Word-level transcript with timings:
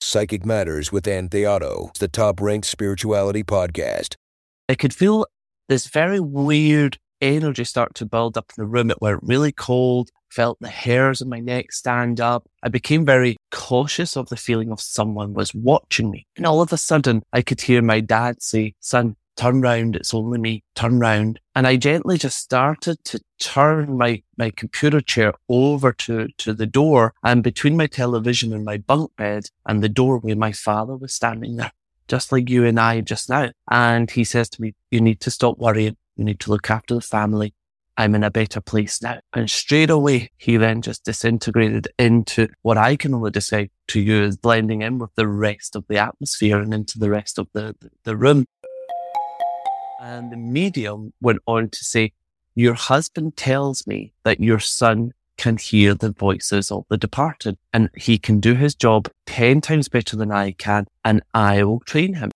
Psychic 0.00 0.44
Matters 0.44 0.92
with 0.92 1.08
Ann 1.08 1.28
Theato, 1.28 1.96
the 1.98 2.08
top 2.08 2.40
ranked 2.40 2.66
spirituality 2.66 3.42
podcast. 3.42 4.14
I 4.68 4.74
could 4.74 4.94
feel 4.94 5.26
this 5.68 5.86
very 5.86 6.20
weird 6.20 6.98
energy 7.20 7.64
start 7.64 7.94
to 7.94 8.06
build 8.06 8.36
up 8.36 8.52
in 8.56 8.62
the 8.62 8.68
room. 8.68 8.90
It 8.90 9.00
went 9.00 9.20
really 9.22 9.52
cold, 9.52 10.10
felt 10.30 10.58
the 10.60 10.68
hairs 10.68 11.22
on 11.22 11.28
my 11.28 11.40
neck 11.40 11.72
stand 11.72 12.20
up. 12.20 12.46
I 12.62 12.68
became 12.68 13.04
very 13.04 13.36
cautious 13.50 14.16
of 14.16 14.28
the 14.28 14.36
feeling 14.36 14.70
of 14.70 14.80
someone 14.80 15.32
was 15.32 15.54
watching 15.54 16.10
me. 16.10 16.26
And 16.36 16.46
all 16.46 16.60
of 16.60 16.72
a 16.72 16.78
sudden, 16.78 17.22
I 17.32 17.42
could 17.42 17.60
hear 17.60 17.82
my 17.82 18.00
dad 18.00 18.42
say, 18.42 18.74
son, 18.80 19.16
turn 19.36 19.60
round. 19.60 19.96
It's 19.96 20.14
only 20.14 20.38
me. 20.38 20.64
Turn 20.74 20.98
round. 20.98 21.40
And 21.54 21.66
I 21.66 21.76
gently 21.76 22.18
just 22.18 22.38
started 22.38 23.02
to 23.04 23.20
turn 23.38 23.96
my, 23.96 24.22
my 24.36 24.50
computer 24.50 25.00
chair 25.00 25.34
over 25.48 25.92
to, 25.92 26.28
to 26.38 26.54
the 26.54 26.66
door 26.66 27.14
and 27.22 27.42
between 27.42 27.76
my 27.76 27.86
television 27.86 28.52
and 28.52 28.64
my 28.64 28.78
bunk 28.78 29.12
bed 29.16 29.46
and 29.66 29.82
the 29.82 29.88
doorway, 29.88 30.34
my 30.34 30.52
father 30.52 30.96
was 30.96 31.14
standing 31.14 31.56
there, 31.56 31.72
just 32.08 32.32
like 32.32 32.50
you 32.50 32.64
and 32.64 32.80
I 32.80 33.00
just 33.00 33.28
now. 33.28 33.50
And 33.70 34.10
he 34.10 34.24
says 34.24 34.48
to 34.50 34.62
me, 34.62 34.74
you 34.90 35.00
need 35.00 35.20
to 35.20 35.30
stop 35.30 35.58
worrying. 35.58 35.96
You 36.16 36.24
need 36.24 36.40
to 36.40 36.50
look 36.50 36.70
after 36.70 36.94
the 36.94 37.00
family. 37.00 37.54
I'm 37.98 38.14
in 38.14 38.24
a 38.24 38.30
better 38.30 38.60
place 38.60 39.00
now. 39.00 39.20
And 39.32 39.50
straight 39.50 39.90
away, 39.90 40.30
he 40.36 40.56
then 40.56 40.82
just 40.82 41.04
disintegrated 41.04 41.88
into 41.98 42.48
what 42.62 42.76
I 42.76 42.96
can 42.96 43.14
only 43.14 43.30
describe 43.30 43.70
to 43.88 44.00
you 44.00 44.22
as 44.24 44.36
blending 44.36 44.82
in 44.82 44.98
with 44.98 45.14
the 45.14 45.26
rest 45.26 45.76
of 45.76 45.86
the 45.88 45.98
atmosphere 45.98 46.58
and 46.58 46.74
into 46.74 46.98
the 46.98 47.08
rest 47.08 47.38
of 47.38 47.48
the, 47.54 47.74
the, 47.80 47.90
the 48.04 48.16
room. 48.16 48.44
And 50.00 50.30
the 50.30 50.36
medium 50.36 51.12
went 51.22 51.40
on 51.46 51.70
to 51.70 51.84
say, 51.84 52.12
Your 52.54 52.74
husband 52.74 53.36
tells 53.36 53.86
me 53.86 54.12
that 54.24 54.40
your 54.40 54.58
son 54.58 55.12
can 55.38 55.56
hear 55.56 55.94
the 55.94 56.12
voices 56.12 56.70
of 56.70 56.84
the 56.88 56.96
departed 56.96 57.56
and 57.72 57.90
he 57.96 58.18
can 58.18 58.40
do 58.40 58.54
his 58.54 58.74
job 58.74 59.10
10 59.26 59.60
times 59.60 59.88
better 59.88 60.16
than 60.16 60.32
I 60.32 60.52
can, 60.52 60.86
and 61.04 61.22
I 61.34 61.62
will 61.64 61.80
train 61.80 62.14
him. 62.14 62.30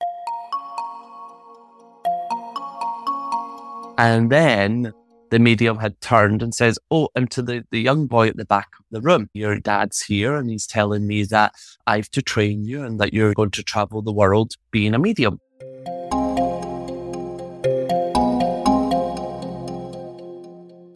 And 3.98 4.30
then 4.30 4.92
the 5.30 5.38
medium 5.38 5.78
had 5.78 6.00
turned 6.00 6.42
and 6.42 6.54
says, 6.54 6.78
Oh, 6.90 7.08
and 7.14 7.30
to 7.32 7.42
the, 7.42 7.64
the 7.70 7.80
young 7.80 8.06
boy 8.06 8.28
at 8.28 8.38
the 8.38 8.46
back 8.46 8.68
of 8.78 8.86
the 8.90 9.02
room, 9.02 9.28
your 9.34 9.58
dad's 9.60 10.00
here 10.00 10.34
and 10.34 10.48
he's 10.48 10.66
telling 10.66 11.06
me 11.06 11.24
that 11.24 11.52
I 11.86 11.96
have 11.96 12.10
to 12.12 12.22
train 12.22 12.64
you 12.64 12.82
and 12.82 12.98
that 13.00 13.12
you're 13.12 13.34
going 13.34 13.50
to 13.52 13.62
travel 13.62 14.00
the 14.00 14.12
world 14.12 14.54
being 14.70 14.94
a 14.94 14.98
medium. 14.98 15.40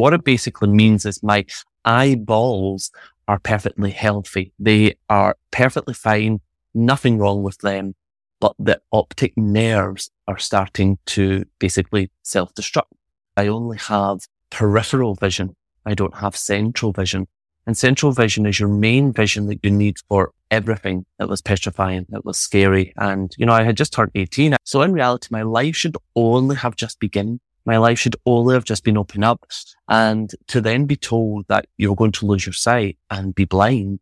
What 0.05 0.13
it 0.13 0.23
basically 0.23 0.69
means 0.69 1.07
is 1.07 1.23
my 1.23 1.47
eyeballs 1.87 2.91
are 3.27 3.39
perfectly 3.39 3.91
healthy. 3.91 4.53
They 4.59 4.97
are 5.09 5.35
perfectly 5.51 5.95
fine. 5.95 6.43
Nothing 6.75 7.17
wrong 7.17 7.43
with 7.43 7.57
them, 7.63 7.95
but 8.39 8.55
the 8.59 8.83
optic 8.93 9.33
nerves 9.39 10.11
are 10.29 10.37
starting 10.37 10.99
to 11.07 11.47
basically 11.59 12.11
self-destruct. 12.23 12.93
I 13.39 13.47
only 13.47 13.79
have 13.79 14.19
peripheral 14.51 15.15
vision. 15.15 15.57
I 15.87 15.95
don't 15.95 16.17
have 16.17 16.37
central 16.37 16.93
vision. 16.93 17.27
And 17.67 17.75
central 17.75 18.13
vision 18.13 18.45
is 18.45 18.61
your 18.61 18.69
main 18.69 19.11
vision 19.11 19.47
that 19.47 19.61
you 19.63 19.71
need 19.71 19.97
for 20.11 20.33
everything 20.51 21.07
that 21.19 21.31
was 21.31 21.41
petrifying, 21.41 22.05
that 22.11 22.27
was 22.27 22.37
scary. 22.37 22.93
And, 22.99 23.35
you 23.39 23.47
know, 23.47 23.55
I 23.55 23.63
had 23.63 23.79
just 23.79 23.95
turned 23.95 24.11
18. 24.15 24.57
So 24.65 24.83
in 24.83 24.93
reality, 24.93 25.29
my 25.31 25.41
life 25.41 25.77
should 25.77 25.97
only 26.15 26.57
have 26.57 26.77
just 26.77 27.01
begun. 27.01 27.41
My 27.67 27.79
life 27.79 27.99
should 27.99 28.17
only 28.27 28.55
have 28.55 28.65
just 28.65 28.85
been 28.85 28.99
opened 28.99 29.25
up. 29.25 29.45
And 29.89 30.31
to 30.49 30.61
then 30.61 30.87
be 30.87 30.97
told 30.97 31.47
that 31.49 31.67
you're 31.77 31.97
going 31.97 32.13
to 32.13 32.27
lose 32.27 32.45
your 32.45 32.53
sight 32.53 32.99
and 33.11 33.35
be 33.35 33.45
blind, 33.45 34.01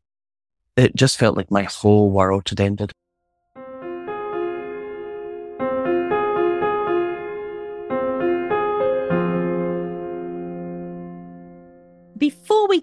it 0.76 0.96
just 0.96 1.18
felt 1.18 1.36
like 1.36 1.50
my 1.50 1.64
whole 1.64 2.10
world 2.10 2.48
had 2.48 2.60
ended. 2.60 2.92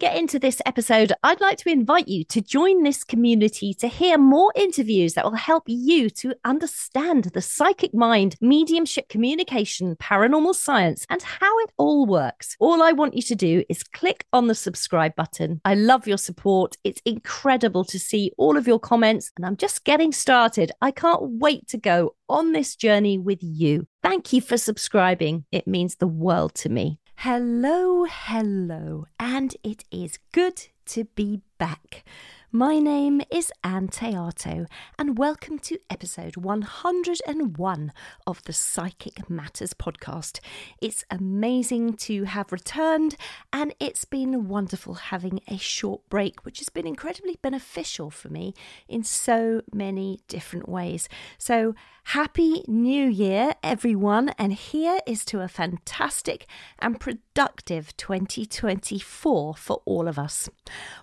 Get 0.00 0.16
into 0.16 0.38
this 0.38 0.62
episode, 0.64 1.12
I'd 1.22 1.40
like 1.40 1.58
to 1.58 1.70
invite 1.70 2.08
you 2.08 2.24
to 2.24 2.40
join 2.40 2.82
this 2.82 3.04
community 3.04 3.74
to 3.74 3.86
hear 3.86 4.16
more 4.16 4.50
interviews 4.56 5.12
that 5.14 5.24
will 5.24 5.34
help 5.34 5.64
you 5.66 6.08
to 6.10 6.34
understand 6.44 7.24
the 7.24 7.42
psychic 7.42 7.92
mind, 7.92 8.36
mediumship 8.40 9.08
communication, 9.10 9.96
paranormal 9.96 10.54
science, 10.54 11.04
and 11.10 11.22
how 11.22 11.58
it 11.60 11.70
all 11.76 12.06
works. 12.06 12.56
All 12.58 12.82
I 12.82 12.92
want 12.92 13.14
you 13.14 13.22
to 13.22 13.34
do 13.34 13.62
is 13.68 13.82
click 13.82 14.24
on 14.32 14.46
the 14.46 14.54
subscribe 14.54 15.14
button. 15.14 15.60
I 15.64 15.74
love 15.74 16.06
your 16.06 16.18
support. 16.18 16.76
It's 16.82 17.02
incredible 17.04 17.84
to 17.84 17.98
see 17.98 18.32
all 18.38 18.56
of 18.56 18.66
your 18.66 18.80
comments, 18.80 19.30
and 19.36 19.44
I'm 19.44 19.56
just 19.56 19.84
getting 19.84 20.12
started. 20.12 20.72
I 20.80 20.92
can't 20.92 21.22
wait 21.22 21.68
to 21.68 21.76
go 21.76 22.14
on 22.28 22.52
this 22.52 22.74
journey 22.74 23.18
with 23.18 23.40
you. 23.42 23.86
Thank 24.02 24.32
you 24.32 24.40
for 24.40 24.56
subscribing. 24.56 25.44
It 25.52 25.66
means 25.66 25.96
the 25.96 26.06
world 26.06 26.54
to 26.56 26.70
me. 26.70 26.99
Hello, 27.24 28.06
hello, 28.08 29.04
and 29.18 29.54
it 29.62 29.84
is 29.90 30.18
good 30.32 30.68
to 30.86 31.04
be 31.04 31.42
back. 31.58 32.02
My 32.52 32.80
name 32.80 33.22
is 33.30 33.52
Anne 33.62 33.86
Theato, 33.86 34.66
and 34.98 35.16
welcome 35.16 35.60
to 35.60 35.78
episode 35.88 36.36
101 36.36 37.92
of 38.26 38.42
the 38.42 38.52
Psychic 38.52 39.30
Matters 39.30 39.72
podcast. 39.72 40.40
It's 40.82 41.04
amazing 41.12 41.92
to 41.98 42.24
have 42.24 42.50
returned, 42.50 43.14
and 43.52 43.72
it's 43.78 44.04
been 44.04 44.48
wonderful 44.48 44.94
having 44.94 45.38
a 45.46 45.58
short 45.58 46.00
break, 46.08 46.44
which 46.44 46.58
has 46.58 46.70
been 46.70 46.88
incredibly 46.88 47.38
beneficial 47.40 48.10
for 48.10 48.30
me 48.30 48.52
in 48.88 49.04
so 49.04 49.62
many 49.72 50.18
different 50.26 50.68
ways. 50.68 51.08
So, 51.38 51.76
Happy 52.04 52.64
New 52.66 53.06
Year, 53.06 53.54
everyone, 53.62 54.30
and 54.36 54.52
here 54.52 54.98
is 55.06 55.24
to 55.26 55.42
a 55.42 55.48
fantastic 55.48 56.46
and 56.80 56.98
productive 56.98 57.96
2024 57.96 59.54
for 59.54 59.82
all 59.84 60.08
of 60.08 60.18
us. 60.18 60.48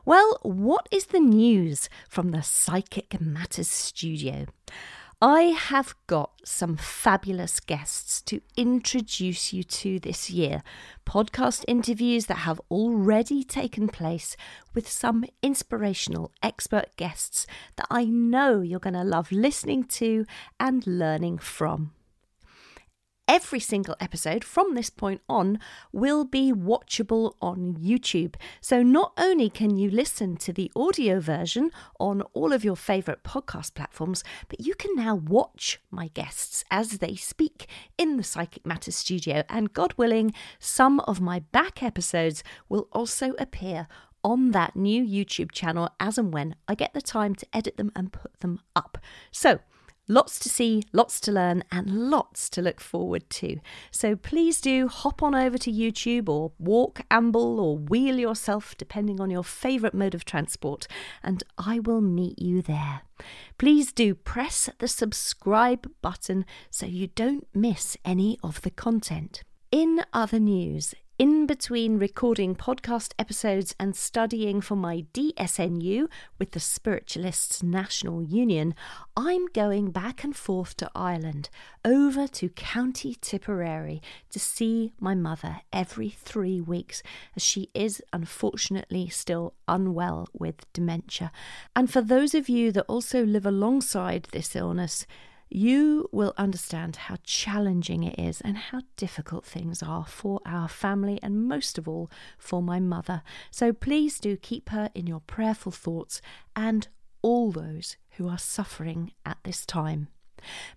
Well, 0.04 0.38
what 0.42 0.90
is 0.92 1.06
the 1.06 1.22
news 1.38 1.88
from 2.10 2.32
the 2.32 2.42
Psychic 2.42 3.22
Matters 3.22 3.70
studio? 3.70 4.48
I 5.22 5.44
have 5.46 5.96
got 6.06 6.32
some 6.44 6.78
fabulous 6.78 7.60
guests 7.60 8.22
to 8.24 8.42
introduce 8.56 9.52
you 9.52 9.64
to 9.64 10.00
this 10.00 10.30
year. 10.30 10.62
Podcast 11.08 11.64
interviews 11.68 12.26
that 12.26 12.40
have 12.40 12.62
already 12.70 13.44
taken 13.44 13.88
place 13.88 14.36
with 14.76 14.88
some 14.88 15.26
inspirational 15.42 16.32
expert 16.44 16.96
guests 16.98 17.48
that 17.78 17.88
I 17.90 18.06
know 18.06 18.62
you're 18.62 18.80
going 18.80 18.94
to 18.94 19.04
love 19.04 19.32
listening 19.32 19.86
to 19.86 20.26
and 20.60 20.86
learning 20.86 21.40
from. 21.40 21.94
Every 23.30 23.60
single 23.60 23.98
episode 24.00 24.46
from 24.46 24.74
this 24.74 24.90
point 24.90 25.22
on 25.28 25.60
will 25.92 26.24
be 26.24 26.54
watchable 26.54 27.34
on 27.42 27.76
YouTube. 27.76 28.36
So 28.62 28.82
not 28.82 29.12
only 29.18 29.50
can 29.50 29.76
you 29.76 29.90
listen 29.90 30.38
to 30.38 30.54
the 30.54 30.72
audio 30.78 31.20
version 31.20 31.72
on 32.00 32.22
all 32.34 32.54
of 32.54 32.64
your 32.64 32.78
favourite 32.78 33.24
podcast 33.24 33.74
platforms, 33.74 34.24
but 34.48 34.62
you 34.62 34.74
can 34.76 34.96
now 34.96 35.16
watch 35.16 35.82
my 35.92 36.08
guests 36.14 36.64
as 36.72 37.00
they 37.00 37.16
speak 37.16 37.68
in 37.98 38.16
the 38.16 38.24
Psychic 38.24 38.66
Matters 38.66 38.96
studio. 38.96 39.44
And 39.50 39.74
God 39.74 39.94
willing, 39.98 40.34
some 40.58 41.02
of 41.02 41.20
my 41.20 41.40
back 41.40 41.84
episodes 41.84 42.46
will 42.70 42.88
also 42.94 43.34
appear 43.38 43.90
on 44.24 44.52
that 44.52 44.78
new 44.78 45.04
YouTube 45.04 45.52
channel 45.52 45.90
as 46.00 46.18
and 46.18 46.34
when 46.34 46.56
I 46.66 46.76
get 46.76 46.94
the 46.94 47.02
time 47.02 47.36
to 47.36 47.48
edit 47.52 47.76
them 47.76 47.92
and 47.94 48.14
put 48.14 48.40
them 48.40 48.62
up. 48.74 48.98
So, 49.32 49.60
Lots 50.10 50.40
to 50.40 50.50
see, 50.50 50.84
lots 50.94 51.20
to 51.22 51.32
learn, 51.34 51.64
and 51.70 52.10
lots 52.10 52.50
to 52.52 52.62
look 52.62 52.80
forward 52.80 53.30
to. 53.32 53.60
So 53.92 54.16
please 54.16 54.62
do 54.62 54.88
hop 54.88 55.22
on 55.22 55.36
over 55.36 55.58
to 55.58 55.72
YouTube 55.72 56.30
or 56.30 56.54
walk, 56.58 57.02
amble, 57.12 57.60
or 57.60 57.78
wheel 57.78 58.18
yourself, 58.18 58.76
depending 58.78 59.20
on 59.20 59.30
your 59.30 59.44
favourite 59.44 59.94
mode 59.94 60.16
of 60.16 60.24
transport, 60.24 60.88
and 61.22 61.44
I 61.58 61.80
will 61.80 62.02
meet 62.02 62.40
you 62.40 62.62
there. 62.62 63.02
Please 63.58 63.92
do 63.92 64.16
press 64.16 64.70
the 64.80 64.88
subscribe 64.88 65.90
button 66.02 66.46
so 66.70 66.86
you 66.86 67.08
don't 67.08 67.48
miss 67.54 67.98
any 68.06 68.40
of 68.42 68.62
the 68.62 68.72
content. 68.72 69.44
In 69.72 70.02
other 70.14 70.40
news, 70.40 70.96
in 71.20 71.48
between 71.48 71.98
recording 71.98 72.56
podcast 72.56 73.12
episodes 73.18 73.74
and 73.80 73.96
studying 73.96 74.62
for 74.62 74.76
my 74.76 75.04
DSNU 75.16 76.08
with 76.38 76.52
the 76.52 76.60
Spiritualists 76.60 77.64
National 77.64 78.22
Union, 78.22 78.76
I'm 79.16 79.48
going 79.48 79.90
back 79.90 80.24
and 80.24 80.36
forth 80.36 80.78
to 80.78 80.92
Ireland, 80.94 81.50
over 81.84 82.28
to 82.28 82.50
County 82.50 83.18
Tipperary, 83.20 84.00
to 84.30 84.38
see 84.38 84.94
my 85.00 85.16
mother 85.16 85.62
every 85.74 86.10
three 86.10 86.62
weeks, 86.62 87.02
as 87.36 87.42
she 87.42 87.72
is 87.74 88.00
unfortunately 88.14 89.10
still 89.10 89.56
unwell 89.68 90.28
with 90.34 90.72
dementia. 90.72 91.32
And 91.76 91.92
for 91.92 92.02
those 92.02 92.36
of 92.36 92.48
you 92.48 92.72
that 92.74 92.86
also 92.88 93.26
live 93.26 93.48
alongside 93.48 94.28
this 94.32 94.56
illness, 94.56 95.08
you 95.50 96.10
will 96.12 96.34
understand 96.38 96.96
how 96.96 97.18
challenging 97.24 98.04
it 98.04 98.20
is 98.20 98.42
and 98.42 98.58
how 98.58 98.82
difficult 98.96 99.46
things 99.46 99.82
are 99.82 100.06
for 100.06 100.40
our 100.46 100.68
family 100.68 101.20
and 101.22 101.48
most 101.48 101.78
of 101.78 101.88
all 101.88 102.10
for 102.38 102.62
my 102.62 102.80
mother. 102.80 103.22
So 103.52 103.74
please 103.74 104.20
do 104.20 104.38
keep 104.38 104.70
her 104.70 104.90
in 104.94 105.08
your 105.08 105.22
prayerful 105.22 105.72
thoughts 105.72 106.22
and 106.56 106.88
all 107.22 107.52
those 107.52 107.98
who 108.12 108.28
are 108.28 108.38
suffering 108.38 109.12
at 109.26 109.38
this 109.44 109.66
time. 109.66 110.08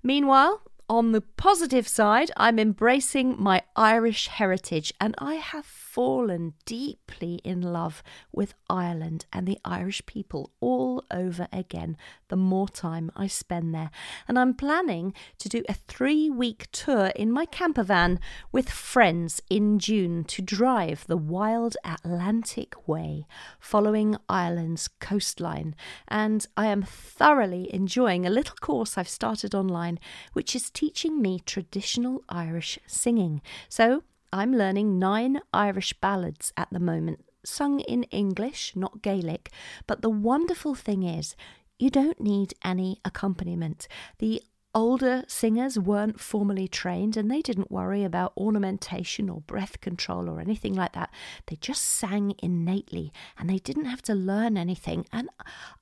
Meanwhile, 0.03 0.63
on 0.89 1.13
the 1.13 1.21
positive 1.21 1.87
side, 1.87 2.33
I'm 2.37 2.59
embracing 2.59 3.37
my 3.39 3.63
Irish 3.77 4.27
heritage 4.27 4.93
and 5.01 5.15
I 5.19 5.35
have 5.35 5.65
fallen 5.93 6.55
deeply 6.67 7.41
in 7.43 7.61
love 7.61 8.01
with 8.31 8.55
Ireland 8.69 9.27
and 9.33 9.47
the 9.47 9.59
Irish 9.65 10.07
people 10.07 10.53
all 10.61 11.05
over 11.11 11.49
again 11.53 11.97
the 12.29 12.37
more 12.37 12.69
time 12.69 13.11
I 13.17 13.27
spend 13.27 13.75
there. 13.75 13.91
And 14.29 14.39
I'm 14.39 14.55
planning 14.55 15.13
to 15.39 15.49
do 15.49 15.65
a 15.69 15.75
three 15.75 16.31
week 16.31 16.69
tour 16.71 17.07
in 17.17 17.33
my 17.33 17.45
camper 17.45 17.83
van 17.83 18.21
with 18.53 18.71
friends 18.71 19.43
in 19.51 19.81
June 19.81 20.23
to 20.25 20.43
drive 20.43 21.07
the 21.09 21.17
wild 21.17 21.77
Atlantic 21.85 22.87
Way 22.87 23.27
following 23.59 24.17
Ireland's 24.29 24.87
coastline. 24.87 25.75
And 26.07 26.47
I 26.57 26.67
am 26.67 26.83
thoroughly 26.83 27.73
enjoying 27.75 28.25
a 28.25 28.31
little 28.31 28.57
course 28.61 28.97
I've 28.97 29.09
started 29.09 29.57
online, 29.57 29.99
which 30.35 30.55
is 30.55 30.71
teaching 30.71 31.21
me 31.21 31.41
traditional 31.41 32.23
Irish 32.29 32.79
singing. 32.87 33.43
So 33.69 34.05
I'm 34.33 34.53
learning 34.53 34.99
nine 34.99 35.41
Irish 35.53 35.93
ballads 36.01 36.53
at 36.57 36.69
the 36.71 36.81
moment, 36.81 37.25
sung 37.45 37.81
in 37.81 38.05
English, 38.05 38.75
not 38.77 39.03
Gaelic. 39.03 39.51
But 39.87 40.03
the 40.03 40.11
wonderful 40.11 40.75
thing 40.75 41.03
is, 41.03 41.35
you 41.79 41.91
don't 41.91 42.21
need 42.21 42.55
any 42.65 43.01
accompaniment. 43.05 43.89
The 44.19 44.43
Older 44.73 45.25
singers 45.27 45.81
weren't 45.81 46.21
formally 46.21 46.69
trained 46.69 47.17
and 47.17 47.29
they 47.29 47.43
didn't 47.43 47.73
worry 47.73 48.05
about 48.05 48.33
ornamentation 48.37 49.29
or 49.29 49.41
breath 49.41 49.81
control 49.81 50.31
or 50.31 50.39
anything 50.39 50.75
like 50.75 50.93
that. 50.93 51.13
They 51.47 51.57
just 51.57 51.85
sang 51.85 52.37
innately 52.39 53.13
and 53.37 53.51
they 53.51 53.59
didn't 53.59 53.87
have 53.87 54.03
to 54.03 54.15
learn 54.15 54.57
anything. 54.57 55.07
And 55.13 55.29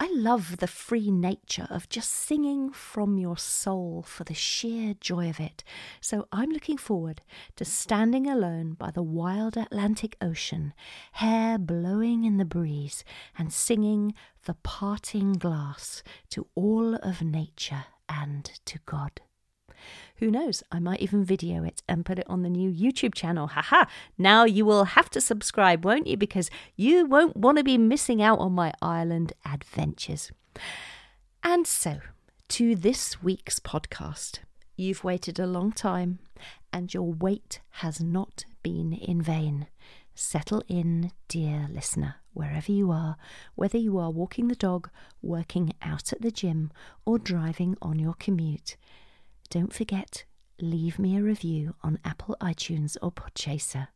I 0.01 0.11
love 0.15 0.57
the 0.57 0.67
free 0.67 1.11
nature 1.11 1.67
of 1.69 1.91
just 1.91 2.11
singing 2.11 2.71
from 2.71 3.19
your 3.19 3.37
soul 3.37 4.05
for 4.09 4.25
the 4.25 4.33
sheer 4.33 4.95
joy 4.99 5.29
of 5.29 5.39
it. 5.39 5.65
So 6.01 6.27
I'm 6.33 6.49
looking 6.49 6.79
forward 6.79 7.21
to 7.57 7.67
standing 7.67 8.27
alone 8.27 8.73
by 8.73 8.91
the 8.91 9.03
wild 9.03 9.59
Atlantic 9.59 10.17
Ocean, 10.23 10.73
hair 11.13 11.59
blowing 11.59 12.25
in 12.25 12.39
the 12.39 12.47
breeze, 12.47 13.05
and 13.37 13.53
singing 13.53 14.15
the 14.47 14.55
parting 14.55 15.35
glass 15.35 16.03
to 16.31 16.47
all 16.55 16.95
of 16.95 17.21
nature 17.21 17.85
and 18.09 18.51
to 18.67 18.79
God. 18.87 19.21
Who 20.17 20.31
knows? 20.31 20.63
I 20.73 20.81
might 20.81 21.01
even 21.01 21.25
video 21.25 21.63
it 21.63 21.83
and 21.89 22.05
put 22.05 22.19
it 22.19 22.27
on 22.29 22.43
the 22.43 22.51
new 22.51 22.71
YouTube 22.71 23.15
channel. 23.15 23.47
Haha! 23.49 23.85
Now 24.17 24.45
you 24.45 24.65
will 24.65 24.85
have 24.85 25.09
to 25.11 25.21
subscribe, 25.21 25.85
won't 25.85 26.07
you? 26.07 26.17
Because 26.17 26.51
you 26.77 27.07
won't 27.07 27.37
want 27.37 27.59
to 27.59 27.65
be 27.65 27.79
missing 27.79 28.21
out 28.21 28.41
on 28.41 28.53
my 28.53 28.73
Ireland 28.83 29.33
adventures. 29.45 30.33
And 31.45 31.67
so, 31.67 32.01
to 32.49 32.75
this 32.75 33.23
week's 33.23 33.61
podcast. 33.61 34.41
You've 34.77 35.05
waited 35.05 35.39
a 35.39 35.47
long 35.47 35.73
time, 35.73 36.21
and 36.73 36.93
your 36.95 37.13
wait 37.13 37.61
has 37.83 38.01
not 38.01 38.45
been 38.63 38.93
in 38.93 39.21
vain. 39.21 39.67
Settle 40.15 40.63
in, 40.69 41.13
dear 41.29 41.69
listener, 41.71 42.17
wherever 42.39 42.71
you 42.71 42.93
are, 42.93 43.17
whether 43.57 43.77
you 43.77 43.99
are 43.99 44.13
walking 44.13 44.47
the 44.47 44.55
dog, 44.55 44.89
working 45.21 45.73
out 45.83 46.13
at 46.13 46.23
the 46.23 46.31
gym, 46.31 46.71
or 47.05 47.19
driving 47.19 47.77
on 47.83 47.99
your 47.99 48.15
commute. 48.15 48.77
Don't 49.51 49.73
forget, 49.73 50.25
leave 50.61 51.01
me 51.01 51.17
a 51.17 51.23
review 51.23 51.75
on 51.83 51.99
Apple 52.05 52.37
iTunes 52.41 52.97
or 53.03 53.11
Podchaser. 53.11 53.89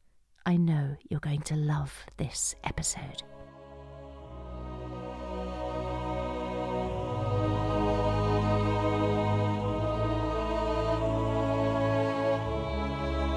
I 0.45 0.57
know 0.57 0.97
you're 1.09 1.21
going 1.21 1.43
to 1.43 1.55
love 1.55 2.05
this 2.17 2.57
episode. 2.65 3.23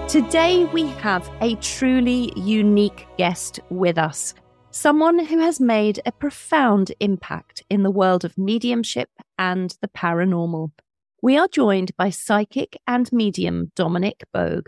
Today, 0.09 0.65
we 0.65 0.87
have 1.01 1.29
a 1.41 1.55
truly 1.55 2.31
unique 2.37 3.05
guest 3.17 3.59
with 3.69 3.97
us. 3.97 4.33
Someone 4.75 5.19
who 5.27 5.39
has 5.39 5.61
made 5.61 6.01
a 6.05 6.11
profound 6.11 6.91
impact 6.99 7.63
in 7.69 7.83
the 7.83 7.89
world 7.89 8.25
of 8.25 8.37
mediumship 8.37 9.09
and 9.39 9.73
the 9.79 9.87
paranormal. 9.87 10.71
We 11.21 11.37
are 11.37 11.47
joined 11.47 11.95
by 11.95 12.09
psychic 12.09 12.77
and 12.85 13.09
medium 13.13 13.71
Dominic 13.77 14.25
Boag. 14.35 14.67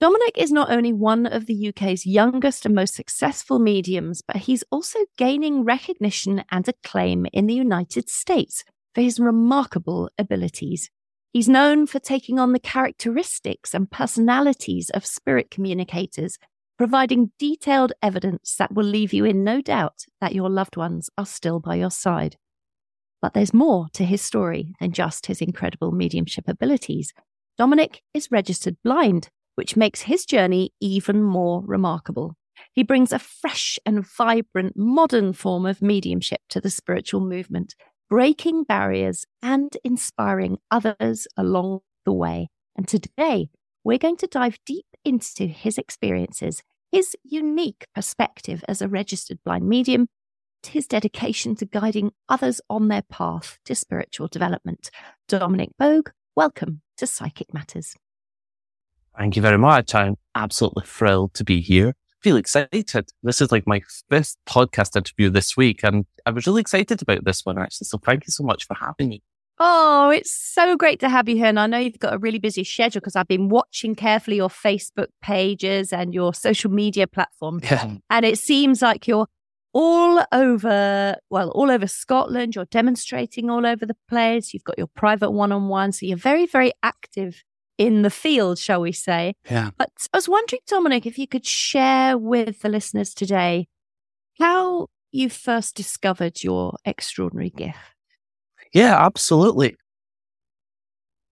Dominic 0.00 0.38
is 0.38 0.52
not 0.52 0.70
only 0.70 0.92
one 0.92 1.26
of 1.26 1.46
the 1.46 1.68
UK's 1.68 2.06
youngest 2.06 2.64
and 2.64 2.76
most 2.76 2.94
successful 2.94 3.58
mediums, 3.58 4.22
but 4.22 4.36
he's 4.36 4.62
also 4.70 5.00
gaining 5.18 5.64
recognition 5.64 6.44
and 6.52 6.68
acclaim 6.68 7.26
in 7.32 7.48
the 7.48 7.54
United 7.54 8.08
States 8.08 8.62
for 8.94 9.00
his 9.00 9.18
remarkable 9.18 10.10
abilities. 10.16 10.90
He's 11.32 11.48
known 11.48 11.88
for 11.88 11.98
taking 11.98 12.38
on 12.38 12.52
the 12.52 12.60
characteristics 12.60 13.74
and 13.74 13.90
personalities 13.90 14.90
of 14.90 15.04
spirit 15.04 15.50
communicators, 15.50 16.38
providing 16.76 17.30
detailed 17.38 17.92
evidence 18.02 18.56
that 18.56 18.74
will 18.74 18.84
leave 18.84 19.12
you 19.12 19.24
in 19.24 19.44
no 19.44 19.60
doubt 19.60 20.04
that 20.20 20.34
your 20.34 20.50
loved 20.50 20.76
ones 20.76 21.08
are 21.16 21.26
still 21.26 21.60
by 21.60 21.76
your 21.76 21.90
side. 21.90 22.36
But 23.22 23.34
there's 23.34 23.54
more 23.54 23.88
to 23.94 24.04
his 24.04 24.20
story 24.20 24.74
than 24.80 24.92
just 24.92 25.26
his 25.26 25.40
incredible 25.40 25.92
mediumship 25.92 26.48
abilities. 26.48 27.12
Dominic 27.56 28.02
is 28.12 28.30
registered 28.30 28.76
blind, 28.82 29.28
which 29.54 29.76
makes 29.76 30.02
his 30.02 30.26
journey 30.26 30.72
even 30.80 31.22
more 31.22 31.62
remarkable. 31.64 32.36
He 32.72 32.82
brings 32.82 33.12
a 33.12 33.18
fresh 33.18 33.78
and 33.86 34.06
vibrant 34.06 34.76
modern 34.76 35.32
form 35.32 35.64
of 35.64 35.80
mediumship 35.80 36.40
to 36.50 36.60
the 36.60 36.70
spiritual 36.70 37.20
movement, 37.20 37.74
breaking 38.10 38.64
barriers 38.64 39.24
and 39.42 39.76
inspiring 39.84 40.58
others 40.70 41.26
along 41.36 41.80
the 42.04 42.12
way. 42.12 42.48
And 42.76 42.86
today, 42.86 43.48
we're 43.84 43.98
going 43.98 44.16
to 44.16 44.26
dive 44.26 44.58
deep 44.64 44.86
into 45.04 45.46
his 45.46 45.78
experiences, 45.78 46.62
his 46.90 47.14
unique 47.22 47.86
perspective 47.94 48.64
as 48.66 48.80
a 48.80 48.88
registered 48.88 49.38
blind 49.44 49.68
medium, 49.68 50.08
his 50.66 50.86
dedication 50.86 51.54
to 51.56 51.66
guiding 51.66 52.10
others 52.28 52.60
on 52.70 52.88
their 52.88 53.02
path 53.02 53.58
to 53.66 53.74
spiritual 53.74 54.26
development. 54.26 54.90
Dominic 55.28 55.70
Boag, 55.80 56.08
welcome 56.34 56.80
to 56.96 57.06
Psychic 57.06 57.52
Matters. 57.52 57.94
Thank 59.16 59.36
you 59.36 59.42
very 59.42 59.58
much. 59.58 59.94
I'm 59.94 60.16
absolutely 60.34 60.86
thrilled 60.86 61.34
to 61.34 61.44
be 61.44 61.60
here 61.60 61.94
feel 62.24 62.36
excited. 62.38 63.06
This 63.22 63.42
is 63.42 63.52
like 63.52 63.66
my 63.66 63.82
fifth 64.08 64.36
podcast 64.48 64.96
interview 64.96 65.28
this 65.28 65.58
week, 65.58 65.84
and 65.84 66.06
I 66.24 66.30
was 66.30 66.46
really 66.46 66.62
excited 66.62 67.02
about 67.02 67.26
this 67.26 67.44
one 67.44 67.58
actually. 67.58 67.84
So 67.84 67.98
thank 67.98 68.26
you 68.26 68.30
so 68.30 68.42
much 68.42 68.66
for 68.66 68.74
having 68.74 69.10
me. 69.10 69.22
Oh, 69.58 70.10
it's 70.10 70.32
so 70.32 70.76
great 70.76 70.98
to 71.00 71.08
have 71.08 71.28
you 71.28 71.36
here. 71.36 71.46
And 71.46 71.60
I 71.60 71.66
know 71.66 71.78
you've 71.78 71.98
got 71.98 72.14
a 72.14 72.18
really 72.18 72.40
busy 72.40 72.64
schedule 72.64 73.00
because 73.00 73.14
I've 73.14 73.28
been 73.28 73.48
watching 73.48 73.94
carefully 73.94 74.36
your 74.36 74.48
Facebook 74.48 75.08
pages 75.22 75.92
and 75.92 76.12
your 76.12 76.34
social 76.34 76.70
media 76.70 77.06
platforms. 77.06 77.62
Yeah. 77.64 77.96
And 78.10 78.24
it 78.24 78.38
seems 78.38 78.82
like 78.82 79.06
you're 79.06 79.28
all 79.72 80.24
over, 80.32 81.16
well, 81.30 81.50
all 81.50 81.70
over 81.70 81.86
Scotland. 81.86 82.56
You're 82.56 82.64
demonstrating 82.66 83.48
all 83.48 83.64
over 83.64 83.86
the 83.86 83.96
place. 84.08 84.52
You've 84.52 84.64
got 84.64 84.78
your 84.78 84.88
private 84.88 85.30
one 85.30 85.52
on 85.52 85.68
one. 85.68 85.92
So 85.92 86.06
you're 86.06 86.16
very, 86.16 86.46
very 86.46 86.72
active 86.82 87.44
in 87.78 88.02
the 88.02 88.10
field, 88.10 88.58
shall 88.58 88.80
we 88.80 88.92
say. 88.92 89.34
Yeah. 89.50 89.70
But 89.76 89.90
I 90.12 90.16
was 90.16 90.28
wondering, 90.28 90.60
Dominic, 90.66 91.06
if 91.06 91.18
you 91.18 91.28
could 91.28 91.46
share 91.46 92.18
with 92.18 92.60
the 92.60 92.68
listeners 92.68 93.14
today 93.14 93.68
how 94.40 94.88
you 95.12 95.28
first 95.30 95.76
discovered 95.76 96.42
your 96.42 96.76
extraordinary 96.84 97.50
gift. 97.50 97.78
Yeah, 98.74 98.96
absolutely. 99.06 99.76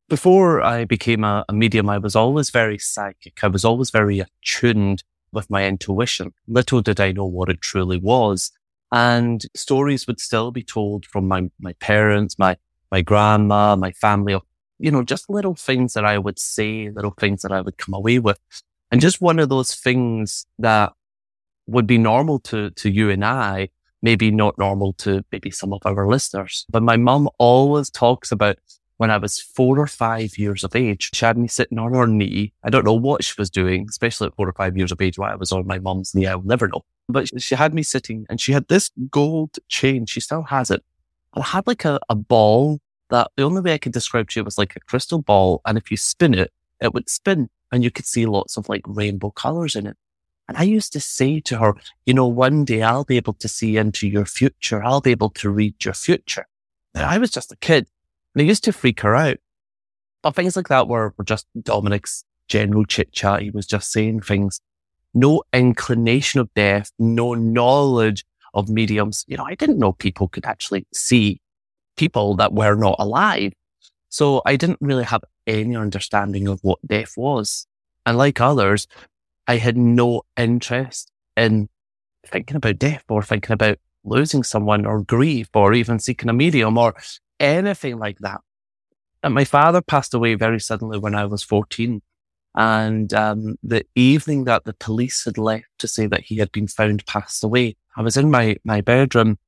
Before 0.08 0.60
I 0.62 0.84
became 0.84 1.24
a, 1.24 1.44
a 1.48 1.52
medium, 1.52 1.88
I 1.88 1.98
was 1.98 2.14
always 2.14 2.50
very 2.50 2.78
psychic. 2.78 3.42
I 3.42 3.48
was 3.48 3.64
always 3.64 3.90
very 3.90 4.20
attuned 4.20 5.02
with 5.32 5.50
my 5.50 5.66
intuition. 5.66 6.34
Little 6.46 6.82
did 6.82 7.00
I 7.00 7.12
know 7.12 7.24
what 7.24 7.48
it 7.48 7.60
truly 7.60 7.98
was. 7.98 8.52
And 8.92 9.42
stories 9.56 10.06
would 10.06 10.20
still 10.20 10.50
be 10.50 10.62
told 10.62 11.06
from 11.06 11.26
my, 11.26 11.50
my 11.60 11.72
parents, 11.80 12.38
my, 12.38 12.56
my 12.90 13.00
grandma, 13.02 13.76
my 13.76 13.92
family 13.92 14.38
you 14.78 14.90
know, 14.90 15.04
just 15.04 15.30
little 15.30 15.54
things 15.54 15.94
that 15.94 16.04
I 16.04 16.18
would 16.18 16.40
say, 16.40 16.90
little 16.90 17.14
things 17.20 17.42
that 17.42 17.52
I 17.52 17.60
would 17.60 17.78
come 17.78 17.94
away 17.94 18.18
with. 18.18 18.38
And 18.90 19.00
just 19.00 19.20
one 19.20 19.38
of 19.38 19.48
those 19.48 19.76
things 19.76 20.44
that 20.58 20.92
would 21.66 21.86
be 21.86 21.98
normal 21.98 22.40
to, 22.40 22.70
to 22.70 22.90
you 22.90 23.10
and 23.10 23.24
I, 23.24 23.70
maybe 24.02 24.30
not 24.30 24.58
normal 24.58 24.92
to 24.94 25.24
maybe 25.32 25.50
some 25.50 25.72
of 25.72 25.80
our 25.84 26.06
listeners. 26.06 26.66
But 26.70 26.82
my 26.82 26.96
mum 26.96 27.28
always 27.38 27.88
talks 27.88 28.32
about 28.32 28.58
when 28.96 29.10
I 29.10 29.16
was 29.16 29.40
four 29.40 29.80
or 29.80 29.86
five 29.86 30.38
years 30.38 30.62
of 30.62 30.76
age, 30.76 31.10
she 31.12 31.24
had 31.24 31.36
me 31.36 31.48
sitting 31.48 31.78
on 31.78 31.94
her 31.94 32.06
knee. 32.06 32.52
I 32.62 32.70
don't 32.70 32.84
know 32.84 32.94
what 32.94 33.24
she 33.24 33.34
was 33.38 33.50
doing, 33.50 33.86
especially 33.88 34.28
at 34.28 34.36
four 34.36 34.48
or 34.48 34.52
five 34.52 34.76
years 34.76 34.92
of 34.92 35.00
age, 35.00 35.18
why 35.18 35.32
I 35.32 35.36
was 35.36 35.50
on 35.50 35.66
my 35.66 35.78
mum's 35.78 36.14
knee. 36.14 36.26
I'll 36.26 36.42
never 36.42 36.68
know. 36.68 36.84
But 37.08 37.40
she 37.42 37.54
had 37.54 37.74
me 37.74 37.82
sitting 37.82 38.26
and 38.28 38.40
she 38.40 38.52
had 38.52 38.68
this 38.68 38.90
gold 39.10 39.58
chain. 39.68 40.06
She 40.06 40.20
still 40.20 40.42
has 40.42 40.70
it. 40.70 40.84
And 41.34 41.42
I 41.42 41.48
had 41.48 41.66
like 41.66 41.84
a, 41.84 41.98
a 42.08 42.14
ball 42.14 42.78
that 43.10 43.30
the 43.36 43.42
only 43.42 43.60
way 43.60 43.74
I 43.74 43.78
could 43.78 43.92
describe 43.92 44.28
to 44.30 44.40
you 44.40 44.44
was 44.44 44.58
like 44.58 44.76
a 44.76 44.80
crystal 44.80 45.20
ball. 45.20 45.62
And 45.66 45.76
if 45.76 45.90
you 45.90 45.96
spin 45.96 46.34
it, 46.34 46.52
it 46.80 46.94
would 46.94 47.08
spin 47.08 47.48
and 47.72 47.82
you 47.82 47.90
could 47.90 48.06
see 48.06 48.26
lots 48.26 48.56
of 48.56 48.68
like 48.68 48.82
rainbow 48.86 49.30
colors 49.30 49.74
in 49.74 49.86
it. 49.86 49.96
And 50.52 50.60
I 50.60 50.64
used 50.64 50.92
to 50.92 51.00
say 51.00 51.40
to 51.40 51.56
her, 51.56 51.74
you 52.04 52.12
know, 52.12 52.26
one 52.26 52.66
day 52.66 52.82
I'll 52.82 53.04
be 53.04 53.16
able 53.16 53.32
to 53.32 53.48
see 53.48 53.78
into 53.78 54.06
your 54.06 54.26
future. 54.26 54.84
I'll 54.84 55.00
be 55.00 55.10
able 55.10 55.30
to 55.30 55.48
read 55.48 55.82
your 55.82 55.94
future. 55.94 56.46
I 56.94 57.16
was 57.16 57.30
just 57.30 57.52
a 57.52 57.56
kid 57.56 57.88
and 58.34 58.42
I 58.42 58.44
used 58.44 58.62
to 58.64 58.72
freak 58.74 59.00
her 59.00 59.16
out. 59.16 59.38
But 60.22 60.34
things 60.34 60.54
like 60.54 60.68
that 60.68 60.88
were, 60.88 61.14
were 61.16 61.24
just 61.24 61.46
Dominic's 61.58 62.26
general 62.48 62.84
chit 62.84 63.12
chat. 63.12 63.40
He 63.40 63.48
was 63.48 63.66
just 63.66 63.90
saying 63.90 64.20
things, 64.20 64.60
no 65.14 65.42
inclination 65.54 66.40
of 66.40 66.52
death, 66.52 66.92
no 66.98 67.32
knowledge 67.32 68.26
of 68.52 68.68
mediums. 68.68 69.24
You 69.26 69.38
know, 69.38 69.44
I 69.44 69.54
didn't 69.54 69.78
know 69.78 69.92
people 69.94 70.28
could 70.28 70.44
actually 70.44 70.86
see 70.92 71.40
people 71.96 72.36
that 72.36 72.52
were 72.52 72.74
not 72.74 72.96
alive. 72.98 73.54
So 74.10 74.42
I 74.44 74.56
didn't 74.56 74.82
really 74.82 75.04
have 75.04 75.24
any 75.46 75.76
understanding 75.76 76.46
of 76.46 76.60
what 76.60 76.86
death 76.86 77.14
was. 77.16 77.66
And 78.04 78.18
like 78.18 78.38
others, 78.38 78.86
I 79.46 79.56
had 79.56 79.76
no 79.76 80.22
interest 80.36 81.10
in 81.36 81.68
thinking 82.26 82.56
about 82.56 82.78
death 82.78 83.04
or 83.08 83.22
thinking 83.22 83.52
about 83.52 83.78
losing 84.04 84.42
someone 84.42 84.86
or 84.86 85.02
grief 85.02 85.48
or 85.54 85.72
even 85.72 85.98
seeking 85.98 86.28
a 86.28 86.32
medium 86.32 86.78
or 86.78 86.94
anything 87.40 87.98
like 87.98 88.18
that. 88.18 88.40
And 89.22 89.34
my 89.34 89.44
father 89.44 89.80
passed 89.80 90.14
away 90.14 90.34
very 90.34 90.60
suddenly 90.60 90.98
when 90.98 91.14
I 91.14 91.26
was 91.26 91.42
14. 91.42 92.02
And 92.54 93.14
um, 93.14 93.56
the 93.62 93.84
evening 93.94 94.44
that 94.44 94.64
the 94.64 94.74
police 94.74 95.24
had 95.24 95.38
left 95.38 95.66
to 95.78 95.88
say 95.88 96.06
that 96.06 96.22
he 96.22 96.36
had 96.36 96.52
been 96.52 96.66
found 96.66 97.06
passed 97.06 97.42
away, 97.42 97.76
I 97.96 98.02
was 98.02 98.16
in 98.16 98.30
my, 98.30 98.56
my 98.64 98.80
bedroom 98.80 99.38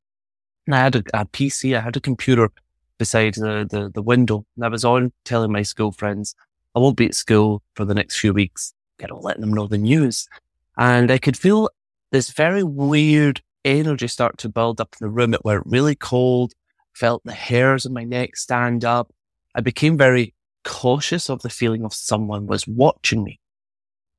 and 0.67 0.75
I 0.75 0.79
had 0.79 0.97
a, 0.97 1.03
a 1.13 1.27
PC, 1.27 1.77
I 1.77 1.81
had 1.81 1.97
a 1.97 2.01
computer 2.01 2.51
beside 2.99 3.35
the, 3.35 3.67
the, 3.69 3.91
the 3.93 4.03
window 4.03 4.47
and 4.57 4.65
I 4.65 4.69
was 4.69 4.85
on 4.85 5.13
telling 5.25 5.53
my 5.53 5.63
school 5.63 5.93
friends, 5.93 6.35
I 6.75 6.79
won't 6.79 6.97
be 6.97 7.07
at 7.07 7.15
school 7.15 7.63
for 7.75 7.85
the 7.85 7.95
next 7.95 8.19
few 8.19 8.33
weeks, 8.33 8.73
you 9.01 9.07
know, 9.09 9.19
letting 9.19 9.41
them 9.41 9.53
know 9.53 9.67
the 9.67 9.79
news. 9.79 10.29
And 10.77 11.11
I 11.11 11.19
could 11.19 11.37
feel 11.37 11.71
this 12.11 12.31
very 12.31 12.63
weird 12.63 13.43
energy 13.65 14.09
start 14.09 14.39
to 14.39 14.49
build 14.49 14.81
up 14.81 14.95
in 15.01 15.05
the 15.05 15.11
room. 15.11 15.35
It 15.35 15.45
went 15.45 15.65
really 15.67 15.95
cold, 15.95 16.53
felt 16.93 17.23
the 17.25 17.33
hairs 17.33 17.87
on 17.87 17.93
my 17.93 18.05
neck 18.05 18.37
stand 18.37 18.85
up. 18.85 19.13
I 19.55 19.61
became 19.61 19.97
very 19.97 20.35
cautious 20.65 21.29
of 21.29 21.43
the 21.43 21.51
feeling 21.51 21.85
of 21.85 21.95
someone 21.95 22.47
was 22.47 22.67
watching 22.67 23.23
me. 23.23 23.39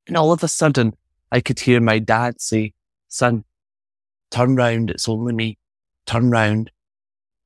And 0.08 0.15
all 0.15 0.32
of 0.32 0.44
a 0.44 0.48
sudden, 0.48 0.94
I 1.32 1.41
could 1.41 1.60
hear 1.60 1.82
my 1.82 2.00
dad 2.00 2.39
say, 2.39 2.74
son, 3.08 3.44
turn 4.32 4.55
round. 4.55 4.91
It's 4.91 5.10
only 5.10 5.34
me. 5.34 5.58
Turn 6.05 6.29
round. 6.29 6.72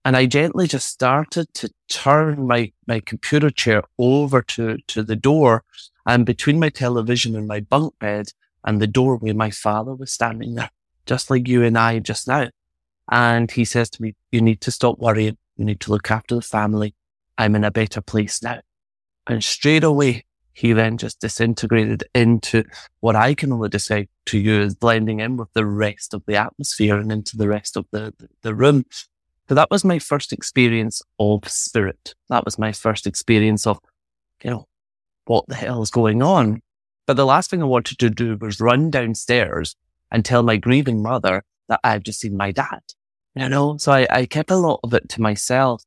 And 0.06 0.16
I 0.18 0.26
gently 0.26 0.68
just 0.68 0.88
started 0.88 1.54
to 1.56 1.70
turn 1.90 2.48
my, 2.48 2.72
my 2.88 3.00
computer 3.00 3.50
chair 3.50 3.84
over 3.98 4.42
to, 4.42 4.78
to 4.88 5.04
the 5.04 5.16
door 5.16 5.64
and 6.06 6.26
between 6.26 6.60
my 6.60 6.70
television 6.70 7.36
and 7.36 7.48
my 7.48 7.60
bunk 7.60 7.94
bed 8.00 8.30
and 8.64 8.82
the 8.82 8.88
doorway, 8.88 9.34
my 9.34 9.52
father 9.52 9.94
was 9.94 10.12
standing 10.12 10.56
there, 10.56 10.72
just 11.06 11.30
like 11.30 11.48
you 11.48 11.64
and 11.64 11.78
I 11.78 12.00
just 12.00 12.28
now. 12.28 12.50
And 13.12 13.50
he 13.50 13.66
says 13.66 13.90
to 13.92 14.02
me, 14.02 14.16
you 14.32 14.42
need 14.42 14.62
to 14.62 14.72
stop 14.72 15.00
worrying. 15.00 15.38
You 15.58 15.66
need 15.66 15.80
to 15.82 15.92
look 15.92 16.12
after 16.12 16.36
the 16.36 16.42
family. 16.42 16.96
I'm 17.38 17.56
in 17.56 17.64
a 17.64 17.72
better 17.72 18.02
place 18.02 18.44
now. 18.44 18.62
And 19.28 19.44
straight 19.44 19.84
away, 19.84 20.26
he 20.54 20.74
then 20.74 20.98
just 20.98 21.22
disintegrated 21.22 22.04
into 22.14 22.64
what 23.00 23.16
I 23.16 23.34
can 23.34 23.52
only 23.52 23.70
describe 23.70 24.08
to 24.26 24.38
you 24.38 24.62
as 24.62 24.76
blending 24.76 25.20
in 25.22 25.38
with 25.38 25.52
the 25.54 25.66
rest 25.66 26.14
of 26.14 26.24
the 26.26 26.36
atmosphere 26.36 26.98
and 26.98 27.12
into 27.12 27.38
the 27.38 27.48
rest 27.48 27.78
of 27.78 27.86
the, 27.92 28.14
the, 28.18 28.28
the 28.42 28.56
room. 28.56 28.86
So 29.48 29.56
that 29.56 29.72
was 29.72 29.84
my 29.84 30.00
first 30.00 30.34
experience 30.34 31.02
of 31.18 31.48
spirit. 31.48 32.14
That 32.30 32.46
was 32.46 32.60
my 32.60 32.72
first 32.72 33.08
experience 33.08 33.66
of, 33.66 33.80
you 34.44 34.52
know, 34.52 34.68
what 35.30 35.46
the 35.48 35.54
hell 35.54 35.84
is 35.84 35.92
going 35.92 36.24
on? 36.24 36.60
But 37.06 37.16
the 37.16 37.26
last 37.26 37.52
thing 37.52 37.62
I 37.62 37.66
wanted 37.66 38.00
to 38.00 38.10
do 38.10 38.36
was 38.42 38.60
run 38.60 38.90
downstairs 38.90 39.76
and 40.12 40.26
tell 40.26 40.42
my 40.42 40.58
grieving 40.58 41.04
mother 41.04 41.44
that 41.68 41.80
I've 41.84 42.02
just 42.02 42.20
seen 42.20 42.36
my 42.36 42.52
dad. 42.52 42.82
You 43.36 43.48
know, 43.48 43.78
so 43.78 43.92
I, 43.92 44.08
I 44.10 44.26
kept 44.26 44.50
a 44.50 44.56
lot 44.56 44.80
of 44.84 44.92
it 44.96 45.08
to 45.10 45.22
myself. 45.22 45.84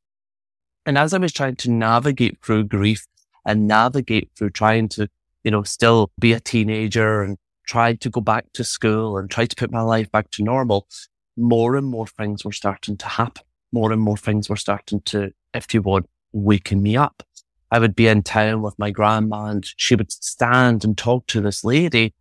And 0.87 0.97
as 0.97 1.13
I 1.13 1.19
was 1.19 1.33
trying 1.33 1.57
to 1.57 1.73
navigate 1.73 2.39
through 2.41 2.65
grief 2.65 3.05
and 3.45 3.67
navigate 3.67 4.31
through 4.37 4.51
trying 4.51 4.89
to, 4.91 5.09
you 5.43 5.51
know, 5.51 5.65
still 5.65 6.13
be 6.21 6.33
a 6.33 6.41
teenager 6.41 7.23
and 7.23 7.37
try 7.67 7.95
to 7.95 8.11
go 8.11 8.21
back 8.21 8.53
to 8.53 8.63
school 8.63 9.19
and 9.19 9.29
try 9.29 9.47
to 9.47 9.57
put 9.57 9.73
my 9.73 9.83
life 9.83 10.11
back 10.13 10.31
to 10.31 10.45
normal, 10.45 10.87
more 11.37 11.75
and 11.75 11.89
more 11.89 12.07
things 12.07 12.45
were 12.45 12.53
starting 12.53 12.97
to 12.97 13.09
happen. 13.09 13.43
More 13.73 13.91
and 13.91 14.01
more 14.01 14.17
things 14.17 14.49
were 14.49 14.57
starting 14.57 15.01
to, 15.07 15.33
if 15.53 15.75
you 15.75 15.83
would, 15.83 16.07
waken 16.33 16.81
me 16.81 16.97
up. 16.97 17.25
I 17.73 17.79
would 17.79 17.97
be 17.97 18.07
in 18.07 18.23
town 18.23 18.61
with 18.61 18.79
my 18.79 18.91
grandma 18.91 19.47
and 19.47 19.67
she 19.79 19.95
would 19.95 20.13
stand 20.13 20.85
and 20.85 20.97
talk 20.97 21.27
to 21.29 21.41
this 21.41 21.65
lady, 21.65 22.15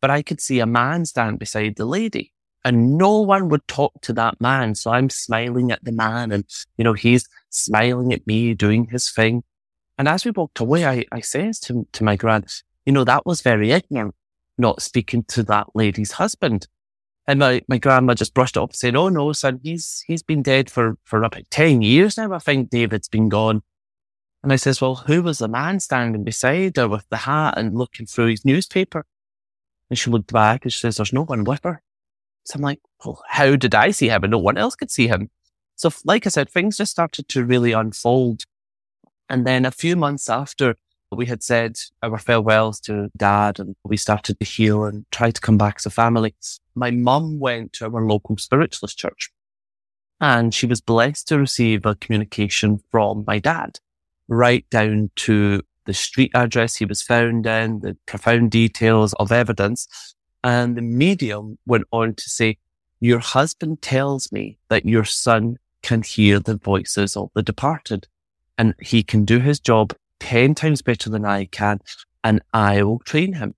but 0.00 0.10
I 0.10 0.20
could 0.20 0.40
see 0.40 0.58
a 0.58 0.66
man 0.66 1.04
stand 1.04 1.38
beside 1.38 1.76
the 1.76 1.86
lady 1.86 2.32
and 2.64 2.98
no 2.98 3.20
one 3.20 3.48
would 3.48 3.68
talk 3.68 3.92
to 4.02 4.12
that 4.14 4.40
man. 4.40 4.74
So 4.74 4.90
I'm 4.90 5.08
smiling 5.08 5.70
at 5.70 5.84
the 5.84 5.92
man 5.92 6.32
and, 6.32 6.44
you 6.76 6.82
know, 6.82 6.92
he's 6.92 7.28
smiling 7.50 8.12
at 8.12 8.26
me 8.26 8.52
doing 8.54 8.88
his 8.90 9.08
thing. 9.08 9.44
And 9.96 10.08
as 10.08 10.24
we 10.24 10.32
walked 10.32 10.58
away, 10.58 10.84
I, 10.84 11.04
I 11.12 11.20
says 11.20 11.60
to, 11.60 11.86
to 11.92 12.02
my 12.02 12.16
grand, 12.16 12.52
you 12.84 12.92
know, 12.92 13.04
that 13.04 13.24
was 13.24 13.42
very 13.42 13.70
ignorant, 13.70 14.16
not 14.58 14.82
speaking 14.82 15.22
to 15.28 15.44
that 15.44 15.68
lady's 15.76 16.10
husband. 16.12 16.66
And 17.28 17.38
my, 17.38 17.62
my 17.68 17.78
grandma 17.78 18.14
just 18.14 18.34
brushed 18.34 18.56
it 18.56 18.60
off 18.60 18.70
and 18.70 18.76
said, 18.76 18.96
Oh 18.96 19.08
no, 19.08 19.32
son, 19.32 19.60
he's, 19.62 20.02
he's 20.08 20.24
been 20.24 20.42
dead 20.42 20.68
for, 20.68 20.98
for 21.04 21.22
about 21.22 21.48
10 21.50 21.82
years 21.82 22.16
now. 22.16 22.32
I 22.32 22.40
think 22.40 22.70
David's 22.70 23.08
been 23.08 23.28
gone. 23.28 23.62
And 24.46 24.52
I 24.52 24.56
says, 24.56 24.80
well, 24.80 24.94
who 24.94 25.22
was 25.24 25.38
the 25.38 25.48
man 25.48 25.80
standing 25.80 26.22
beside 26.22 26.76
her 26.76 26.86
with 26.86 27.04
the 27.08 27.16
hat 27.16 27.54
and 27.56 27.76
looking 27.76 28.06
through 28.06 28.28
his 28.28 28.44
newspaper? 28.44 29.04
And 29.90 29.98
she 29.98 30.08
looked 30.08 30.32
back 30.32 30.62
and 30.62 30.72
she 30.72 30.78
says, 30.78 30.98
there's 30.98 31.12
no 31.12 31.24
one 31.24 31.42
with 31.42 31.64
her. 31.64 31.82
So 32.44 32.54
I'm 32.54 32.62
like, 32.62 32.78
well, 33.04 33.20
how 33.28 33.56
did 33.56 33.74
I 33.74 33.90
see 33.90 34.08
him 34.08 34.22
and 34.22 34.30
no 34.30 34.38
one 34.38 34.56
else 34.56 34.76
could 34.76 34.92
see 34.92 35.08
him? 35.08 35.30
So 35.74 35.90
like 36.04 36.26
I 36.26 36.28
said, 36.28 36.48
things 36.48 36.76
just 36.76 36.92
started 36.92 37.26
to 37.30 37.44
really 37.44 37.72
unfold. 37.72 38.44
And 39.28 39.44
then 39.44 39.64
a 39.64 39.72
few 39.72 39.96
months 39.96 40.30
after 40.30 40.76
we 41.10 41.26
had 41.26 41.42
said 41.42 41.80
our 42.00 42.16
farewells 42.16 42.78
to 42.82 43.10
dad 43.16 43.58
and 43.58 43.74
we 43.82 43.96
started 43.96 44.38
to 44.38 44.46
heal 44.46 44.84
and 44.84 45.06
try 45.10 45.32
to 45.32 45.40
come 45.40 45.58
back 45.58 45.78
as 45.80 45.86
a 45.86 45.90
family, 45.90 46.36
my 46.76 46.92
mum 46.92 47.40
went 47.40 47.72
to 47.72 47.86
our 47.86 48.06
local 48.06 48.36
spiritualist 48.36 48.96
church 48.96 49.32
and 50.20 50.54
she 50.54 50.66
was 50.66 50.80
blessed 50.80 51.26
to 51.26 51.36
receive 51.36 51.84
a 51.84 51.96
communication 51.96 52.78
from 52.92 53.24
my 53.26 53.40
dad 53.40 53.80
right 54.28 54.68
down 54.70 55.10
to 55.16 55.62
the 55.84 55.94
street 55.94 56.32
address 56.34 56.76
he 56.76 56.84
was 56.84 57.02
found 57.02 57.46
in, 57.46 57.80
the 57.80 57.96
profound 58.06 58.50
details 58.50 59.12
of 59.14 59.32
evidence. 59.32 59.86
And 60.42 60.76
the 60.76 60.82
medium 60.82 61.58
went 61.66 61.84
on 61.92 62.14
to 62.14 62.30
say, 62.30 62.58
your 63.00 63.18
husband 63.18 63.82
tells 63.82 64.32
me 64.32 64.58
that 64.68 64.86
your 64.86 65.04
son 65.04 65.56
can 65.82 66.02
hear 66.02 66.40
the 66.40 66.56
voices 66.56 67.16
of 67.16 67.30
the 67.34 67.42
departed 67.42 68.08
and 68.58 68.74
he 68.80 69.02
can 69.02 69.24
do 69.24 69.38
his 69.38 69.60
job 69.60 69.92
10 70.20 70.54
times 70.54 70.82
better 70.82 71.10
than 71.10 71.24
I 71.24 71.44
can 71.44 71.80
and 72.24 72.42
I 72.52 72.82
will 72.82 72.98
train 73.00 73.34
him. 73.34 73.54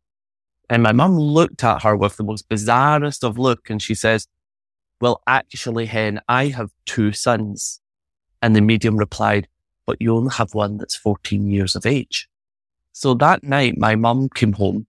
And 0.69 0.83
my 0.83 0.93
mum 0.93 1.19
looked 1.19 1.65
at 1.65 1.83
her 1.83 1.97
with 1.97 2.17
the 2.17 2.25
most 2.25 2.49
bizarrest 2.49 3.25
of 3.25 3.39
look 3.39 3.71
and 3.71 3.81
she 3.81 3.95
says, 3.95 4.27
well, 5.01 5.23
actually, 5.27 5.87
Hen, 5.87 6.21
I 6.29 6.47
have 6.49 6.71
two 6.85 7.13
sons. 7.13 7.81
And 8.43 8.55
the 8.55 8.61
medium 8.61 8.97
replied, 8.97 9.49
but 9.89 10.03
you 10.03 10.15
only 10.15 10.31
have 10.37 10.53
one 10.53 10.77
that's 10.77 10.95
14 10.95 11.51
years 11.51 11.75
of 11.75 11.87
age. 11.87 12.29
So 12.93 13.15
that 13.15 13.43
night, 13.43 13.79
my 13.79 13.97
mum 13.97 14.29
came 14.29 14.53
home 14.53 14.87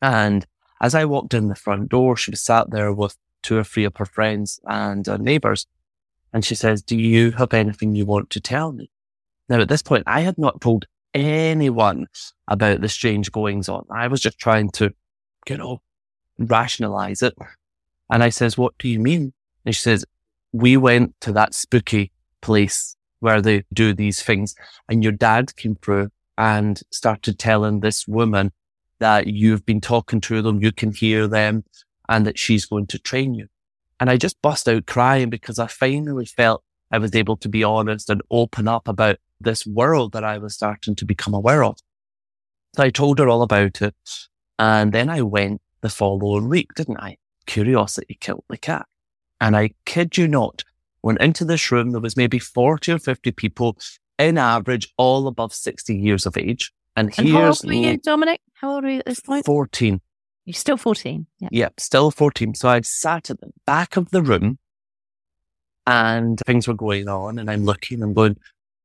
and 0.00 0.46
as 0.80 0.94
I 0.94 1.04
walked 1.04 1.34
in 1.34 1.48
the 1.48 1.54
front 1.54 1.90
door, 1.90 2.16
she 2.16 2.30
was 2.30 2.40
sat 2.40 2.70
there 2.70 2.94
with 2.94 3.14
two 3.42 3.58
or 3.58 3.64
three 3.64 3.84
of 3.84 3.94
her 3.98 4.06
friends 4.06 4.58
and 4.64 5.06
uh, 5.06 5.18
neighbors. 5.18 5.66
And 6.32 6.46
she 6.46 6.54
says, 6.54 6.80
do 6.80 6.96
you 6.96 7.32
have 7.32 7.52
anything 7.52 7.94
you 7.94 8.06
want 8.06 8.30
to 8.30 8.40
tell 8.40 8.72
me? 8.72 8.90
Now, 9.50 9.60
at 9.60 9.68
this 9.68 9.82
point, 9.82 10.04
I 10.06 10.22
had 10.22 10.38
not 10.38 10.62
told 10.62 10.86
anyone 11.12 12.06
about 12.48 12.80
the 12.80 12.88
strange 12.88 13.30
goings 13.30 13.68
on. 13.68 13.84
I 13.90 14.08
was 14.08 14.22
just 14.22 14.38
trying 14.38 14.70
to, 14.70 14.94
you 15.46 15.58
know, 15.58 15.82
rationalize 16.38 17.20
it. 17.20 17.34
And 18.08 18.22
I 18.22 18.30
says, 18.30 18.56
what 18.56 18.78
do 18.78 18.88
you 18.88 18.98
mean? 18.98 19.34
And 19.66 19.74
she 19.74 19.82
says, 19.82 20.06
we 20.52 20.78
went 20.78 21.20
to 21.20 21.32
that 21.32 21.52
spooky 21.52 22.12
place 22.40 22.96
where 23.20 23.40
they 23.40 23.64
do 23.72 23.92
these 23.92 24.22
things. 24.22 24.54
And 24.88 25.02
your 25.02 25.12
dad 25.12 25.56
came 25.56 25.76
through 25.76 26.10
and 26.38 26.80
started 26.90 27.38
telling 27.38 27.80
this 27.80 28.06
woman 28.06 28.52
that 28.98 29.26
you've 29.26 29.66
been 29.66 29.80
talking 29.80 30.20
to 30.22 30.42
them, 30.42 30.62
you 30.62 30.72
can 30.72 30.92
hear 30.92 31.26
them, 31.26 31.64
and 32.08 32.26
that 32.26 32.38
she's 32.38 32.64
going 32.66 32.86
to 32.88 32.98
train 32.98 33.34
you. 33.34 33.46
And 33.98 34.10
I 34.10 34.16
just 34.16 34.40
bust 34.42 34.68
out 34.68 34.86
crying 34.86 35.30
because 35.30 35.58
I 35.58 35.66
finally 35.66 36.26
felt 36.26 36.62
I 36.90 36.98
was 36.98 37.14
able 37.14 37.36
to 37.38 37.48
be 37.48 37.64
honest 37.64 38.10
and 38.10 38.22
open 38.30 38.68
up 38.68 38.88
about 38.88 39.16
this 39.40 39.66
world 39.66 40.12
that 40.12 40.24
I 40.24 40.38
was 40.38 40.54
starting 40.54 40.94
to 40.96 41.04
become 41.04 41.34
aware 41.34 41.64
of. 41.64 41.78
So 42.74 42.82
I 42.82 42.90
told 42.90 43.18
her 43.18 43.28
all 43.28 43.42
about 43.42 43.82
it. 43.82 43.94
And 44.58 44.92
then 44.92 45.10
I 45.10 45.22
went 45.22 45.60
the 45.80 45.88
following 45.88 46.48
week, 46.48 46.74
didn't 46.74 47.00
I? 47.00 47.16
Curiosity 47.46 48.16
killed 48.20 48.44
the 48.48 48.56
cat. 48.56 48.86
And 49.40 49.56
I 49.56 49.70
kid 49.84 50.16
you 50.16 50.28
not, 50.28 50.62
went 51.06 51.20
into 51.20 51.44
this 51.44 51.70
room. 51.70 51.92
There 51.92 52.00
was 52.00 52.16
maybe 52.16 52.38
40 52.38 52.92
or 52.92 52.98
50 52.98 53.30
people 53.30 53.78
in 54.18 54.36
average, 54.36 54.92
all 54.98 55.28
above 55.28 55.54
60 55.54 55.96
years 55.96 56.26
of 56.26 56.36
age. 56.36 56.72
And, 56.96 57.14
And 57.16 57.28
here's 57.28 57.38
how 57.38 57.46
old 57.46 57.64
were 57.64 57.72
you, 57.72 57.96
Dominic? 57.98 58.40
How 58.54 58.74
old 58.74 58.84
were 58.84 58.90
you 58.90 58.98
at 58.98 59.06
this 59.06 59.20
point? 59.20 59.46
14. 59.46 60.00
You're 60.44 60.54
still 60.54 60.76
14. 60.76 61.26
Yeah. 61.38 61.48
Yep, 61.52 61.80
still 61.80 62.10
14. 62.10 62.54
So 62.54 62.68
I'd 62.68 62.86
sat 62.86 63.30
at 63.30 63.40
the 63.40 63.50
back 63.66 63.96
of 63.96 64.10
the 64.10 64.22
room 64.22 64.58
and 65.86 66.40
things 66.46 66.66
were 66.66 66.74
going 66.74 67.08
on 67.08 67.38
and 67.38 67.50
I'm 67.50 67.64
looking 67.64 68.02
and 68.02 68.14
going, 68.14 68.36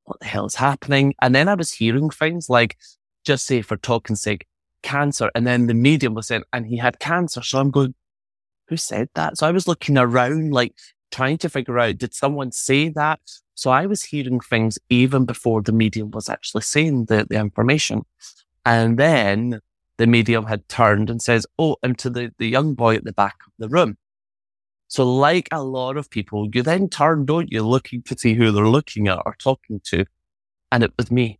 what 0.04 0.20
the 0.20 0.26
hell 0.26 0.46
is 0.46 0.54
happening? 0.54 1.14
And 1.20 1.34
then 1.34 1.48
I 1.48 1.54
was 1.54 1.72
hearing 1.72 2.10
things 2.10 2.48
like, 2.48 2.76
just 3.24 3.46
say 3.46 3.62
for 3.62 3.76
talking 3.76 4.16
sake, 4.16 4.46
cancer. 4.82 5.30
And 5.34 5.46
then 5.46 5.66
the 5.66 5.74
medium 5.74 6.14
was 6.14 6.26
saying, 6.28 6.44
and 6.52 6.66
he 6.66 6.76
had 6.76 6.98
cancer. 6.98 7.42
So 7.42 7.58
I'm 7.58 7.70
going, 7.70 7.94
who 8.68 8.76
said 8.76 9.08
that? 9.14 9.38
So 9.38 9.46
I 9.46 9.50
was 9.50 9.66
looking 9.66 9.98
around, 9.98 10.52
like 10.52 10.74
trying 11.12 11.38
to 11.38 11.48
figure 11.48 11.78
out, 11.78 11.98
did 11.98 12.14
someone 12.14 12.50
say 12.50 12.88
that? 12.88 13.20
So 13.54 13.70
I 13.70 13.86
was 13.86 14.02
hearing 14.02 14.40
things 14.40 14.78
even 14.88 15.24
before 15.24 15.62
the 15.62 15.72
medium 15.72 16.10
was 16.10 16.28
actually 16.28 16.62
saying 16.62 17.04
the, 17.04 17.26
the 17.28 17.36
information. 17.36 18.02
And 18.64 18.98
then 18.98 19.60
the 19.98 20.06
medium 20.06 20.46
had 20.46 20.68
turned 20.68 21.10
and 21.10 21.22
says, 21.22 21.46
Oh, 21.58 21.76
and 21.82 21.98
to 21.98 22.10
the, 22.10 22.32
the 22.38 22.48
young 22.48 22.74
boy 22.74 22.96
at 22.96 23.04
the 23.04 23.12
back 23.12 23.36
of 23.46 23.52
the 23.58 23.68
room. 23.68 23.98
So 24.88 25.10
like 25.10 25.48
a 25.50 25.62
lot 25.62 25.96
of 25.96 26.10
people, 26.10 26.48
you 26.52 26.62
then 26.62 26.88
turn, 26.88 27.24
don't 27.24 27.50
you, 27.50 27.62
looking 27.62 28.02
to 28.02 28.18
see 28.18 28.34
who 28.34 28.50
they're 28.50 28.68
looking 28.68 29.08
at 29.08 29.22
or 29.24 29.36
talking 29.38 29.80
to. 29.84 30.04
And 30.70 30.82
it 30.82 30.92
was 30.98 31.10
me. 31.10 31.38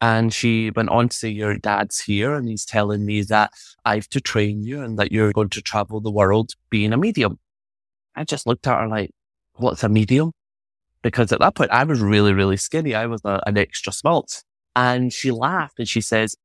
And 0.00 0.32
she 0.32 0.70
went 0.74 0.88
on 0.88 1.08
to 1.08 1.16
say, 1.16 1.28
your 1.28 1.56
dad's 1.56 2.00
here 2.00 2.34
and 2.34 2.48
he's 2.48 2.64
telling 2.64 3.06
me 3.06 3.22
that 3.22 3.52
I 3.84 3.94
have 3.94 4.08
to 4.08 4.20
train 4.20 4.62
you 4.62 4.82
and 4.82 4.98
that 4.98 5.12
you're 5.12 5.32
going 5.32 5.50
to 5.50 5.62
travel 5.62 6.00
the 6.00 6.10
world 6.10 6.54
being 6.70 6.92
a 6.92 6.96
medium. 6.96 7.38
I 8.14 8.24
just 8.24 8.46
looked 8.46 8.66
at 8.66 8.80
her 8.80 8.88
like, 8.88 9.10
what's 9.54 9.84
a 9.84 9.88
medium? 9.88 10.32
Because 11.02 11.32
at 11.32 11.40
that 11.40 11.54
point, 11.54 11.70
I 11.70 11.84
was 11.84 12.00
really, 12.00 12.32
really 12.32 12.56
skinny. 12.56 12.94
I 12.94 13.06
was 13.06 13.22
a, 13.24 13.40
an 13.46 13.58
extra 13.58 13.92
smalt. 13.92 14.42
And 14.76 15.12
she 15.12 15.30
laughed 15.30 15.78
and 15.78 15.88
she 15.88 16.00
says, 16.00 16.36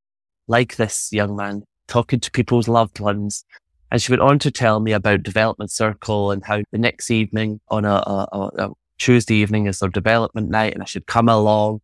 like 0.47 0.75
this 0.75 1.09
young 1.11 1.35
man, 1.35 1.63
talking 1.87 2.19
to 2.19 2.31
people's 2.31 2.67
loved 2.67 2.99
ones. 2.99 3.45
And 3.91 4.01
she 4.01 4.11
went 4.11 4.21
on 4.21 4.39
to 4.39 4.51
tell 4.51 4.79
me 4.79 4.91
about 4.91 5.23
development 5.23 5.71
circle 5.71 6.31
and 6.31 6.43
how 6.43 6.61
the 6.71 6.77
next 6.77 7.11
evening 7.11 7.61
on 7.69 7.85
a, 7.85 8.03
a, 8.05 8.27
a 8.57 8.69
Tuesday 8.97 9.35
evening 9.35 9.67
is 9.67 9.79
their 9.79 9.89
development 9.89 10.49
night 10.49 10.73
and 10.73 10.81
I 10.81 10.85
should 10.85 11.05
come 11.05 11.29
along. 11.29 11.81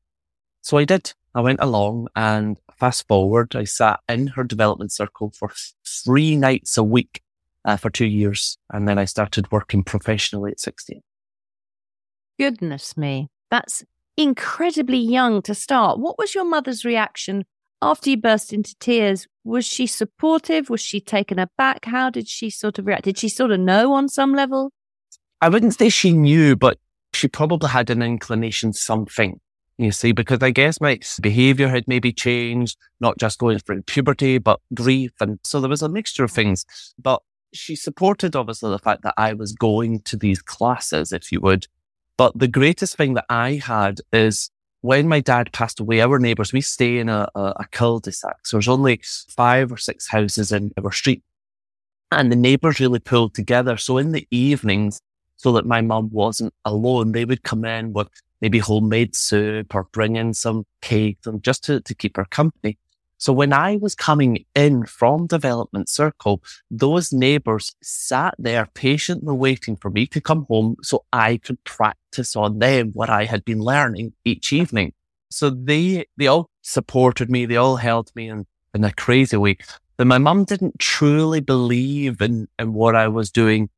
So 0.62 0.78
I 0.78 0.86
did. 0.86 1.14
I 1.36 1.42
went 1.42 1.60
along 1.62 2.08
and 2.16 2.58
fast 2.78 3.08
forward, 3.08 3.56
I 3.56 3.64
sat 3.64 4.02
in 4.10 4.28
her 4.28 4.44
development 4.44 4.92
circle 4.92 5.32
for 5.38 5.52
three 5.86 6.36
nights 6.36 6.78
a 6.78 6.84
week 6.84 7.23
uh, 7.66 7.78
for 7.78 7.90
two 7.90 8.06
years. 8.06 8.58
And 8.72 8.88
then 8.88 8.98
I 8.98 9.06
started 9.06 9.52
working 9.52 9.84
professionally 9.84 10.52
at 10.52 10.60
16. 10.60 11.02
Goodness 12.40 12.98
me. 12.98 13.30
That's 13.52 13.84
incredibly 14.18 14.98
young 14.98 15.42
to 15.44 15.56
start. 15.56 16.00
What 16.00 16.18
was 16.18 16.36
your 16.36 16.46
mother's 16.46 16.86
reaction 16.86 17.46
after 17.82 18.10
you 18.10 18.18
burst 18.18 18.54
into 18.54 18.76
tears? 18.80 19.28
Was 19.44 19.66
she 19.66 19.88
supportive? 19.88 20.70
Was 20.70 20.82
she 20.82 21.00
taken 21.00 21.40
aback? 21.40 21.86
How 21.86 22.10
did 22.10 22.28
she 22.28 22.50
sort 22.50 22.80
of 22.80 22.88
react? 22.88 23.04
Did 23.04 23.18
she 23.18 23.30
sort 23.30 23.52
of 23.52 23.60
know 23.60 23.94
on 23.94 24.10
some 24.10 24.34
level? 24.34 24.72
I 25.42 25.50
wouldn't 25.50 25.76
say 25.76 25.90
she 25.90 26.14
knew, 26.14 26.56
but 26.56 26.78
she 27.14 27.28
probably 27.28 27.70
had 27.70 27.90
an 27.90 28.02
inclination 28.02 28.74
something. 28.74 29.40
You 29.78 29.92
see, 29.92 30.12
because 30.12 30.40
I 30.42 30.52
guess 30.52 30.80
my 30.80 31.00
behavior 31.22 31.68
had 31.68 31.88
maybe 31.88 32.14
changed, 32.14 32.78
not 33.00 33.18
just 33.18 33.40
going 33.40 33.58
through 33.60 33.82
puberty, 33.84 34.38
but 34.38 34.60
grief. 34.74 35.12
And 35.20 35.40
so 35.44 35.60
there 35.60 35.70
was 35.70 35.82
a 35.82 35.90
mixture 35.90 36.24
of 36.24 36.32
things. 36.32 36.64
But 37.02 37.22
she 37.54 37.76
supported 37.76 38.36
obviously 38.36 38.72
the 38.72 38.80
fact 38.80 39.04
that 39.04 39.14
I 39.18 39.34
was 39.34 39.54
going 39.54 40.02
to 40.02 40.18
these 40.18 40.42
classes, 40.42 41.12
if 41.12 41.32
you 41.32 41.40
would, 41.42 41.68
but 42.18 42.38
the 42.38 42.48
greatest 42.48 42.96
thing 42.96 43.14
that 43.16 43.26
I 43.30 43.62
had 43.64 44.02
is 44.12 44.50
when 44.82 45.08
my 45.08 45.22
dad 45.22 45.54
passed 45.54 45.80
away, 45.80 46.02
our 46.02 46.20
neighbours, 46.20 46.52
we 46.52 46.62
stay 46.62 46.98
in 46.98 47.10
a, 47.10 47.28
a, 47.36 47.54
a 47.58 47.66
cul-de-sac. 47.72 48.46
So 48.46 48.58
there's 48.58 48.68
only 48.68 49.02
five 49.30 49.72
or 49.72 49.78
six 49.78 50.08
houses 50.08 50.52
in 50.52 50.72
our 50.84 50.92
street. 50.92 51.24
And 52.12 52.32
the 52.32 52.36
neighbours 52.36 52.80
really 52.80 53.00
pulled 53.00 53.34
together. 53.34 53.78
So 53.78 53.98
in 53.98 54.12
the 54.12 54.28
evenings, 54.30 55.00
so 55.38 55.54
that 55.54 55.66
my 55.66 55.82
mum 55.82 56.10
wasn't 56.12 56.54
alone, 56.66 57.12
they 57.12 57.26
would 57.26 57.44
come 57.44 57.66
in 57.66 57.94
with 57.94 58.08
maybe 58.42 58.60
homemade 58.60 59.16
soup 59.16 59.74
or 59.74 59.86
bring 59.86 60.18
in 60.18 60.34
some 60.34 60.66
cake 60.82 61.18
and 61.26 61.42
just 61.42 61.64
to, 61.64 61.80
to 61.82 61.96
keep 61.96 62.18
her 62.18 62.26
company. 62.26 62.78
So 63.24 63.32
when 63.32 63.54
I 63.54 63.78
was 63.78 63.96
coming 63.96 64.44
in 64.54 64.86
from 64.86 65.28
development 65.28 65.88
circle, 65.88 66.44
those 66.70 67.14
neighbors 67.14 67.74
sat 67.82 68.36
there 68.38 68.68
patiently 68.74 69.34
waiting 69.34 69.78
for 69.78 69.90
me 69.90 70.08
to 70.08 70.20
come 70.20 70.46
home 70.50 70.76
so 70.82 71.06
I 71.14 71.38
could 71.38 71.64
practice 71.64 72.36
on 72.36 72.60
them 72.60 72.92
what 72.92 73.10
I 73.10 73.24
had 73.24 73.46
been 73.46 73.62
learning 73.62 74.12
each 74.26 74.52
evening. 74.52 74.92
So 75.32 75.50
they, 75.50 76.06
they 76.18 76.28
all 76.28 76.50
supported 76.64 77.30
me. 77.30 77.46
They 77.46 77.56
all 77.56 77.78
held 77.78 78.12
me 78.14 78.28
in, 78.28 78.46
in 78.74 78.84
a 78.84 78.92
crazy 78.92 79.38
way. 79.38 79.56
But 79.96 80.08
my 80.08 80.18
mum 80.18 80.44
didn't 80.44 80.80
truly 80.80 81.40
believe 81.40 82.22
in, 82.22 82.50
in 82.60 82.74
what 82.74 82.94
I 82.94 83.08
was 83.08 83.32
doing 83.32 83.70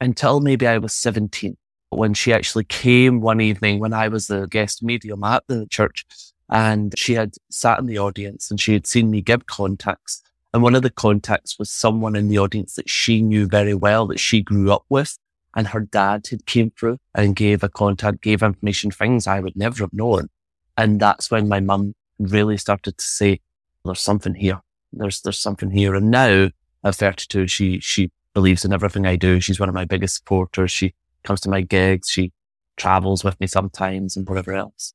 until 0.00 0.38
maybe 0.38 0.68
I 0.68 0.78
was 0.78 0.94
17 0.94 1.56
when 1.90 2.14
she 2.14 2.32
actually 2.32 2.64
came 2.66 3.20
one 3.20 3.40
evening 3.40 3.80
when 3.80 3.94
I 3.94 4.06
was 4.06 4.28
the 4.28 4.46
guest 4.46 4.80
medium 4.80 5.24
at 5.24 5.42
the 5.48 5.66
church 5.66 6.06
and 6.52 6.96
she 6.98 7.14
had 7.14 7.34
sat 7.50 7.78
in 7.78 7.86
the 7.86 7.98
audience 7.98 8.50
and 8.50 8.60
she 8.60 8.74
had 8.74 8.86
seen 8.86 9.10
me 9.10 9.22
give 9.22 9.46
contacts. 9.46 10.22
And 10.52 10.62
one 10.62 10.74
of 10.74 10.82
the 10.82 10.90
contacts 10.90 11.58
was 11.58 11.70
someone 11.70 12.14
in 12.14 12.28
the 12.28 12.38
audience 12.38 12.74
that 12.74 12.90
she 12.90 13.22
knew 13.22 13.46
very 13.46 13.72
well 13.72 14.06
that 14.08 14.20
she 14.20 14.42
grew 14.42 14.70
up 14.70 14.84
with. 14.90 15.16
And 15.56 15.68
her 15.68 15.80
dad 15.80 16.26
had 16.30 16.44
came 16.44 16.70
through 16.70 16.98
and 17.14 17.34
gave 17.34 17.62
a 17.62 17.70
contact, 17.70 18.20
gave 18.20 18.42
information, 18.42 18.90
things 18.90 19.26
I 19.26 19.40
would 19.40 19.56
never 19.56 19.82
have 19.82 19.94
known. 19.94 20.28
And 20.76 21.00
that's 21.00 21.30
when 21.30 21.48
my 21.48 21.60
mum 21.60 21.94
really 22.18 22.58
started 22.58 22.98
to 22.98 23.04
say, 23.04 23.40
there's 23.86 24.00
something 24.00 24.34
here. 24.34 24.60
There's, 24.92 25.22
there's 25.22 25.38
something 25.38 25.70
here. 25.70 25.94
And 25.94 26.10
now 26.10 26.50
at 26.84 26.94
32, 26.94 27.48
she, 27.48 27.80
she 27.80 28.10
believes 28.34 28.62
in 28.66 28.74
everything 28.74 29.06
I 29.06 29.16
do. 29.16 29.40
She's 29.40 29.60
one 29.60 29.70
of 29.70 29.74
my 29.74 29.86
biggest 29.86 30.16
supporters. 30.16 30.70
She 30.70 30.94
comes 31.24 31.40
to 31.42 31.50
my 31.50 31.62
gigs. 31.62 32.10
She 32.10 32.32
travels 32.76 33.24
with 33.24 33.40
me 33.40 33.46
sometimes 33.46 34.18
and 34.18 34.28
whatever 34.28 34.52
else. 34.52 34.92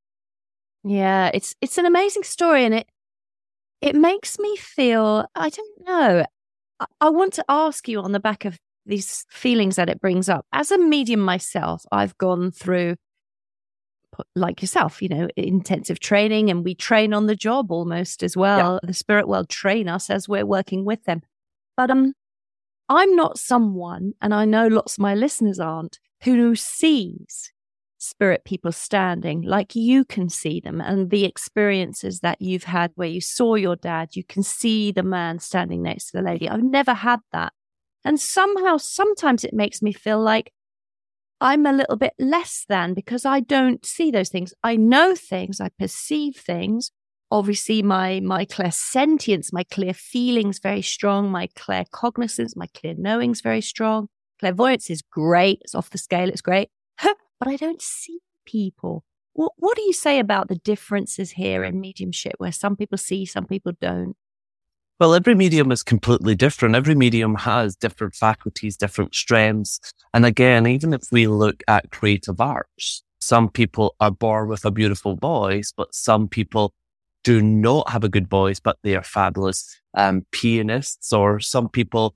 Yeah, 0.87 1.31
it's 1.33 1.55
it's 1.61 1.77
an 1.77 1.85
amazing 1.85 2.23
story, 2.23 2.65
and 2.65 2.73
it 2.73 2.87
it 3.81 3.95
makes 3.95 4.39
me 4.39 4.55
feel 4.55 5.25
I 5.35 5.49
don't 5.49 5.85
know. 5.85 6.25
I, 6.79 6.85
I 7.01 7.09
want 7.09 7.33
to 7.33 7.45
ask 7.49 7.87
you 7.87 8.01
on 8.01 8.11
the 8.11 8.19
back 8.19 8.45
of 8.45 8.57
these 8.85 9.25
feelings 9.29 9.75
that 9.75 9.89
it 9.89 9.99
brings 9.99 10.29
up. 10.29 10.45
As 10.53 10.71
a 10.71 10.77
medium 10.77 11.19
myself, 11.19 11.85
I've 11.91 12.17
gone 12.17 12.51
through 12.51 12.95
like 14.35 14.61
yourself, 14.61 15.01
you 15.01 15.09
know, 15.09 15.27
intensive 15.35 15.99
training 15.99 16.49
and 16.49 16.63
we 16.63 16.73
train 16.73 17.13
on 17.13 17.27
the 17.27 17.35
job 17.35 17.71
almost 17.71 18.23
as 18.23 18.35
well. 18.35 18.79
Yeah. 18.81 18.87
The 18.87 18.93
spirit 18.93 19.27
world 19.27 19.49
train 19.49 19.87
us 19.89 20.09
as 20.09 20.27
we're 20.27 20.45
working 20.45 20.85
with 20.85 21.03
them. 21.03 21.21
But 21.75 21.91
um 21.91 22.13
I'm 22.89 23.15
not 23.17 23.37
someone, 23.37 24.13
and 24.21 24.33
I 24.33 24.45
know 24.45 24.67
lots 24.67 24.93
of 24.93 24.99
my 24.99 25.13
listeners 25.13 25.59
aren't, 25.59 25.99
who 26.23 26.55
sees 26.55 27.51
spirit 27.97 28.43
people 28.45 28.71
standing 28.71 29.41
like 29.41 29.75
you 29.75 30.05
can 30.05 30.29
see 30.29 30.59
them 30.59 30.81
and 30.81 31.09
the 31.09 31.25
experiences 31.25 32.19
that 32.19 32.41
you've 32.41 32.65
had 32.65 32.91
where 32.95 33.07
you 33.07 33.21
saw 33.21 33.55
your 33.55 33.75
dad, 33.75 34.09
you 34.15 34.23
can 34.23 34.43
see 34.43 34.91
the 34.91 35.03
man 35.03 35.39
standing 35.39 35.81
next 35.81 36.11
to 36.11 36.17
the 36.17 36.23
lady. 36.23 36.49
I've 36.49 36.63
never 36.63 36.93
had 36.93 37.19
that. 37.31 37.53
And 38.05 38.19
somehow, 38.19 38.77
sometimes 38.77 39.43
it 39.43 39.53
makes 39.53 39.81
me 39.81 39.91
feel 39.91 40.19
like 40.19 40.51
I'm 41.39 41.65
a 41.65 41.73
little 41.73 41.97
bit 41.97 42.13
less 42.17 42.65
than 42.67 42.93
because 42.93 43.25
I 43.25 43.41
don't 43.41 43.85
see 43.85 44.11
those 44.11 44.29
things. 44.29 44.53
I 44.63 44.75
know 44.75 45.15
things, 45.15 45.59
I 45.59 45.69
perceive 45.77 46.35
things. 46.35 46.91
Obviously, 47.29 47.83
my 47.83 48.21
my 48.21 48.45
clear 48.45 48.71
sentience 48.71 49.51
my 49.51 49.63
clear 49.65 49.93
feelings 49.93 50.59
very 50.59 50.81
strong, 50.81 51.29
my 51.29 51.47
clear 51.55 51.83
cognizance, 51.91 52.55
my 52.55 52.67
clear 52.67 52.95
knowing's 52.97 53.41
very 53.41 53.61
strong. 53.61 54.07
Clairvoyance 54.39 54.89
is 54.89 55.01
great. 55.01 55.59
It's 55.63 55.75
off 55.75 55.89
the 55.89 55.97
scale, 55.97 56.29
it's 56.29 56.41
great 56.41 56.69
but 57.39 57.47
I 57.47 57.55
don't 57.55 57.81
see 57.81 58.19
people. 58.45 59.03
What, 59.33 59.53
what 59.57 59.75
do 59.75 59.83
you 59.83 59.93
say 59.93 60.19
about 60.19 60.47
the 60.47 60.55
differences 60.55 61.31
here 61.31 61.63
in 61.63 61.79
mediumship 61.79 62.33
where 62.37 62.51
some 62.51 62.75
people 62.75 62.97
see, 62.97 63.25
some 63.25 63.45
people 63.45 63.73
don't? 63.79 64.15
Well, 64.99 65.13
every 65.13 65.35
medium 65.35 65.71
is 65.71 65.83
completely 65.83 66.33
different. 66.33 66.73
Every 66.73 66.95
medium 66.95 67.35
has 67.35 67.75
different 67.75 68.15
faculties, 68.15 68.75
different 68.75 69.13
strengths. 69.13 69.79
And 70.11 70.25
again, 70.25 70.65
even 70.65 70.91
if 70.91 71.03
we 71.11 71.27
look 71.27 71.61
at 71.67 71.91
creative 71.91 72.41
arts, 72.41 73.03
some 73.21 73.47
people 73.49 73.95
are 73.99 74.09
born 74.09 74.49
with 74.49 74.65
a 74.65 74.71
beautiful 74.71 75.15
voice, 75.15 75.71
but 75.75 75.93
some 75.93 76.27
people 76.27 76.73
do 77.23 77.41
not 77.41 77.89
have 77.89 78.03
a 78.03 78.09
good 78.09 78.27
voice, 78.27 78.59
but 78.59 78.77
they 78.83 78.95
are 78.95 79.03
fabulous 79.03 79.79
um, 79.95 80.25
pianists, 80.31 81.13
or 81.13 81.39
some 81.39 81.69
people 81.69 82.15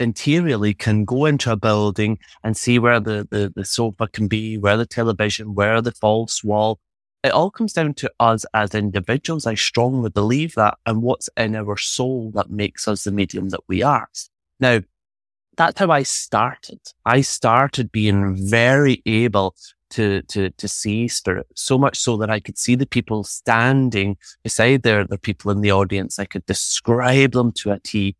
interiorly 0.00 0.74
can 0.74 1.04
go 1.04 1.26
into 1.26 1.52
a 1.52 1.56
building 1.56 2.18
and 2.42 2.56
see 2.56 2.78
where 2.78 2.98
the, 2.98 3.28
the, 3.30 3.52
the 3.54 3.64
sofa 3.64 4.08
can 4.08 4.26
be, 4.26 4.58
where 4.58 4.76
the 4.76 4.86
television, 4.86 5.54
where 5.54 5.80
the 5.80 5.92
false 5.92 6.42
wall. 6.42 6.80
It 7.22 7.32
all 7.32 7.50
comes 7.50 7.74
down 7.74 7.94
to 7.94 8.10
us 8.18 8.46
as 8.54 8.74
individuals. 8.74 9.46
I 9.46 9.54
strongly 9.54 10.08
believe 10.08 10.54
that 10.54 10.78
and 10.86 11.02
what's 11.02 11.28
in 11.36 11.54
our 11.54 11.76
soul 11.76 12.32
that 12.34 12.50
makes 12.50 12.88
us 12.88 13.04
the 13.04 13.12
medium 13.12 13.50
that 13.50 13.60
we 13.68 13.82
are. 13.82 14.08
Now, 14.58 14.80
that's 15.56 15.78
how 15.78 15.90
I 15.90 16.02
started. 16.04 16.80
I 17.04 17.20
started 17.20 17.92
being 17.92 18.48
very 18.48 19.02
able 19.04 19.54
to, 19.90 20.22
to, 20.22 20.50
to 20.50 20.68
see 20.68 21.08
spirit 21.08 21.46
so 21.54 21.76
much 21.76 21.98
so 21.98 22.16
that 22.16 22.30
I 22.30 22.40
could 22.40 22.56
see 22.56 22.76
the 22.76 22.86
people 22.86 23.24
standing 23.24 24.16
beside 24.42 24.82
there, 24.82 25.04
the 25.04 25.18
people 25.18 25.50
in 25.50 25.60
the 25.60 25.72
audience. 25.72 26.18
I 26.18 26.24
could 26.24 26.46
describe 26.46 27.32
them 27.32 27.52
to 27.52 27.72
a 27.72 27.80
T. 27.80 28.16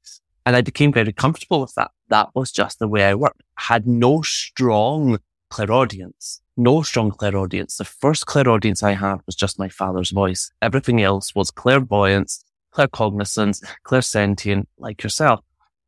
And 0.46 0.57
I 0.57 0.62
became 0.62 0.92
very 0.92 1.12
comfortable 1.12 1.61
with 1.61 1.74
that. 1.74 1.90
That 2.09 2.31
was 2.35 2.50
just 2.50 2.79
the 2.79 2.88
way 2.88 3.05
I 3.05 3.14
worked. 3.14 3.42
I 3.59 3.74
had 3.74 3.87
no 3.87 4.22
strong 4.22 5.18
clairaudience, 5.50 6.40
no 6.57 6.83
strong 6.83 7.11
clairaudience. 7.11 7.76
The 7.76 7.85
first 7.85 8.26
clairaudience 8.26 8.83
I 8.83 8.92
had 8.92 9.18
was 9.26 9.35
just 9.35 9.59
my 9.59 9.68
father's 9.68 10.11
voice. 10.11 10.50
Everything 10.62 11.03
else 11.03 11.35
was 11.35 11.50
clairvoyance, 11.50 12.44
claircognizance, 12.74 13.62
clairsentient, 13.85 14.64
like 14.79 15.03
yourself. 15.03 15.40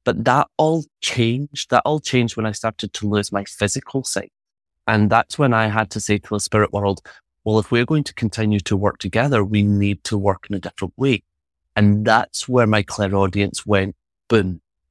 But 0.05 0.25
that 0.25 0.49
all 0.57 0.85
changed. 1.01 1.71
That 1.71 1.83
all 1.85 2.01
changed 2.01 2.37
when 2.37 2.47
I 2.47 2.53
started 2.53 2.93
to 2.93 3.09
lose 3.09 3.33
my 3.33 3.45
physical 3.45 4.05
sight. 4.05 4.33
And 4.87 5.09
that's 5.11 5.39
when 5.39 5.55
I 5.55 5.69
had 5.69 5.91
to 5.91 6.01
say 6.01 6.19
to 6.19 6.29
the 6.31 6.41
spirit 6.41 6.73
world, 6.73 7.01
well, 7.45 7.59
if 7.59 7.71
we're 7.71 7.87
going 7.87 8.05
to 8.05 8.15
continue 8.15 8.61
to 8.61 8.77
work 8.77 8.99
together, 8.99 9.45
we 9.45 9.63
need 9.63 10.03
to 10.05 10.19
work 10.19 10.47
in 10.51 10.57
a 10.57 10.61
different 10.61 10.95
way. 10.97 11.23
And 11.75 12.05
that's 12.05 12.49
where 12.49 12.67
my 12.67 12.83
clairaudience 12.83 13.65
went, 13.65 13.97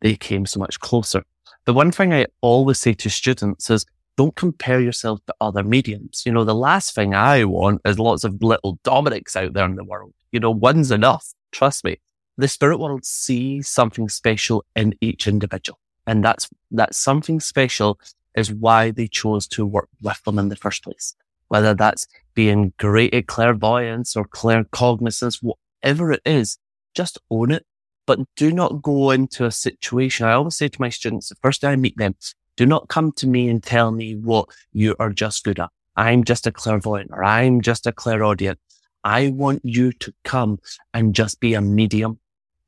they 0.01 0.15
came 0.15 0.45
so 0.45 0.60
much 0.60 0.80
closer. 0.80 1.23
The 1.65 1.73
one 1.73 1.91
thing 1.91 2.13
I 2.13 2.25
always 2.41 2.80
say 2.80 2.93
to 2.93 3.10
students 3.10 3.69
is 3.69 3.86
don't 4.17 4.36
compare 4.36 4.80
yourself 4.80 5.19
to 5.27 5.36
other 5.41 5.63
mediums. 5.63 6.23
You 6.25 6.32
know, 6.32 6.43
the 6.43 6.56
last 6.56 6.93
thing 6.93 7.13
I 7.15 7.45
want 7.45 7.82
is 7.86 7.99
lots 7.99 8.23
of 8.23 8.41
little 8.41 8.80
Dominics 8.84 9.36
out 9.36 9.54
there 9.54 9.65
in 9.65 9.75
the 9.75 9.84
world. 9.84 10.13
You 10.32 10.39
know, 10.39 10.51
one's 10.51 10.91
enough. 10.91 11.34
Trust 11.51 11.84
me. 11.84 11.97
The 12.38 12.47
spirit 12.47 12.80
world 12.80 13.06
sees 13.06 13.67
something 13.67 14.10
special 14.10 14.65
in 14.75 14.95
each 15.01 15.27
individual. 15.27 15.80
And 16.08 16.23
that's, 16.23 16.49
that 16.71 16.95
something 16.95 17.39
special 17.39 17.99
is 18.36 18.51
why 18.51 18.91
they 18.91 19.08
chose 19.08 19.47
to 19.49 19.65
work 19.65 19.89
with 20.01 20.21
them 20.23 20.39
in 20.39 20.49
the 20.49 20.56
first 20.56 20.84
place. 20.84 21.15
Whether 21.49 21.73
that's 21.73 22.08
being 22.34 22.73
great 22.77 23.13
at 23.13 23.27
clairvoyance 23.27 24.15
or 24.15 24.25
claircognizance, 24.25 25.43
whatever 25.43 26.12
it 26.12 26.21
is, 26.25 26.58
just 26.95 27.19
own 27.30 27.51
it. 27.51 27.65
But 28.05 28.19
do 28.35 28.51
not 28.51 28.81
go 28.81 29.11
into 29.11 29.45
a 29.45 29.51
situation. 29.51 30.25
I 30.25 30.33
always 30.33 30.57
say 30.57 30.67
to 30.67 30.81
my 30.81 30.89
students, 30.89 31.29
the 31.29 31.35
first 31.35 31.61
day 31.61 31.69
I 31.69 31.75
meet 31.75 31.97
them, 31.97 32.15
do 32.57 32.65
not 32.65 32.89
come 32.89 33.11
to 33.13 33.27
me 33.27 33.49
and 33.49 33.63
tell 33.63 33.91
me 33.91 34.15
what 34.15 34.49
you 34.73 34.95
are 34.99 35.11
just 35.11 35.43
good 35.43 35.59
at. 35.59 35.69
I'm 35.95 36.23
just 36.23 36.47
a 36.47 36.51
clairvoyant 36.51 37.11
or 37.11 37.23
I'm 37.23 37.61
just 37.61 37.85
a 37.85 37.91
clairaudient. 37.91 38.59
I 39.03 39.29
want 39.29 39.61
you 39.63 39.91
to 39.93 40.13
come 40.23 40.59
and 40.93 41.15
just 41.15 41.39
be 41.39 41.53
a 41.53 41.61
medium 41.61 42.19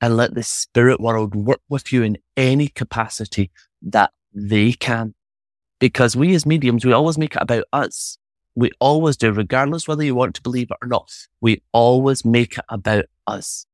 and 0.02 0.17
let 0.17 0.34
the 0.34 0.43
spirit 0.43 1.00
world 1.00 1.36
work 1.36 1.62
with 1.69 1.93
you 1.93 2.04
in 2.04 2.17
any 2.36 2.67
capacity 2.67 3.52
that 3.82 4.12
they 4.34 4.74
can. 4.74 5.13
Because 5.80 6.15
we 6.15 6.34
as 6.34 6.46
mediums, 6.46 6.86
we 6.86 6.91
always 6.91 7.17
make 7.17 7.36
it 7.36 7.41
about 7.41 7.65
us. 7.72 8.17
We 8.56 8.72
always 8.80 9.17
do, 9.17 9.32
regardless 9.32 9.88
whether 9.88 10.04
you 10.04 10.15
want 10.15 10.36
to 10.36 10.41
believe 10.41 10.72
it 10.72 10.78
or 10.82 10.88
not. 10.88 11.12
We 11.41 11.62
always 11.72 12.26
make 12.26 12.58
it 12.58 12.65
about 12.69 13.06
us. 13.28 13.65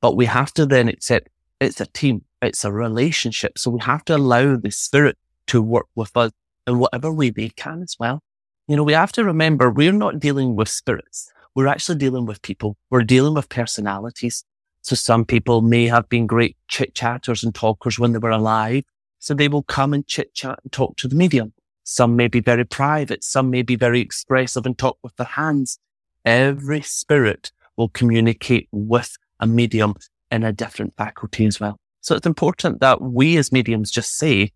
But 0.00 0.16
we 0.16 0.26
have 0.26 0.52
to 0.54 0.66
then 0.66 0.88
accept 0.88 1.28
it's 1.60 1.80
a 1.80 1.86
team. 1.86 2.24
It's 2.40 2.64
a 2.64 2.72
relationship. 2.72 3.58
So 3.58 3.70
we 3.70 3.80
have 3.80 4.04
to 4.06 4.16
allow 4.16 4.56
the 4.56 4.70
spirit 4.70 5.18
to 5.48 5.60
work 5.60 5.86
with 5.94 6.16
us 6.16 6.32
in 6.66 6.78
whatever 6.78 7.12
way 7.12 7.30
they 7.30 7.50
can 7.50 7.82
as 7.82 7.96
well. 7.98 8.22
You 8.66 8.76
know, 8.76 8.84
we 8.84 8.92
have 8.94 9.12
to 9.12 9.24
remember 9.24 9.70
we're 9.70 9.92
not 9.92 10.20
dealing 10.20 10.56
with 10.56 10.68
spirits. 10.68 11.30
We're 11.54 11.66
actually 11.66 11.98
dealing 11.98 12.24
with 12.24 12.40
people. 12.40 12.76
We're 12.88 13.02
dealing 13.02 13.34
with 13.34 13.48
personalities. 13.48 14.44
So 14.82 14.96
some 14.96 15.24
people 15.24 15.60
may 15.60 15.86
have 15.86 16.08
been 16.08 16.26
great 16.26 16.56
chit 16.68 16.94
chatters 16.94 17.44
and 17.44 17.54
talkers 17.54 17.98
when 17.98 18.12
they 18.12 18.18
were 18.18 18.30
alive. 18.30 18.84
So 19.18 19.34
they 19.34 19.48
will 19.48 19.64
come 19.64 19.92
and 19.92 20.06
chit 20.06 20.34
chat 20.34 20.60
and 20.62 20.72
talk 20.72 20.96
to 20.98 21.08
the 21.08 21.16
medium. 21.16 21.52
Some 21.84 22.16
may 22.16 22.28
be 22.28 22.40
very 22.40 22.64
private. 22.64 23.24
Some 23.24 23.50
may 23.50 23.62
be 23.62 23.76
very 23.76 24.00
expressive 24.00 24.64
and 24.64 24.78
talk 24.78 24.98
with 25.02 25.16
their 25.16 25.26
hands. 25.26 25.78
Every 26.24 26.80
spirit 26.82 27.52
will 27.76 27.88
communicate 27.88 28.68
with 28.70 29.18
a 29.40 29.46
medium 29.46 29.94
in 30.30 30.44
a 30.44 30.52
different 30.52 30.94
faculty 30.94 31.46
as 31.46 31.58
well. 31.58 31.76
So 32.00 32.14
it's 32.14 32.26
important 32.26 32.80
that 32.80 33.02
we 33.02 33.36
as 33.36 33.52
mediums 33.52 33.90
just 33.90 34.16
say, 34.16 34.52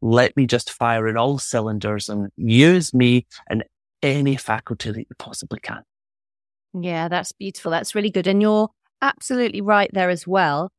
let 0.00 0.36
me 0.36 0.46
just 0.46 0.70
fire 0.70 1.08
in 1.08 1.16
all 1.16 1.38
cylinders 1.38 2.08
and 2.08 2.30
use 2.36 2.92
me 2.92 3.26
in 3.50 3.64
any 4.02 4.36
faculty 4.36 4.90
that 4.90 4.98
you 4.98 5.16
possibly 5.18 5.58
can. 5.60 5.82
Yeah, 6.74 7.08
that's 7.08 7.32
beautiful. 7.32 7.70
That's 7.70 7.94
really 7.94 8.10
good. 8.10 8.26
And 8.26 8.42
you're 8.42 8.68
absolutely 9.00 9.62
right 9.62 9.90
there 9.92 10.10
as 10.10 10.26
well. 10.26 10.70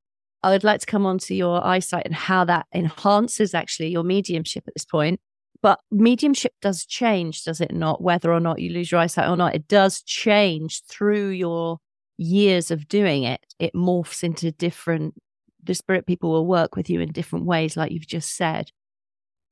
I 0.43 0.51
would 0.51 0.63
like 0.63 0.79
to 0.81 0.85
come 0.85 1.05
on 1.05 1.17
to 1.19 1.35
your 1.35 1.65
eyesight 1.65 2.05
and 2.05 2.13
how 2.13 2.45
that 2.45 2.67
enhances 2.73 3.53
actually 3.53 3.89
your 3.89 4.03
mediumship 4.03 4.65
at 4.67 4.75
this 4.75 4.85
point. 4.85 5.19
But 5.63 5.79
mediumship 5.89 6.53
does 6.61 6.85
change, 6.85 7.43
does 7.43 7.59
it 7.59 7.73
not? 7.73 8.01
Whether 8.01 8.31
or 8.31 8.39
not 8.39 8.59
you 8.59 8.71
lose 8.71 8.91
your 8.91 9.01
eyesight 9.01 9.27
or 9.27 9.35
not, 9.35 9.55
it 9.55 9.67
does 9.67 10.03
change 10.03 10.83
through 10.83 11.29
your 11.29 11.79
years 12.17 12.71
of 12.71 12.87
doing 12.87 13.23
it. 13.23 13.41
It 13.59 13.73
morphs 13.73 14.23
into 14.23 14.51
different, 14.51 15.15
the 15.63 15.75
spirit 15.75 16.05
people 16.05 16.31
will 16.31 16.45
work 16.45 16.75
with 16.75 16.89
you 16.89 16.99
in 16.99 17.11
different 17.11 17.45
ways, 17.45 17.77
like 17.77 17.91
you've 17.91 18.07
just 18.07 18.35
said. 18.35 18.71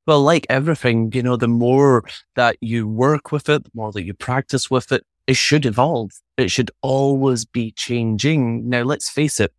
Well, 0.06 0.22
like 0.22 0.46
everything, 0.48 1.10
you 1.12 1.22
know, 1.22 1.36
the 1.36 1.48
more 1.48 2.04
that 2.36 2.56
you 2.60 2.86
work 2.86 3.32
with 3.32 3.48
it, 3.48 3.64
the 3.64 3.70
more 3.74 3.90
that 3.92 4.04
you 4.04 4.14
practice 4.14 4.70
with 4.70 4.92
it, 4.92 5.04
it 5.26 5.36
should 5.36 5.66
evolve. 5.66 6.12
It 6.36 6.50
should 6.50 6.70
always 6.80 7.44
be 7.44 7.72
changing. 7.72 8.68
Now, 8.68 8.82
let's 8.82 9.08
face 9.08 9.40
it. 9.40 9.52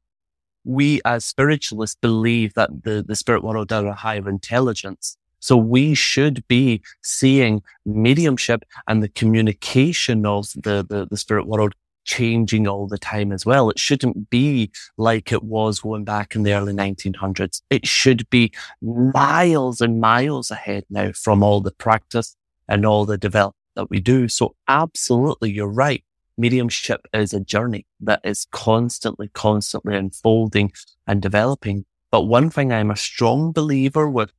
We 0.63 1.01
as 1.03 1.25
spiritualists 1.25 1.97
believe 2.01 2.53
that 2.53 2.83
the, 2.83 3.03
the 3.05 3.15
spirit 3.15 3.43
world 3.43 3.71
are 3.73 3.87
a 3.87 3.93
higher 3.93 4.27
intelligence. 4.29 5.17
So 5.39 5.55
we 5.55 5.93
should 5.93 6.47
be 6.47 6.81
seeing 7.01 7.61
mediumship 7.85 8.63
and 8.87 9.03
the 9.03 9.09
communication 9.09 10.25
of 10.25 10.47
the, 10.55 10.85
the, 10.87 11.07
the 11.09 11.17
spirit 11.17 11.47
world 11.47 11.75
changing 12.07 12.67
all 12.67 12.87
the 12.87 12.97
time 12.97 13.31
as 13.31 13.45
well. 13.45 13.69
It 13.69 13.77
shouldn't 13.77 14.31
be 14.31 14.71
like 14.97 15.31
it 15.31 15.43
was 15.43 15.81
going 15.81 16.05
back 16.05 16.35
in 16.35 16.41
the 16.41 16.53
early 16.53 16.73
1900s. 16.73 17.61
It 17.69 17.85
should 17.85 18.27
be 18.31 18.51
miles 18.81 19.81
and 19.81 20.01
miles 20.01 20.49
ahead 20.49 20.85
now 20.89 21.11
from 21.11 21.43
all 21.43 21.61
the 21.61 21.71
practice 21.71 22.35
and 22.67 22.85
all 22.85 23.05
the 23.05 23.17
development 23.17 23.55
that 23.75 23.89
we 23.89 23.99
do. 23.99 24.27
So 24.27 24.55
absolutely, 24.67 25.51
you're 25.51 25.67
right. 25.67 26.03
Mediumship 26.37 27.07
is 27.13 27.33
a 27.33 27.39
journey 27.39 27.85
that 27.99 28.21
is 28.23 28.47
constantly, 28.51 29.29
constantly 29.33 29.95
unfolding 29.95 30.71
and 31.05 31.21
developing. 31.21 31.85
But 32.11 32.23
one 32.23 32.49
thing 32.49 32.71
I'm 32.71 32.91
a 32.91 32.95
strong 32.95 33.51
believer 33.51 34.09
with, 34.09 34.31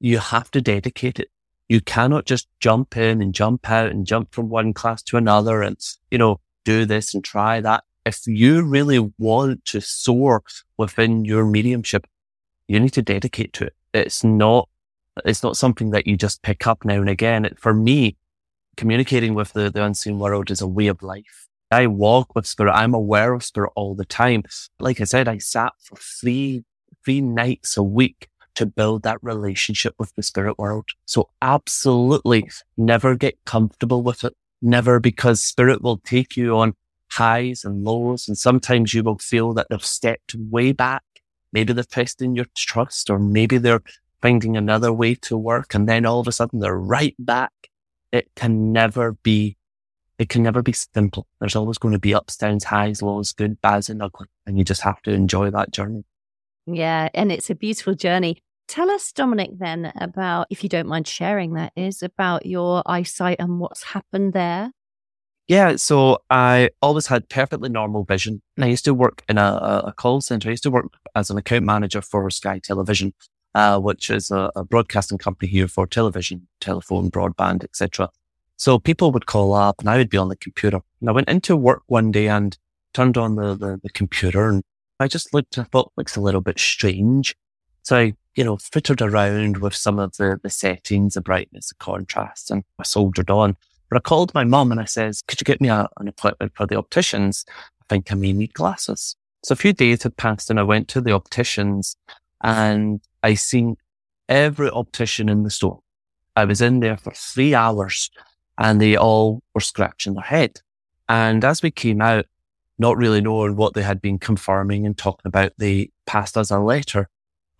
you 0.00 0.18
have 0.18 0.50
to 0.52 0.60
dedicate 0.60 1.20
it. 1.20 1.28
You 1.68 1.80
cannot 1.80 2.24
just 2.24 2.48
jump 2.58 2.96
in 2.96 3.22
and 3.22 3.34
jump 3.34 3.70
out 3.70 3.90
and 3.90 4.06
jump 4.06 4.34
from 4.34 4.48
one 4.48 4.72
class 4.72 5.02
to 5.04 5.16
another 5.16 5.62
and, 5.62 5.76
you 6.10 6.18
know, 6.18 6.40
do 6.64 6.84
this 6.84 7.14
and 7.14 7.24
try 7.24 7.60
that. 7.60 7.84
If 8.06 8.26
you 8.26 8.62
really 8.62 9.12
want 9.18 9.64
to 9.66 9.80
soar 9.80 10.42
within 10.76 11.24
your 11.24 11.44
mediumship, 11.44 12.06
you 12.66 12.80
need 12.80 12.92
to 12.94 13.02
dedicate 13.02 13.52
to 13.54 13.66
it. 13.66 13.74
It's 13.92 14.24
not, 14.24 14.68
it's 15.24 15.42
not 15.42 15.56
something 15.56 15.90
that 15.90 16.06
you 16.06 16.16
just 16.16 16.42
pick 16.42 16.66
up 16.66 16.84
now 16.84 17.00
and 17.00 17.10
again. 17.10 17.44
It, 17.44 17.58
for 17.58 17.74
me, 17.74 18.16
communicating 18.76 19.34
with 19.34 19.52
the, 19.52 19.70
the 19.70 19.84
unseen 19.84 20.18
world 20.18 20.50
is 20.50 20.60
a 20.60 20.66
way 20.66 20.86
of 20.86 21.02
life. 21.02 21.48
I 21.70 21.86
walk 21.86 22.34
with 22.34 22.46
spirit. 22.46 22.72
I'm 22.72 22.94
aware 22.94 23.32
of 23.32 23.44
spirit 23.44 23.72
all 23.76 23.94
the 23.94 24.04
time. 24.04 24.42
Like 24.80 25.00
I 25.00 25.04
said, 25.04 25.28
I 25.28 25.38
sat 25.38 25.72
for 25.80 25.96
three, 25.96 26.64
three 27.04 27.20
nights 27.20 27.76
a 27.76 27.82
week 27.82 28.28
to 28.56 28.66
build 28.66 29.02
that 29.02 29.18
relationship 29.22 29.94
with 29.98 30.14
the 30.16 30.22
spirit 30.22 30.58
world. 30.58 30.86
So 31.06 31.28
absolutely 31.40 32.50
never 32.76 33.14
get 33.14 33.38
comfortable 33.44 34.02
with 34.02 34.24
it. 34.24 34.34
Never 34.62 35.00
because 35.00 35.42
spirit 35.42 35.82
will 35.82 35.98
take 35.98 36.36
you 36.36 36.56
on 36.56 36.74
highs 37.10 37.64
and 37.64 37.84
lows. 37.84 38.28
And 38.28 38.36
sometimes 38.36 38.94
you 38.94 39.02
will 39.02 39.18
feel 39.18 39.52
that 39.54 39.66
they've 39.70 39.84
stepped 39.84 40.34
way 40.34 40.72
back. 40.72 41.02
Maybe 41.52 41.72
they're 41.72 41.84
testing 41.84 42.36
your 42.36 42.46
trust 42.56 43.10
or 43.10 43.18
maybe 43.18 43.58
they're 43.58 43.82
finding 44.22 44.56
another 44.56 44.92
way 44.92 45.14
to 45.16 45.36
work. 45.36 45.74
And 45.74 45.88
then 45.88 46.06
all 46.06 46.20
of 46.20 46.28
a 46.28 46.32
sudden 46.32 46.60
they're 46.60 46.76
right 46.76 47.14
back. 47.18 47.52
It 48.12 48.30
can 48.36 48.72
never 48.72 49.12
be, 49.12 49.56
it 50.18 50.28
can 50.28 50.42
never 50.42 50.62
be 50.62 50.72
simple. 50.72 51.26
There's 51.40 51.56
always 51.56 51.78
going 51.78 51.92
to 51.92 51.98
be 51.98 52.14
ups, 52.14 52.36
downs, 52.36 52.64
highs, 52.64 53.02
lows, 53.02 53.32
good, 53.32 53.60
bad 53.60 53.88
and 53.88 54.02
ugly. 54.02 54.26
And 54.46 54.58
you 54.58 54.64
just 54.64 54.82
have 54.82 55.00
to 55.02 55.12
enjoy 55.12 55.50
that 55.50 55.72
journey. 55.72 56.04
Yeah. 56.66 57.08
And 57.14 57.32
it's 57.32 57.50
a 57.50 57.54
beautiful 57.54 57.94
journey. 57.94 58.42
Tell 58.70 58.88
us, 58.88 59.10
Dominic, 59.10 59.50
then 59.58 59.92
about, 59.96 60.46
if 60.48 60.62
you 60.62 60.68
don't 60.68 60.86
mind 60.86 61.08
sharing 61.08 61.54
that, 61.54 61.72
is 61.74 62.04
about 62.04 62.46
your 62.46 62.84
eyesight 62.86 63.40
and 63.40 63.58
what's 63.58 63.82
happened 63.82 64.32
there. 64.32 64.70
Yeah, 65.48 65.74
so 65.74 66.18
I 66.30 66.70
always 66.80 67.08
had 67.08 67.28
perfectly 67.28 67.68
normal 67.68 68.04
vision. 68.04 68.42
And 68.56 68.64
I 68.64 68.68
used 68.68 68.84
to 68.84 68.94
work 68.94 69.24
in 69.28 69.38
a, 69.38 69.82
a 69.86 69.92
call 69.92 70.20
center. 70.20 70.48
I 70.48 70.52
used 70.52 70.62
to 70.62 70.70
work 70.70 70.84
as 71.16 71.30
an 71.30 71.36
account 71.36 71.64
manager 71.64 72.00
for 72.00 72.30
Sky 72.30 72.60
Television, 72.62 73.12
uh, 73.56 73.80
which 73.80 74.08
is 74.08 74.30
a, 74.30 74.52
a, 74.54 74.62
broadcasting 74.62 75.18
company 75.18 75.50
here 75.50 75.66
for 75.66 75.84
television, 75.88 76.46
telephone, 76.60 77.10
broadband, 77.10 77.64
etc. 77.64 78.08
So 78.56 78.78
people 78.78 79.10
would 79.10 79.26
call 79.26 79.52
up 79.52 79.80
and 79.80 79.90
I 79.90 79.96
would 79.96 80.10
be 80.10 80.16
on 80.16 80.28
the 80.28 80.36
computer. 80.36 80.78
And 81.00 81.10
I 81.10 81.12
went 81.12 81.28
into 81.28 81.56
work 81.56 81.82
one 81.88 82.12
day 82.12 82.28
and 82.28 82.56
turned 82.94 83.18
on 83.18 83.34
the, 83.34 83.56
the, 83.56 83.80
the 83.82 83.90
computer 83.90 84.48
and 84.48 84.62
I 85.00 85.08
just 85.08 85.34
looked 85.34 85.56
and 85.56 85.68
thought, 85.72 85.90
looks 85.96 86.14
a 86.14 86.20
little 86.20 86.40
bit 86.40 86.60
strange. 86.60 87.34
So 87.82 87.96
I 87.96 88.14
you 88.34 88.44
know, 88.44 88.56
fitted 88.56 89.02
around 89.02 89.58
with 89.58 89.74
some 89.74 89.98
of 89.98 90.16
the, 90.16 90.38
the 90.42 90.50
settings, 90.50 91.14
the 91.14 91.20
brightness, 91.20 91.68
the 91.68 91.74
contrast, 91.76 92.50
and 92.50 92.64
I 92.78 92.84
soldiered 92.84 93.30
on. 93.30 93.56
But 93.88 93.96
I 93.96 94.00
called 94.00 94.32
my 94.34 94.44
mum 94.44 94.70
and 94.70 94.80
I 94.80 94.84
says, 94.84 95.22
could 95.26 95.40
you 95.40 95.44
get 95.44 95.60
me 95.60 95.68
a, 95.68 95.88
an 95.98 96.08
appointment 96.08 96.52
for 96.54 96.66
the 96.66 96.78
opticians? 96.78 97.44
I 97.82 97.84
think 97.88 98.10
I 98.10 98.14
may 98.14 98.32
need 98.32 98.54
glasses. 98.54 99.16
So 99.42 99.52
a 99.52 99.56
few 99.56 99.72
days 99.72 100.04
had 100.04 100.16
passed 100.16 100.48
and 100.48 100.60
I 100.60 100.62
went 100.62 100.86
to 100.88 101.00
the 101.00 101.12
opticians 101.12 101.96
and 102.42 103.00
I 103.22 103.34
seen 103.34 103.76
every 104.28 104.70
optician 104.70 105.28
in 105.28 105.42
the 105.42 105.50
store. 105.50 105.80
I 106.36 106.44
was 106.44 106.60
in 106.60 106.80
there 106.80 106.96
for 106.96 107.12
three 107.12 107.54
hours 107.54 108.10
and 108.58 108.80
they 108.80 108.96
all 108.96 109.42
were 109.54 109.60
scratching 109.60 110.14
their 110.14 110.22
head. 110.22 110.60
And 111.08 111.44
as 111.44 111.62
we 111.62 111.72
came 111.72 112.00
out, 112.00 112.26
not 112.78 112.96
really 112.96 113.20
knowing 113.20 113.56
what 113.56 113.74
they 113.74 113.82
had 113.82 114.00
been 114.00 114.18
confirming 114.18 114.86
and 114.86 114.96
talking 114.96 115.26
about, 115.26 115.52
they 115.58 115.90
passed 116.06 116.38
us 116.38 116.50
a 116.50 116.60
letter 116.60 117.08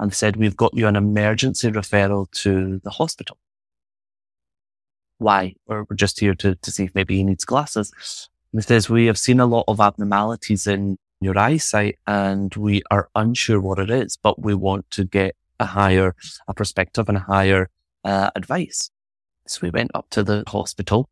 and 0.00 0.14
said, 0.14 0.36
we've 0.36 0.56
got 0.56 0.74
you 0.74 0.88
an 0.88 0.96
emergency 0.96 1.70
referral 1.70 2.30
to 2.30 2.80
the 2.82 2.90
hospital. 2.90 3.36
Why? 5.18 5.54
We're, 5.66 5.84
just 5.94 6.18
here 6.18 6.34
to, 6.36 6.54
to 6.54 6.72
see 6.72 6.84
if 6.84 6.94
maybe 6.94 7.16
he 7.16 7.22
needs 7.22 7.44
glasses. 7.44 7.92
And 8.52 8.60
it 8.60 8.66
says, 8.66 8.88
we 8.88 9.06
have 9.06 9.18
seen 9.18 9.38
a 9.38 9.46
lot 9.46 9.64
of 9.68 9.78
abnormalities 9.78 10.66
in 10.66 10.98
your 11.20 11.38
eyesight 11.38 11.98
and 12.06 12.54
we 12.54 12.82
are 12.90 13.10
unsure 13.14 13.60
what 13.60 13.78
it 13.78 13.90
is, 13.90 14.16
but 14.16 14.40
we 14.40 14.54
want 14.54 14.90
to 14.92 15.04
get 15.04 15.36
a 15.60 15.66
higher, 15.66 16.16
a 16.48 16.54
perspective 16.54 17.08
and 17.08 17.18
a 17.18 17.20
higher 17.20 17.68
uh, 18.02 18.30
advice. 18.34 18.90
So 19.46 19.60
we 19.62 19.70
went 19.70 19.90
up 19.94 20.06
to 20.10 20.22
the 20.22 20.44
hospital 20.48 21.10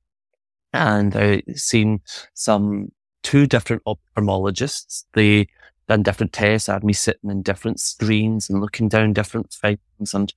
and 0.73 1.15
I 1.15 1.43
seen 1.55 2.01
some 2.33 2.93
two 3.23 3.47
different 3.47 3.83
ophthalmologists. 3.85 5.05
They 5.13 5.49
done 5.89 6.03
different 6.03 6.33
tests, 6.33 6.69
I 6.69 6.75
had 6.75 6.85
me 6.85 6.93
sitting 6.93 7.31
in 7.31 7.43
different 7.43 7.81
screens 7.81 8.49
and 8.49 8.61
looking 8.61 8.89
down 8.89 9.15
different 9.15 9.51
things. 9.53 10.15
And 10.15 10.33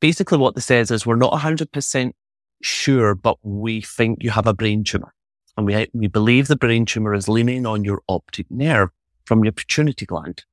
basically 0.00 0.38
what 0.38 0.54
this 0.54 0.66
says 0.66 0.90
is 0.90 1.06
we're 1.06 1.16
not 1.16 1.32
100% 1.32 2.12
sure, 2.62 3.14
but 3.14 3.38
we 3.42 3.80
think 3.80 4.22
you 4.22 4.30
have 4.30 4.46
a 4.46 4.54
brain 4.54 4.84
tumor. 4.84 5.12
And 5.56 5.66
we, 5.66 5.88
we 5.94 6.06
believe 6.06 6.48
the 6.48 6.56
brain 6.56 6.84
tumor 6.84 7.14
is 7.14 7.28
leaning 7.28 7.64
on 7.64 7.84
your 7.84 8.02
optic 8.08 8.46
nerve 8.50 8.90
from 9.24 9.42
your 9.42 9.52
pituitary 9.52 10.06
gland. 10.06 10.44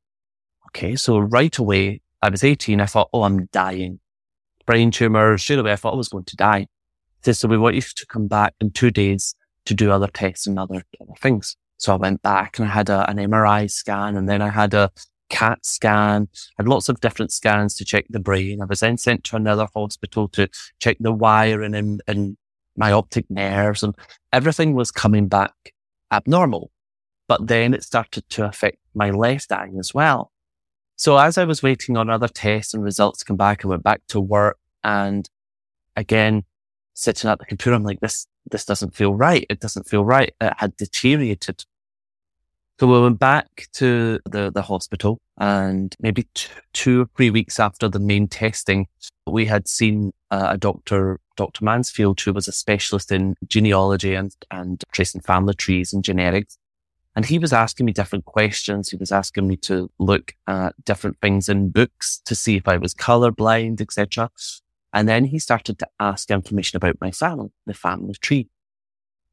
Okay. 0.70 0.96
So 0.96 1.20
right 1.20 1.56
away, 1.58 2.02
I 2.22 2.30
was 2.30 2.44
18. 2.44 2.80
I 2.80 2.86
thought, 2.86 3.10
oh, 3.14 3.24
I'm 3.24 3.46
dying. 3.52 4.00
Brain 4.66 4.92
tumor. 4.92 5.38
Straight 5.38 5.60
away, 5.60 5.74
I 5.74 5.76
thought 5.76 5.94
I 5.94 5.98
was 5.98 6.08
going 6.08 6.24
to 6.26 6.36
die. 6.38 6.68
So 7.22 7.48
we 7.48 7.58
want 7.58 7.76
you 7.76 7.82
to 7.82 8.06
come 8.08 8.28
back 8.28 8.54
in 8.60 8.72
two 8.72 8.92
days 8.92 9.36
to 9.66 9.74
do 9.74 9.92
other 9.92 10.08
tests 10.08 10.48
and 10.48 10.58
other, 10.58 10.84
other 11.02 11.14
things. 11.20 11.56
So 11.84 11.92
I 11.92 11.98
went 11.98 12.22
back 12.22 12.58
and 12.58 12.66
I 12.66 12.72
had 12.72 12.90
a, 12.90 13.10
an 13.10 13.18
MRI 13.18 13.70
scan 13.70 14.16
and 14.16 14.30
then 14.30 14.42
I 14.42 14.48
had 14.48 14.74
a 14.74 14.90
CAT 15.30 15.66
scan, 15.66 16.30
had 16.58 16.70
lots 16.70 16.88
of 16.88 17.02
different 17.02 17.34
scans 17.34 17.76
to 17.76 17.84
check 17.84 18.06
the 18.10 18.22
brain. 18.22 18.62
I 18.62 18.66
was 18.66 18.80
then 18.80 18.98
sent 18.98 19.26
to 19.26 19.36
another 19.36 19.68
hospital 19.76 20.30
to 20.30 20.48
check 20.80 20.96
the 21.02 21.12
wiring 21.12 21.76
and, 21.76 22.02
and 22.08 22.38
my 22.78 22.94
optic 22.94 23.30
nerves 23.30 23.84
and 23.84 23.94
everything 24.32 24.76
was 24.76 24.92
coming 24.92 25.28
back 25.28 25.74
abnormal. 26.10 26.72
But 27.28 27.48
then 27.48 27.74
it 27.74 27.84
started 27.84 28.30
to 28.30 28.46
affect 28.46 28.78
my 28.96 29.10
left 29.12 29.52
eye 29.52 29.72
as 29.78 29.94
well. 29.94 30.32
So 30.96 31.18
as 31.18 31.38
I 31.38 31.44
was 31.44 31.62
waiting 31.62 31.98
on 31.98 32.10
other 32.10 32.30
tests 32.30 32.74
and 32.74 32.82
results 32.82 33.20
to 33.20 33.26
come 33.26 33.36
back, 33.36 33.66
I 33.66 33.68
went 33.68 33.84
back 33.84 34.04
to 34.08 34.22
work 34.22 34.58
and 34.86 35.30
again, 35.98 36.46
sitting 36.94 37.30
at 37.30 37.40
the 37.40 37.46
computer, 37.46 37.76
I'm 37.76 37.84
like, 37.84 38.00
this, 38.00 38.26
this 38.50 38.64
doesn't 38.64 38.96
feel 38.96 39.14
right. 39.14 39.46
It 39.50 39.60
doesn't 39.60 39.90
feel 39.90 40.06
right. 40.06 40.34
It 40.40 40.54
had 40.56 40.78
deteriorated. 40.78 41.66
So 42.80 42.88
we 42.88 43.00
went 43.00 43.20
back 43.20 43.68
to 43.74 44.20
the, 44.26 44.52
the 44.52 44.64
hospital 44.64 45.20
and 45.38 45.96
maybe 46.00 46.24
t- 46.34 46.50
two 46.74 47.02
or 47.04 47.10
three 47.16 47.30
weeks 47.30 47.60
after 47.60 47.88
the 47.88 48.00
main 48.00 48.28
testing, 48.28 48.88
we 49.28 49.46
had 49.46 49.68
seen 49.68 50.12
uh, 50.32 50.48
a 50.52 50.58
doctor, 50.58 51.20
Dr. 51.38 51.64
Mansfield, 51.64 52.20
who 52.20 52.34
was 52.34 52.48
a 52.48 52.52
specialist 52.52 53.12
in 53.12 53.36
genealogy 53.48 54.16
and, 54.16 54.36
and 54.50 54.84
tracing 54.92 55.22
family 55.22 55.54
trees 55.54 55.94
and 55.94 56.04
genetics. 56.04 56.58
And 57.16 57.26
he 57.26 57.38
was 57.38 57.54
asking 57.54 57.86
me 57.86 57.94
different 57.94 58.26
questions. 58.26 58.90
He 58.90 58.98
was 58.98 59.12
asking 59.12 59.48
me 59.48 59.56
to 59.58 59.92
look 60.00 60.34
at 60.48 60.74
different 60.84 61.18
things 61.22 61.48
in 61.48 61.70
books 61.70 62.22
to 62.26 62.34
see 62.34 62.56
if 62.56 62.68
I 62.68 62.78
was 62.78 62.96
colorblind, 62.96 63.82
etc. 63.82 64.32
And 64.94 65.08
then 65.08 65.26
he 65.26 65.38
started 65.38 65.78
to 65.78 65.88
ask 66.00 66.32
information 66.32 66.78
about 66.78 66.98
my 67.00 67.12
family, 67.12 67.52
the 67.68 67.76
family 67.76 68.16
tree. 68.20 68.50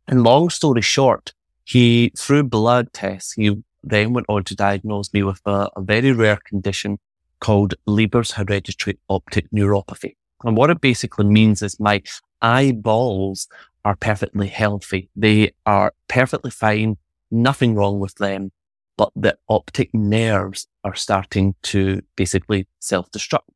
And 0.07 0.25
long 0.25 0.51
story 0.51 0.83
short, 0.83 1.33
he, 1.71 2.11
through 2.19 2.43
blood 2.43 2.93
tests, 2.93 3.33
he 3.35 3.57
then 3.85 4.13
went 4.13 4.27
on 4.29 4.43
to 4.43 4.57
diagnose 4.57 5.13
me 5.13 5.23
with 5.23 5.41
a, 5.47 5.71
a 5.77 5.81
very 5.81 6.11
rare 6.11 6.41
condition 6.45 6.99
called 7.39 7.75
Leber's 7.87 8.33
hereditary 8.33 8.99
optic 9.09 9.49
neuropathy. 9.53 10.17
And 10.43 10.57
what 10.57 10.71
it 10.71 10.81
basically 10.81 11.27
means 11.27 11.63
is 11.63 11.79
my 11.79 12.03
eyeballs 12.43 13.47
are 13.85 13.95
perfectly 13.95 14.49
healthy. 14.49 15.11
They 15.15 15.53
are 15.65 15.95
perfectly 16.09 16.51
fine. 16.51 16.97
Nothing 17.31 17.77
wrong 17.77 18.01
with 18.01 18.17
them, 18.17 18.51
but 18.97 19.13
the 19.15 19.39
optic 19.49 19.95
nerves 19.95 20.67
are 20.83 20.97
starting 20.97 21.55
to 21.63 22.03
basically 22.17 22.67
self-destruct. 22.81 23.49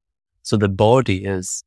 So 0.42 0.56
the 0.56 0.68
body 0.68 1.24
is 1.24 1.64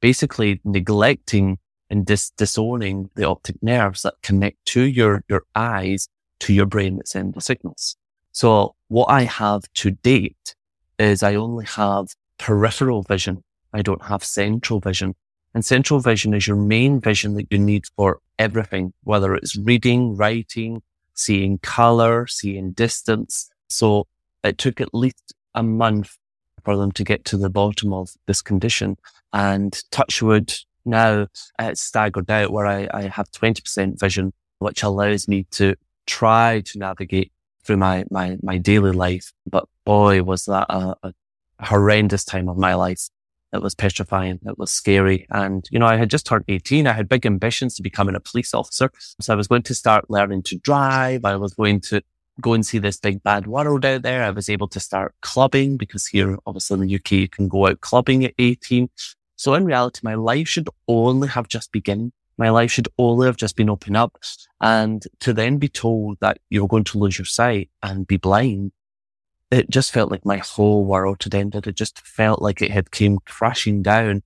basically 0.00 0.60
neglecting 0.64 1.58
and 1.90 2.06
dis- 2.06 2.30
disowning 2.30 3.10
the 3.14 3.24
optic 3.24 3.56
nerves 3.62 4.02
that 4.02 4.14
connect 4.22 4.64
to 4.66 4.82
your, 4.82 5.24
your 5.28 5.44
eyes 5.54 6.08
to 6.40 6.52
your 6.52 6.66
brain 6.66 6.96
that 6.96 7.08
send 7.08 7.34
the 7.34 7.40
signals. 7.40 7.96
So 8.32 8.74
what 8.88 9.06
I 9.06 9.22
have 9.22 9.62
to 9.74 9.90
date 9.90 10.54
is 10.98 11.22
I 11.22 11.34
only 11.34 11.64
have 11.66 12.08
peripheral 12.38 13.02
vision. 13.02 13.42
I 13.72 13.82
don't 13.82 14.04
have 14.04 14.24
central 14.24 14.80
vision. 14.80 15.14
And 15.54 15.64
central 15.64 16.00
vision 16.00 16.34
is 16.34 16.46
your 16.46 16.56
main 16.56 17.00
vision 17.00 17.34
that 17.34 17.46
you 17.50 17.58
need 17.58 17.84
for 17.96 18.18
everything, 18.38 18.92
whether 19.04 19.34
it's 19.34 19.56
reading, 19.56 20.16
writing, 20.16 20.82
seeing 21.14 21.58
color, 21.58 22.26
seeing 22.26 22.72
distance. 22.72 23.48
So 23.68 24.06
it 24.42 24.58
took 24.58 24.80
at 24.80 24.92
least 24.92 25.32
a 25.54 25.62
month 25.62 26.16
for 26.64 26.76
them 26.76 26.90
to 26.92 27.04
get 27.04 27.24
to 27.26 27.36
the 27.36 27.50
bottom 27.50 27.92
of 27.92 28.10
this 28.26 28.42
condition. 28.42 28.96
And 29.32 29.80
Touchwood 29.90 30.54
now 30.84 31.26
it's 31.58 31.80
staggered 31.80 32.30
out 32.30 32.52
where 32.52 32.66
I, 32.66 32.88
I 32.92 33.02
have 33.02 33.30
20% 33.30 33.98
vision, 33.98 34.32
which 34.58 34.82
allows 34.82 35.28
me 35.28 35.46
to 35.52 35.74
try 36.06 36.60
to 36.60 36.78
navigate 36.78 37.32
through 37.64 37.78
my, 37.78 38.04
my, 38.10 38.36
my 38.42 38.58
daily 38.58 38.92
life. 38.92 39.32
But 39.46 39.64
boy, 39.84 40.22
was 40.22 40.44
that 40.44 40.66
a, 40.68 40.94
a 41.02 41.12
horrendous 41.60 42.24
time 42.24 42.48
of 42.48 42.56
my 42.56 42.74
life. 42.74 43.08
It 43.52 43.62
was 43.62 43.74
petrifying. 43.74 44.40
It 44.44 44.58
was 44.58 44.72
scary. 44.72 45.26
And, 45.30 45.64
you 45.70 45.78
know, 45.78 45.86
I 45.86 45.96
had 45.96 46.10
just 46.10 46.26
turned 46.26 46.44
18. 46.48 46.86
I 46.86 46.92
had 46.92 47.08
big 47.08 47.24
ambitions 47.24 47.76
to 47.76 47.82
becoming 47.82 48.16
a 48.16 48.20
police 48.20 48.52
officer. 48.52 48.90
So 49.20 49.32
I 49.32 49.36
was 49.36 49.46
going 49.46 49.62
to 49.62 49.74
start 49.74 50.10
learning 50.10 50.42
to 50.44 50.58
drive. 50.58 51.24
I 51.24 51.36
was 51.36 51.54
going 51.54 51.80
to 51.82 52.02
go 52.40 52.52
and 52.52 52.66
see 52.66 52.78
this 52.78 52.98
big 52.98 53.22
bad 53.22 53.46
world 53.46 53.84
out 53.84 54.02
there. 54.02 54.24
I 54.24 54.30
was 54.30 54.48
able 54.48 54.66
to 54.68 54.80
start 54.80 55.14
clubbing 55.22 55.76
because 55.76 56.06
here, 56.06 56.36
obviously 56.46 56.74
in 56.74 56.86
the 56.86 56.94
UK, 56.96 57.12
you 57.12 57.28
can 57.28 57.46
go 57.46 57.68
out 57.68 57.80
clubbing 57.80 58.24
at 58.24 58.34
18. 58.38 58.88
So 59.36 59.54
in 59.54 59.64
reality, 59.64 60.00
my 60.02 60.14
life 60.14 60.48
should 60.48 60.68
only 60.88 61.28
have 61.28 61.48
just 61.48 61.72
begun. 61.72 62.12
My 62.36 62.50
life 62.50 62.72
should 62.72 62.88
only 62.98 63.26
have 63.26 63.36
just 63.36 63.56
been 63.56 63.70
opened 63.70 63.96
up. 63.96 64.16
And 64.60 65.04
to 65.20 65.32
then 65.32 65.58
be 65.58 65.68
told 65.68 66.18
that 66.20 66.38
you're 66.50 66.68
going 66.68 66.84
to 66.84 66.98
lose 66.98 67.18
your 67.18 67.26
sight 67.26 67.70
and 67.82 68.06
be 68.06 68.16
blind, 68.16 68.72
it 69.50 69.70
just 69.70 69.92
felt 69.92 70.10
like 70.10 70.24
my 70.24 70.38
whole 70.38 70.84
world 70.84 71.22
had 71.22 71.34
ended. 71.34 71.66
It 71.66 71.76
just 71.76 72.00
felt 72.00 72.42
like 72.42 72.60
it 72.60 72.70
had 72.70 72.90
came 72.90 73.18
crashing 73.24 73.82
down. 73.82 74.22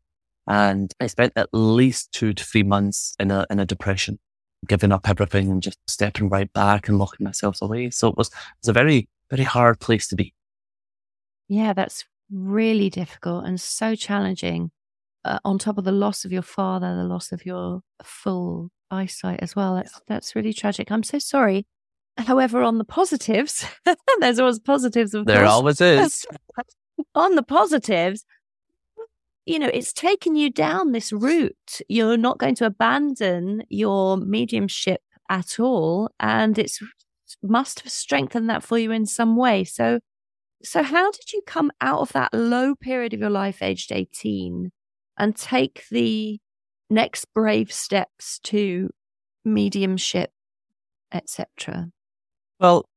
And 0.47 0.93
I 1.01 1.07
spent 1.07 1.35
at 1.37 1.51
least 1.53 2.13
two 2.13 2.33
to 2.33 2.45
three 2.45 2.63
months 2.63 3.15
in 3.21 3.31
a, 3.31 3.47
in 3.51 3.59
a 3.61 3.67
depression 3.67 4.19
giving 4.67 4.93
up 4.93 5.09
everything 5.09 5.51
and 5.51 5.63
just 5.63 5.79
stepping 5.87 6.29
right 6.29 6.53
back 6.53 6.89
and 6.89 6.99
locking 6.99 7.25
myself 7.25 7.61
away. 7.63 7.91
So 7.91 8.09
it 8.09 8.17
was, 8.17 8.29
it 8.29 8.35
was 8.63 8.69
a 8.69 8.73
very, 8.73 9.09
very 9.31 9.45
hard 9.45 9.79
place 9.81 10.09
to 10.09 10.17
be. 10.17 10.35
Yeah, 11.49 11.75
that's 11.75 12.05
really 12.31 12.91
difficult 12.91 13.45
and 13.45 13.61
so 13.61 13.95
challenging. 13.95 14.71
Uh, 15.29 15.39
on 15.45 15.59
top 15.59 15.77
of 15.77 15.85
the 15.85 15.93
loss 15.93 16.25
of 16.25 16.33
your 16.33 16.41
father, 16.41 16.97
the 16.97 17.05
loss 17.05 17.33
of 17.33 17.45
your 17.45 17.83
full 18.03 18.71
eyesight 18.91 19.41
as 19.43 19.55
well. 19.55 19.75
That's 19.75 20.01
that's 20.09 20.35
really 20.35 20.55
tragic. 20.55 20.91
I'm 20.91 21.03
so 21.03 21.19
sorry. 21.19 21.67
However, 22.17 22.63
on 22.63 22.79
the 22.79 22.85
positives, 22.85 23.67
there's 24.21 24.39
always 24.39 24.59
positives. 24.59 25.13
Of 25.13 25.27
there 25.27 25.41
course. 25.41 25.51
always 25.51 25.81
is. 25.83 26.25
on 27.15 27.35
the 27.35 27.43
positives, 27.43 28.25
you 29.45 29.59
know, 29.59 29.71
it's 29.73 29.93
taken 29.93 30.35
you 30.35 30.51
down 30.51 30.93
this 30.93 31.13
route. 31.13 31.81
You're 31.91 32.17
not 32.17 32.39
going 32.39 32.55
to 32.57 32.65
abandon 32.65 33.65
your 33.69 34.17
mediumship 34.17 35.03
at 35.29 35.61
all. 35.61 36.11
And 36.19 36.59
it's 36.59 36.81
must 37.43 37.81
have 37.81 37.93
strengthened 37.93 38.49
that 38.49 38.63
for 38.63 38.79
you 38.79 38.93
in 38.93 39.05
some 39.05 39.37
way. 39.37 39.65
So, 39.65 40.01
so 40.63 40.83
how 40.83 41.11
did 41.11 41.35
you 41.35 41.43
come 41.47 41.71
out 41.83 42.01
of 42.01 42.13
that 42.15 42.33
low 42.33 42.75
period 42.75 43.13
of 43.13 43.21
your 43.21 43.29
life, 43.29 43.61
aged 43.61 43.93
18, 43.93 44.71
and 45.19 45.37
take 45.37 45.85
the 45.91 46.39
next 46.89 47.27
brave 47.35 47.73
steps 47.73 48.39
to 48.45 48.91
mediumship, 49.45 50.31
etc.? 51.13 51.91
Well, 52.61 52.89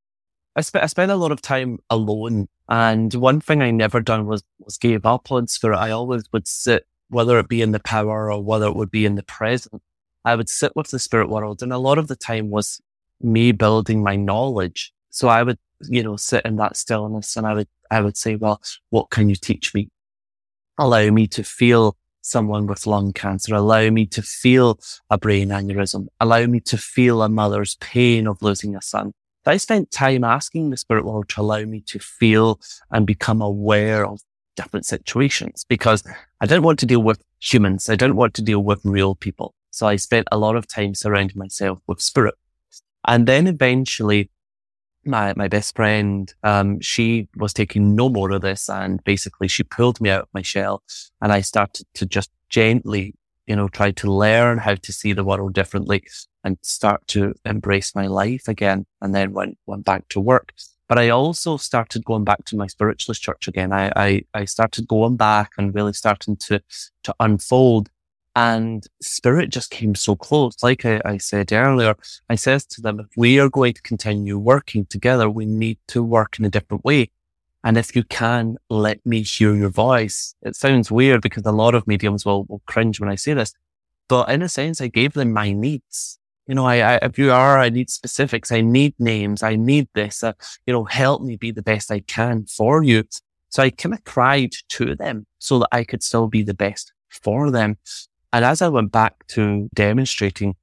I 0.56 0.62
spent 0.62 0.84
I 0.84 0.88
spent 0.88 1.12
a 1.12 1.16
lot 1.16 1.32
of 1.32 1.42
time 1.42 1.80
alone 1.90 2.48
and 2.72 3.14
one 3.14 3.42
thing 3.42 3.62
I 3.62 3.70
never 3.70 4.00
done 4.00 4.26
was, 4.26 4.44
was 4.60 4.78
gave 4.78 5.06
up 5.06 5.30
on 5.30 5.48
spirit. 5.48 5.78
I 5.78 5.92
always 5.92 6.24
would 6.32 6.48
sit, 6.48 6.88
whether 7.10 7.38
it 7.38 7.50
be 7.50 7.62
in 7.62 7.74
the 7.74 7.82
power 7.82 8.32
or 8.32 8.42
whether 8.42 8.68
it 8.68 8.78
would 8.78 8.90
be 8.90 9.06
in 9.06 9.16
the 9.16 9.24
present, 9.24 9.82
I 10.24 10.36
would 10.36 10.48
sit 10.48 10.72
with 10.74 10.90
the 10.90 10.98
spirit 10.98 11.28
world. 11.28 11.62
And 11.62 11.74
a 11.74 11.78
lot 11.78 11.98
of 11.98 12.08
the 12.08 12.16
time 12.16 12.50
was 12.50 12.80
me 13.20 13.52
building 13.52 14.02
my 14.02 14.16
knowledge. 14.16 14.94
So 15.10 15.28
I 15.28 15.44
would, 15.44 15.60
you 15.82 16.02
know, 16.02 16.16
sit 16.16 16.46
in 16.46 16.56
that 16.58 16.78
stillness 16.78 17.36
and 17.36 17.46
I 17.46 17.56
would, 17.56 17.68
I 17.92 18.00
would 18.00 18.16
say, 18.16 18.38
well, 18.38 18.62
what 18.90 19.10
can 19.10 19.28
you 19.28 19.36
teach 19.36 19.74
me? 19.74 19.90
Allow 20.78 21.10
me 21.10 21.28
to 21.28 21.44
feel 21.44 21.98
someone 22.22 22.68
with 22.68 22.88
lung 22.88 23.14
cancer, 23.14 23.56
allow 23.56 23.90
me 23.90 24.06
to 24.08 24.22
feel 24.22 24.80
a 25.10 25.18
brain 25.18 25.50
aneurysm, 25.50 26.08
allow 26.20 26.46
me 26.46 26.60
to 26.62 26.78
feel 26.78 27.22
a 27.22 27.30
mother's 27.30 27.76
pain 27.76 28.28
of 28.28 28.42
losing 28.42 28.76
a 28.76 28.82
son. 28.82 29.12
I 29.46 29.58
spent 29.58 29.90
time 29.90 30.24
asking 30.24 30.70
the 30.70 30.78
spirit 30.78 31.04
world 31.04 31.30
to 31.30 31.42
allow 31.42 31.64
me 31.64 31.82
to 31.88 32.00
feel 32.00 32.60
and 32.92 33.08
become 33.08 33.42
aware 33.42 34.06
of 34.06 34.22
different 34.56 34.86
situations 34.86 35.66
because 35.68 36.04
I 36.40 36.46
didn't 36.46 36.64
want 36.64 36.80
to 36.80 36.86
deal 36.86 37.02
with 37.02 37.24
humans. 37.40 37.90
I 37.90 37.96
didn't 37.96 38.18
want 38.18 38.36
to 38.36 38.44
deal 38.44 38.64
with 38.64 38.82
real 38.84 39.16
people. 39.16 39.56
So 39.72 39.88
I 39.88 39.96
spent 39.96 40.28
a 40.32 40.38
lot 40.38 40.56
of 40.56 40.68
time 40.68 40.94
surrounding 40.94 41.38
myself 41.38 41.80
with 41.88 42.02
spirit. 42.02 42.36
And 43.08 43.28
then 43.28 43.48
eventually 43.48 44.30
my, 45.06 45.34
my 45.36 45.48
best 45.48 45.76
friend, 45.76 46.34
um, 46.44 46.80
she 46.80 47.28
was 47.36 47.54
taking 47.54 47.96
no 47.96 48.10
more 48.10 48.32
of 48.32 48.42
this 48.42 48.70
and 48.70 49.04
basically 49.04 49.48
she 49.48 49.64
pulled 49.64 50.00
me 50.02 50.10
out 50.10 50.24
of 50.24 50.30
my 50.34 50.42
shell 50.42 50.84
and 51.22 51.32
I 51.32 51.42
started 51.42 51.88
to 51.96 52.06
just 52.06 52.30
gently, 52.50 53.16
you 53.48 53.56
know, 53.56 53.68
try 53.68 53.92
to 53.92 54.12
learn 54.12 54.60
how 54.60 54.76
to 54.76 54.94
see 54.94 55.14
the 55.14 55.24
world 55.24 55.54
differently 55.54 56.04
and 56.44 56.58
start 56.62 57.06
to 57.08 57.34
embrace 57.46 57.96
my 57.96 58.08
life 58.08 58.48
again. 58.48 58.86
And 59.02 59.14
then 59.16 59.34
went, 59.34 59.58
went 59.66 59.86
back 59.86 60.08
to 60.10 60.20
work. 60.20 60.54
But 60.88 61.00
I 61.00 61.10
also 61.10 61.58
started 61.58 62.04
going 62.04 62.26
back 62.26 62.44
to 62.46 62.58
my 62.58 62.68
spiritualist 62.68 63.22
church 63.22 63.48
again. 63.48 63.72
I, 63.72 63.92
I, 63.96 64.24
I 64.34 64.46
started 64.46 64.88
going 64.88 65.16
back 65.16 65.52
and 65.58 65.74
really 65.74 65.94
starting 65.94 66.36
to, 66.48 66.62
to 67.04 67.16
unfold 67.20 67.90
and 68.36 68.88
spirit 69.02 69.50
just 69.50 69.72
came 69.72 69.96
so 69.96 70.16
close. 70.16 70.64
Like 70.64 70.86
I, 70.86 71.02
I, 71.04 71.18
said 71.18 71.52
earlier, 71.52 71.96
I 72.30 72.36
says 72.36 72.66
to 72.68 72.82
them, 72.82 73.00
if 73.00 73.08
we 73.18 73.40
are 73.40 73.50
going 73.50 73.74
to 73.74 73.82
continue 73.82 74.38
working 74.38 74.86
together, 74.86 75.30
we 75.30 75.46
need 75.46 75.80
to 75.88 76.04
work 76.04 76.40
in 76.40 76.46
a 76.46 76.50
different 76.50 76.86
way. 76.86 77.12
And 77.64 77.78
if 77.78 77.96
you 77.96 78.04
can, 78.04 78.58
let 78.70 79.06
me 79.06 79.22
hear 79.22 79.54
your 79.54 79.70
voice. 79.70 80.34
It 80.42 80.56
sounds 80.56 80.90
weird 80.90 81.22
because 81.22 81.46
a 81.46 81.52
lot 81.52 81.76
of 81.76 81.88
mediums 81.88 82.26
will, 82.26 82.46
will 82.46 82.62
cringe 82.66 83.00
when 83.00 83.10
I 83.10 83.16
say 83.16 83.34
this, 83.34 83.54
but 84.08 84.30
in 84.30 84.42
a 84.42 84.50
sense, 84.50 84.82
I 84.82 84.88
gave 84.88 85.14
them 85.14 85.32
my 85.32 85.52
needs. 85.52 86.18
You 86.48 86.56
know, 86.56 86.66
I, 86.66 86.80
I 86.80 86.96
if 87.04 87.20
you 87.20 87.32
are, 87.32 87.60
I 87.60 87.70
need 87.70 87.90
specifics. 87.90 88.52
I 88.52 88.62
need 88.62 88.96
names. 89.00 89.44
I 89.44 89.56
need 89.56 89.88
this. 89.94 90.24
Uh, 90.24 90.34
you 90.66 90.74
know, 90.74 90.86
help 90.86 91.22
me 91.22 91.36
be 91.36 91.52
the 91.52 91.62
best 91.62 91.92
I 91.92 92.00
can 92.00 92.46
for 92.46 92.84
you. 92.84 93.04
So 93.50 93.64
I 93.64 93.70
kind 93.70 93.94
of 93.94 94.04
cried 94.06 94.52
to 94.70 94.96
them 94.96 95.28
so 95.40 95.60
that 95.60 95.70
I 95.72 95.84
could 95.84 96.02
still 96.02 96.28
be 96.28 96.42
the 96.42 96.54
best 96.54 96.94
for 97.10 97.52
them. 97.52 97.78
And 98.34 98.46
as 98.46 98.62
I 98.62 98.70
went 98.70 98.92
back 98.92 99.28
to 99.30 99.70
demonstrating, 99.74 100.56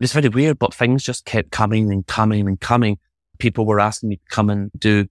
it's 0.00 0.12
very 0.12 0.28
weird, 0.28 0.58
but 0.58 0.74
things 0.74 1.02
just 1.02 1.24
kept 1.24 1.50
coming 1.50 1.92
and 1.92 2.06
coming 2.06 2.46
and 2.46 2.60
coming. 2.60 2.98
People 3.38 3.66
were 3.66 3.80
asking 3.80 4.10
me 4.10 4.16
to 4.16 4.22
come 4.28 4.50
and 4.50 4.70
do 4.78 5.06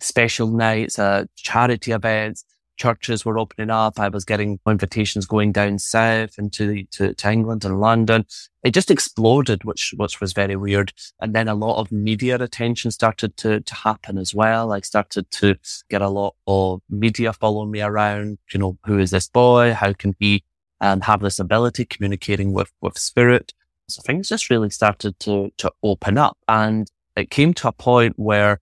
special 0.00 0.48
nights, 0.48 0.98
uh, 0.98 1.24
charity 1.36 1.92
events. 1.92 2.44
Churches 2.78 3.24
were 3.24 3.38
opening 3.38 3.70
up. 3.70 4.00
I 4.00 4.08
was 4.08 4.24
getting 4.24 4.58
invitations 4.66 5.26
going 5.26 5.52
down 5.52 5.78
south 5.78 6.38
into 6.38 6.66
the, 6.66 6.84
to, 6.92 7.14
to 7.14 7.30
England 7.30 7.64
and 7.64 7.80
London. 7.80 8.24
It 8.62 8.72
just 8.72 8.90
exploded, 8.90 9.64
which, 9.64 9.94
which 9.96 10.20
was 10.20 10.32
very 10.32 10.56
weird. 10.56 10.92
And 11.20 11.34
then 11.34 11.48
a 11.48 11.54
lot 11.54 11.78
of 11.78 11.92
media 11.92 12.36
attention 12.36 12.90
started 12.90 13.36
to, 13.38 13.60
to 13.60 13.74
happen 13.74 14.16
as 14.18 14.34
well. 14.34 14.72
I 14.72 14.80
started 14.80 15.30
to 15.32 15.56
get 15.90 16.00
a 16.00 16.08
lot 16.08 16.34
of 16.46 16.80
media 16.88 17.32
following 17.34 17.70
me 17.70 17.82
around. 17.82 18.38
You 18.52 18.60
know, 18.60 18.78
who 18.86 18.98
is 18.98 19.10
this 19.10 19.28
boy? 19.28 19.74
How 19.74 19.92
can 19.92 20.16
he 20.18 20.42
and 20.82 21.04
have 21.04 21.20
this 21.20 21.38
ability 21.38 21.86
communicating 21.86 22.52
with, 22.52 22.70
with 22.82 22.98
spirit. 22.98 23.54
So 23.88 24.02
things 24.02 24.28
just 24.28 24.50
really 24.50 24.68
started 24.68 25.18
to, 25.20 25.50
to 25.56 25.72
open 25.82 26.18
up 26.18 26.36
and 26.48 26.90
it 27.16 27.30
came 27.30 27.54
to 27.54 27.68
a 27.68 27.72
point 27.72 28.18
where 28.18 28.60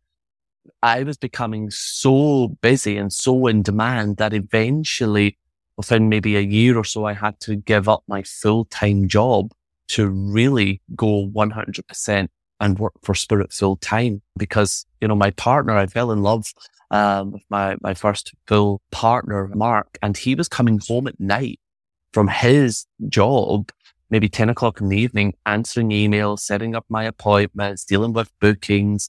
I 0.83 1.03
was 1.03 1.17
becoming 1.17 1.71
so 1.71 2.49
busy 2.61 2.97
and 2.97 3.13
so 3.13 3.47
in 3.47 3.63
demand 3.63 4.19
that 4.19 4.35
eventually 4.35 5.39
within 5.77 6.11
maybe 6.11 6.37
a 6.37 6.41
year 6.41 6.77
or 6.77 6.85
so, 6.85 7.07
I 7.07 7.15
had 7.15 7.41
to 7.41 7.57
give 7.57 7.89
up 7.89 8.03
my 8.07 8.23
full 8.23 8.67
time 8.67 9.09
job 9.09 9.53
to 9.89 10.09
really 10.09 10.83
go 10.95 11.27
100% 11.29 12.29
and 12.61 12.79
work 12.79 12.93
for 13.03 13.15
Spirit 13.15 13.51
full 13.51 13.77
time 13.77 14.21
because, 14.37 14.85
you 15.01 15.09
know, 15.09 15.15
my 15.15 15.31
partner, 15.31 15.75
I 15.75 15.87
fell 15.87 16.13
in 16.13 16.23
love 16.23 16.53
um, 16.91 17.33
with 17.33 17.43
my, 17.49 17.77
my 17.81 17.95
first 17.95 18.35
full 18.47 18.83
partner, 18.91 19.49
Mark, 19.55 19.97
and 20.03 20.19
he 20.19 20.35
was 20.35 20.49
coming 20.49 20.81
home 20.87 21.07
at 21.07 21.19
night 21.19 21.59
from 22.13 22.29
his 22.29 22.87
job, 23.09 23.71
maybe 24.11 24.29
10 24.29 24.49
o'clock 24.49 24.81
in 24.81 24.89
the 24.89 24.99
evening, 24.99 25.35
answering 25.47 25.91
emails, 25.91 26.41
setting 26.41 26.75
up 26.75 26.85
my 26.89 27.05
appointments, 27.05 27.85
dealing 27.85 28.13
with 28.13 28.33
bookings. 28.41 29.09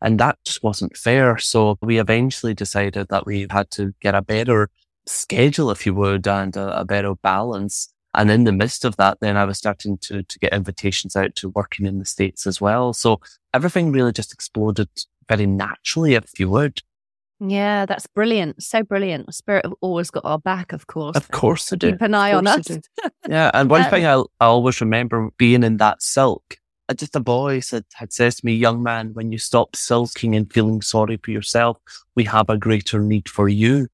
And 0.00 0.18
that 0.20 0.38
just 0.44 0.62
wasn't 0.62 0.96
fair. 0.96 1.38
So 1.38 1.76
we 1.82 1.98
eventually 1.98 2.54
decided 2.54 3.08
that 3.08 3.26
we 3.26 3.46
had 3.50 3.70
to 3.72 3.94
get 4.00 4.14
a 4.14 4.22
better 4.22 4.70
schedule, 5.06 5.70
if 5.70 5.84
you 5.84 5.94
would, 5.94 6.26
and 6.26 6.56
a, 6.56 6.80
a 6.80 6.84
better 6.84 7.14
balance. 7.16 7.92
And 8.14 8.30
in 8.30 8.44
the 8.44 8.52
midst 8.52 8.84
of 8.84 8.96
that, 8.96 9.18
then 9.20 9.36
I 9.36 9.44
was 9.44 9.58
starting 9.58 9.98
to, 9.98 10.22
to 10.22 10.38
get 10.38 10.52
invitations 10.52 11.14
out 11.14 11.34
to 11.36 11.50
working 11.50 11.86
in 11.86 11.98
the 11.98 12.04
States 12.04 12.46
as 12.46 12.60
well. 12.60 12.92
So 12.92 13.20
everything 13.52 13.92
really 13.92 14.12
just 14.12 14.32
exploded 14.32 14.88
very 15.28 15.46
naturally, 15.46 16.14
if 16.14 16.38
you 16.38 16.48
would. 16.50 16.80
Yeah, 17.40 17.86
that's 17.86 18.06
brilliant. 18.06 18.62
So 18.62 18.82
brilliant. 18.82 19.32
Spirit 19.32 19.64
have 19.64 19.74
always 19.80 20.10
got 20.10 20.24
our 20.24 20.38
back, 20.38 20.72
of 20.72 20.86
course. 20.86 21.16
Of 21.16 21.30
course, 21.30 21.68
they 21.70 21.76
do. 21.76 21.92
Keep 21.92 22.02
an 22.02 22.14
eye 22.14 22.32
on 22.32 22.46
us. 22.46 22.68
yeah, 23.28 23.50
and 23.54 23.70
one 23.70 23.84
thing 23.90 24.06
I, 24.06 24.14
I 24.14 24.46
always 24.46 24.80
remember 24.80 25.30
being 25.38 25.62
in 25.62 25.76
that 25.76 26.02
silk. 26.02 26.58
Uh, 26.88 26.94
just 26.94 27.14
a 27.14 27.20
boy 27.20 27.60
said 27.60 27.84
had 27.94 28.12
said 28.12 28.32
to 28.32 28.46
me, 28.46 28.54
"Young 28.54 28.82
man, 28.82 29.14
when 29.14 29.30
you 29.30 29.38
stop 29.38 29.76
sulking 29.76 30.34
and 30.34 30.52
feeling 30.52 30.82
sorry 30.82 31.18
for 31.22 31.30
yourself, 31.30 31.76
we 32.16 32.24
have 32.24 32.50
a 32.50 32.56
greater 32.58 33.00
need 33.00 33.28
for 33.28 33.48
you." 33.48 33.88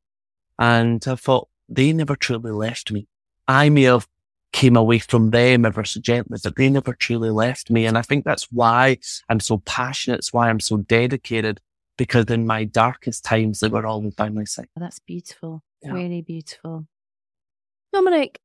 And 0.58 1.04
I 1.06 1.16
thought 1.16 1.48
they 1.68 1.92
never 1.92 2.16
truly 2.16 2.52
left 2.52 2.92
me. 2.92 3.08
I 3.46 3.68
may 3.68 3.82
have 3.82 4.08
came 4.52 4.76
away 4.76 5.00
from 5.00 5.30
them 5.30 5.66
ever 5.66 5.84
so 5.84 6.00
gently, 6.00 6.38
but 6.42 6.54
they 6.56 6.70
never 6.70 6.94
truly 6.94 7.30
left 7.30 7.70
me. 7.70 7.84
And 7.86 7.98
I 7.98 8.02
think 8.02 8.24
that's 8.24 8.44
why 8.52 8.98
I'm 9.28 9.40
so 9.40 9.58
passionate. 9.58 10.20
It's 10.20 10.32
why 10.32 10.48
I'm 10.48 10.60
so 10.60 10.76
dedicated 10.78 11.60
because 11.96 12.26
in 12.26 12.46
my 12.46 12.64
darkest 12.64 13.24
times, 13.24 13.60
they 13.60 13.68
were 13.68 13.86
always 13.86 14.14
by 14.14 14.28
my 14.28 14.44
side. 14.44 14.68
Oh, 14.76 14.80
that's 14.80 14.98
beautiful. 15.00 15.62
Yeah. 15.82 15.92
Really 15.92 16.22
beautiful. 16.22 16.86
Dominic, 17.92 18.40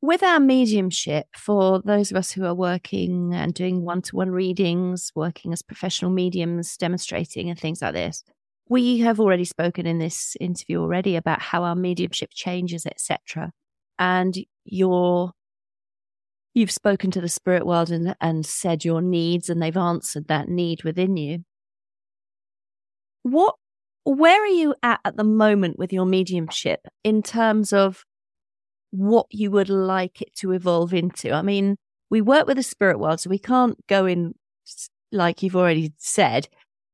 with 0.00 0.22
our 0.22 0.40
mediumship, 0.40 1.26
for 1.36 1.82
those 1.82 2.10
of 2.10 2.16
us 2.16 2.32
who 2.32 2.44
are 2.44 2.54
working 2.54 3.34
and 3.34 3.52
doing 3.52 3.84
one 3.84 4.02
to 4.02 4.16
one 4.16 4.30
readings, 4.30 5.10
working 5.14 5.52
as 5.52 5.62
professional 5.62 6.10
mediums, 6.10 6.76
demonstrating 6.76 7.50
and 7.50 7.58
things 7.58 7.82
like 7.82 7.94
this, 7.94 8.22
we 8.68 8.98
have 8.98 9.20
already 9.20 9.44
spoken 9.44 9.86
in 9.86 9.98
this 9.98 10.36
interview 10.40 10.80
already 10.80 11.16
about 11.16 11.40
how 11.40 11.62
our 11.64 11.74
mediumship 11.76 12.30
changes, 12.32 12.86
etc. 12.86 13.52
And 13.98 14.36
your 14.64 15.32
you've 16.54 16.70
spoken 16.70 17.10
to 17.10 17.20
the 17.20 17.28
spirit 17.28 17.66
world 17.66 17.90
and, 17.90 18.16
and 18.20 18.46
said 18.46 18.84
your 18.84 19.02
needs, 19.02 19.50
and 19.50 19.62
they've 19.62 19.76
answered 19.76 20.28
that 20.28 20.48
need 20.48 20.84
within 20.84 21.16
you. 21.16 21.44
What, 23.26 23.56
where 24.04 24.40
are 24.40 24.46
you 24.46 24.76
at 24.84 25.00
at 25.04 25.16
the 25.16 25.24
moment 25.24 25.80
with 25.80 25.92
your 25.92 26.06
mediumship 26.06 26.78
in 27.02 27.22
terms 27.22 27.72
of 27.72 28.04
what 28.92 29.26
you 29.30 29.50
would 29.50 29.68
like 29.68 30.22
it 30.22 30.32
to 30.36 30.52
evolve 30.52 30.94
into? 30.94 31.32
I 31.32 31.42
mean, 31.42 31.76
we 32.08 32.20
work 32.20 32.46
with 32.46 32.56
the 32.56 32.62
spirit 32.62 33.00
world, 33.00 33.18
so 33.18 33.28
we 33.28 33.40
can't 33.40 33.84
go 33.88 34.06
in, 34.06 34.34
like 35.10 35.42
you've 35.42 35.56
already 35.56 35.92
said, 35.98 36.46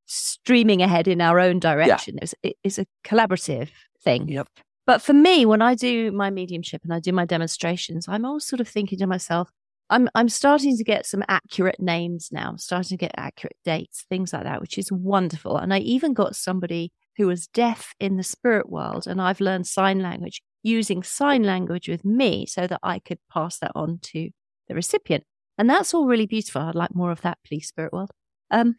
streaming 0.07 0.81
ahead 0.81 1.07
in 1.07 1.21
our 1.21 1.38
own 1.38 1.59
direction. 1.59 2.14
Yeah. 2.14 2.29
It's, 2.42 2.57
it's 2.64 2.79
a 2.79 2.87
collaborative 3.05 3.68
thing. 4.03 4.31
Yep. 4.31 4.49
But 4.87 5.03
for 5.03 5.12
me, 5.12 5.45
when 5.45 5.61
I 5.61 5.75
do 5.75 6.12
my 6.12 6.31
mediumship 6.31 6.81
and 6.83 6.95
I 6.95 7.01
do 7.01 7.12
my 7.12 7.27
demonstrations, 7.27 8.09
I'm 8.09 8.25
always 8.25 8.47
sort 8.47 8.61
of 8.61 8.68
thinking 8.68 8.99
to 9.01 9.07
myself, 9.07 9.51
I'm 9.92 10.09
I'm 10.14 10.31
starting 10.31 10.76
to 10.76 10.85
get 10.85 11.05
some 11.05 11.22
accurate 11.28 11.78
names 11.78 12.31
now. 12.33 12.48
I'm 12.48 12.59
starting 12.59 12.96
to 12.96 12.96
get 12.96 13.12
accurate 13.16 13.57
dates, 13.62 14.07
things 14.09 14.33
like 14.33 14.44
that, 14.44 14.61
which 14.62 14.78
is 14.78 14.90
wonderful. 14.90 15.59
And 15.59 15.72
I 15.72 15.81
even 15.81 16.14
got 16.14 16.35
somebody 16.35 16.92
who 17.18 17.26
was 17.26 17.46
deaf 17.46 17.94
in 18.00 18.16
the 18.16 18.22
spirit 18.22 18.70
world, 18.70 19.07
and 19.07 19.20
I've 19.20 19.40
learned 19.40 19.66
sign 19.66 20.00
language 20.00 20.40
using 20.62 21.02
sign 21.02 21.42
language 21.42 21.88
with 21.88 22.05
me 22.05 22.47
so 22.47 22.66
that 22.66 22.80
I 22.82 23.01
could 23.01 23.18
pass 23.30 23.59
that 23.59 23.72
on 23.74 23.99
to 24.03 24.30
the 24.68 24.74
recipient. 24.74 25.24
And 25.59 25.68
that's 25.68 25.93
all 25.93 26.07
really 26.07 26.26
beautiful. 26.26 26.62
I'd 26.62 26.74
like 26.74 26.95
more 26.95 27.11
of 27.11 27.20
that, 27.20 27.38
please, 27.47 27.68
spirit 27.68 27.93
world. 27.93 28.11
Um, 28.51 28.76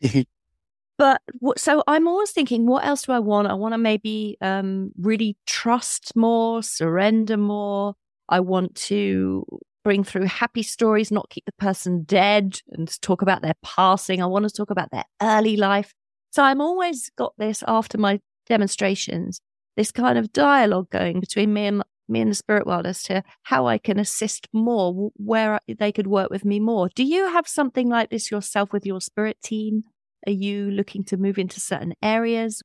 but 0.97 1.21
so 1.57 1.83
I'm 1.85 2.07
always 2.07 2.31
thinking, 2.31 2.65
what 2.65 2.85
else 2.85 3.03
do 3.03 3.11
I 3.11 3.19
want? 3.19 3.49
I 3.49 3.53
want 3.53 3.73
to 3.73 3.77
maybe 3.77 4.37
um, 4.41 4.91
really 4.99 5.37
trust 5.45 6.15
more, 6.15 6.63
surrender 6.63 7.37
more. 7.37 7.93
I 8.29 8.39
want 8.39 8.73
to 8.75 9.45
bring 9.83 10.03
through 10.03 10.25
happy 10.25 10.63
stories, 10.63 11.11
not 11.11 11.29
keep 11.29 11.45
the 11.45 11.51
person 11.53 12.03
dead 12.03 12.59
and 12.71 12.89
talk 13.01 13.21
about 13.21 13.41
their 13.41 13.55
passing. 13.63 14.21
I 14.21 14.25
want 14.25 14.47
to 14.47 14.51
talk 14.51 14.69
about 14.69 14.91
their 14.91 15.05
early 15.21 15.57
life. 15.57 15.93
So 16.31 16.43
I'm 16.43 16.61
always 16.61 17.09
got 17.17 17.33
this 17.37 17.63
after 17.67 17.97
my 17.97 18.19
demonstrations, 18.47 19.39
this 19.77 19.91
kind 19.91 20.17
of 20.17 20.33
dialogue 20.33 20.89
going 20.89 21.19
between 21.19 21.53
me 21.53 21.67
and 21.67 21.83
me 22.07 22.21
and 22.21 22.31
the 22.31 22.35
spirit 22.35 22.67
world 22.67 22.85
as 22.85 23.03
to 23.03 23.23
how 23.43 23.67
I 23.67 23.77
can 23.77 23.99
assist 23.99 24.47
more, 24.53 25.11
where 25.15 25.59
they 25.67 25.91
could 25.91 26.07
work 26.07 26.29
with 26.29 26.43
me 26.43 26.59
more. 26.59 26.89
Do 26.95 27.03
you 27.03 27.27
have 27.29 27.47
something 27.47 27.89
like 27.89 28.09
this 28.09 28.31
yourself 28.31 28.73
with 28.73 28.85
your 28.85 29.01
spirit 29.01 29.37
team? 29.43 29.83
Are 30.27 30.31
you 30.31 30.71
looking 30.71 31.03
to 31.05 31.17
move 31.17 31.37
into 31.37 31.59
certain 31.59 31.93
areas? 32.01 32.61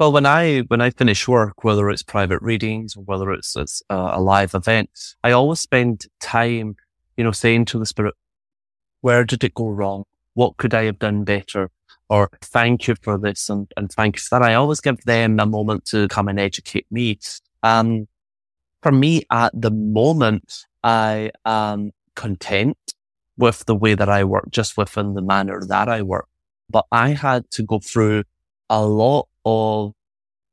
Well, 0.00 0.12
when 0.12 0.24
I 0.24 0.60
when 0.60 0.80
I 0.80 0.88
finish 0.88 1.28
work, 1.28 1.62
whether 1.62 1.90
it's 1.90 2.02
private 2.02 2.40
readings 2.40 2.96
or 2.96 3.02
whether 3.02 3.30
it's, 3.32 3.54
it's 3.54 3.82
a, 3.90 4.12
a 4.14 4.20
live 4.20 4.54
event, 4.54 4.88
I 5.22 5.32
always 5.32 5.60
spend 5.60 6.06
time, 6.20 6.76
you 7.18 7.24
know, 7.24 7.32
saying 7.32 7.66
to 7.66 7.78
the 7.78 7.84
spirit, 7.84 8.14
"Where 9.02 9.24
did 9.24 9.44
it 9.44 9.52
go 9.52 9.68
wrong? 9.68 10.04
What 10.32 10.56
could 10.56 10.72
I 10.72 10.84
have 10.84 10.98
done 10.98 11.24
better?" 11.24 11.70
Or 12.08 12.30
thank 12.40 12.88
you 12.88 12.94
for 13.02 13.18
this 13.18 13.50
and, 13.50 13.70
and 13.76 13.92
thank 13.92 14.16
you 14.16 14.20
for 14.22 14.38
that. 14.38 14.48
I 14.48 14.54
always 14.54 14.80
give 14.80 15.02
them 15.02 15.38
a 15.38 15.44
moment 15.44 15.84
to 15.88 16.08
come 16.08 16.28
and 16.28 16.40
educate 16.40 16.86
me. 16.90 17.18
Um, 17.62 18.08
for 18.82 18.92
me 18.92 19.24
at 19.30 19.52
the 19.52 19.70
moment, 19.70 20.64
I 20.82 21.30
am 21.44 21.90
content 22.14 22.78
with 23.36 23.66
the 23.66 23.76
way 23.76 23.94
that 23.94 24.08
I 24.08 24.24
work, 24.24 24.48
just 24.50 24.78
within 24.78 25.12
the 25.12 25.20
manner 25.20 25.60
that 25.68 25.90
I 25.90 26.00
work. 26.00 26.28
But 26.70 26.86
I 26.90 27.10
had 27.10 27.50
to 27.50 27.62
go 27.62 27.80
through 27.80 28.24
a 28.70 28.82
lot 28.86 29.28
of 29.44 29.92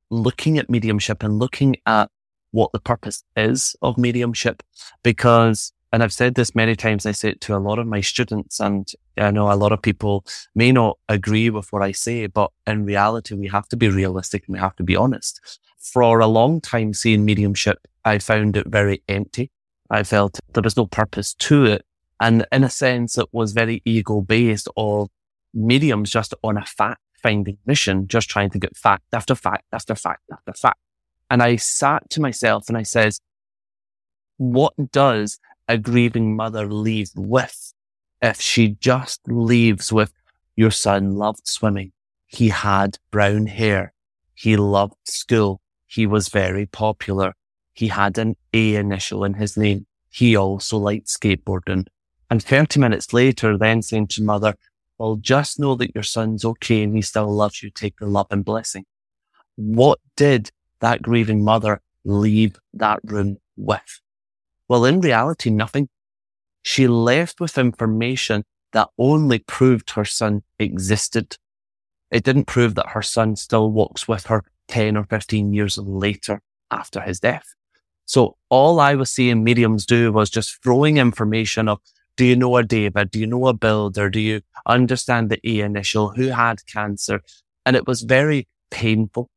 looking 0.09 0.57
at 0.57 0.69
mediumship 0.69 1.23
and 1.23 1.39
looking 1.39 1.75
at 1.85 2.09
what 2.51 2.71
the 2.71 2.79
purpose 2.79 3.23
is 3.35 3.75
of 3.81 3.97
mediumship 3.97 4.63
because 5.03 5.73
and 5.91 6.03
I've 6.03 6.13
said 6.13 6.35
this 6.35 6.53
many 6.53 6.75
times, 6.75 7.05
I 7.05 7.11
say 7.11 7.29
it 7.29 7.41
to 7.41 7.55
a 7.55 7.59
lot 7.59 7.79
of 7.79 7.87
my 7.87 8.01
students, 8.01 8.59
and 8.59 8.91
I 9.17 9.31
know 9.31 9.51
a 9.51 9.55
lot 9.55 9.71
of 9.71 9.81
people 9.81 10.25
may 10.53 10.71
not 10.71 10.97
agree 11.07 11.49
with 11.49 11.71
what 11.71 11.81
I 11.81 11.93
say, 11.93 12.27
but 12.27 12.51
in 12.65 12.83
reality, 12.83 13.35
we 13.35 13.47
have 13.47 13.67
to 13.69 13.77
be 13.77 13.87
realistic 13.87 14.43
and 14.45 14.53
we 14.53 14.59
have 14.59 14.75
to 14.75 14.83
be 14.83 14.97
honest. 14.97 15.59
For 15.79 16.19
a 16.19 16.27
long 16.27 16.59
time, 16.59 16.93
seeing 16.93 17.23
mediumship, 17.23 17.87
I 18.03 18.19
found 18.19 18.57
it 18.57 18.67
very 18.67 19.01
empty. 19.07 19.49
I 19.89 20.03
felt 20.03 20.39
there 20.53 20.63
was 20.63 20.75
no 20.75 20.87
purpose 20.87 21.33
to 21.35 21.65
it. 21.65 21.85
And 22.19 22.45
in 22.51 22.63
a 22.65 22.69
sense, 22.69 23.17
it 23.17 23.29
was 23.31 23.53
very 23.53 23.81
ego 23.85 24.21
based 24.21 24.67
of 24.75 25.07
mediums 25.53 26.09
just 26.09 26.33
on 26.43 26.57
a 26.57 26.65
fact 26.65 27.01
finding 27.27 27.57
mission, 27.65 28.07
just 28.07 28.29
trying 28.29 28.49
to 28.51 28.59
get 28.59 28.77
fact 28.77 29.03
after 29.13 29.35
fact 29.35 29.65
after 29.73 29.95
fact 29.95 30.23
after 30.31 30.53
fact. 30.53 30.79
And 31.29 31.43
I 31.43 31.57
sat 31.57 32.09
to 32.11 32.21
myself 32.21 32.69
and 32.69 32.77
I 32.77 32.83
says, 32.83 33.19
what 34.37 34.73
does 34.91 35.39
a 35.67 35.77
grieving 35.77 36.35
mother 36.35 36.71
leave 36.71 37.09
with 37.15 37.73
if 38.21 38.39
she 38.39 38.69
just 38.69 39.19
leaves 39.27 39.91
with 39.91 40.13
your 40.55 40.71
son 40.71 41.15
loved 41.15 41.47
swimming. 41.47 41.91
He 42.25 42.49
had 42.49 42.97
brown 43.11 43.47
hair. 43.47 43.93
He 44.33 44.55
loved 44.57 44.95
school. 45.05 45.61
He 45.85 46.05
was 46.05 46.29
very 46.29 46.65
popular. 46.65 47.33
He 47.73 47.89
had 47.89 48.17
an 48.17 48.35
A 48.53 48.75
initial 48.75 49.23
in 49.23 49.35
his 49.35 49.55
name. 49.55 49.85
He 50.09 50.35
also 50.35 50.77
liked 50.77 51.07
skateboarding. 51.07 51.85
And 52.29 52.43
30 52.43 52.79
minutes 52.79 53.13
later, 53.13 53.57
then 53.57 53.81
saying 53.81 54.07
to 54.07 54.23
mother, 54.23 54.55
well, 54.97 55.15
just 55.17 55.59
know 55.59 55.75
that 55.75 55.93
your 55.93 56.03
son's 56.03 56.43
okay 56.43 56.83
and 56.83 56.95
he 56.95 57.01
still 57.01 57.31
loves 57.31 57.61
you. 57.61 57.69
Take 57.69 57.97
the 57.99 58.07
love 58.07 58.27
and 58.31 58.43
blessing. 58.43 58.85
What 59.55 59.99
did 60.15 60.51
that 60.81 61.01
grieving 61.01 61.43
mother 61.43 61.81
leave 62.03 62.57
that 62.73 62.99
room 63.03 63.37
with? 63.55 64.01
Well, 64.67 64.85
in 64.85 65.01
reality, 65.01 65.49
nothing. 65.49 65.89
She 66.61 66.87
left 66.87 67.39
with 67.39 67.57
information 67.57 68.43
that 68.73 68.89
only 68.97 69.39
proved 69.39 69.91
her 69.91 70.05
son 70.05 70.43
existed. 70.59 71.37
It 72.11 72.23
didn't 72.23 72.45
prove 72.45 72.75
that 72.75 72.89
her 72.89 73.01
son 73.01 73.35
still 73.35 73.71
walks 73.71 74.07
with 74.07 74.27
her 74.27 74.43
10 74.67 74.97
or 74.97 75.05
15 75.05 75.53
years 75.53 75.77
later 75.77 76.41
after 76.71 77.01
his 77.01 77.19
death. 77.19 77.55
So 78.05 78.37
all 78.49 78.79
I 78.79 78.95
was 78.95 79.09
seeing 79.09 79.43
mediums 79.43 79.85
do 79.85 80.11
was 80.11 80.29
just 80.29 80.61
throwing 80.63 80.97
information 80.97 81.67
of, 81.67 81.79
do 82.17 82.25
you 82.25 82.35
know 82.35 82.57
a 82.57 82.63
David? 82.63 83.11
Do 83.11 83.19
you 83.19 83.27
know 83.27 83.47
a 83.47 83.53
builder? 83.53 84.09
Do 84.09 84.19
you 84.19 84.41
understand 84.65 85.29
the 85.29 85.39
E 85.47 85.61
initial? 85.61 86.09
Who 86.09 86.29
had 86.29 86.65
cancer? 86.65 87.21
And 87.65 87.75
it 87.75 87.87
was 87.87 88.01
very 88.01 88.47
painful. 88.71 89.29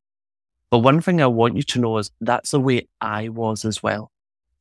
But 0.71 0.79
one 0.79 0.99
thing 0.99 1.21
I 1.21 1.27
want 1.27 1.55
you 1.55 1.63
to 1.63 1.79
know 1.79 1.97
is 1.99 2.11
that's 2.19 2.51
the 2.51 2.59
way 2.59 2.87
I 2.99 3.29
was 3.29 3.65
as 3.65 3.83
well. 3.83 4.11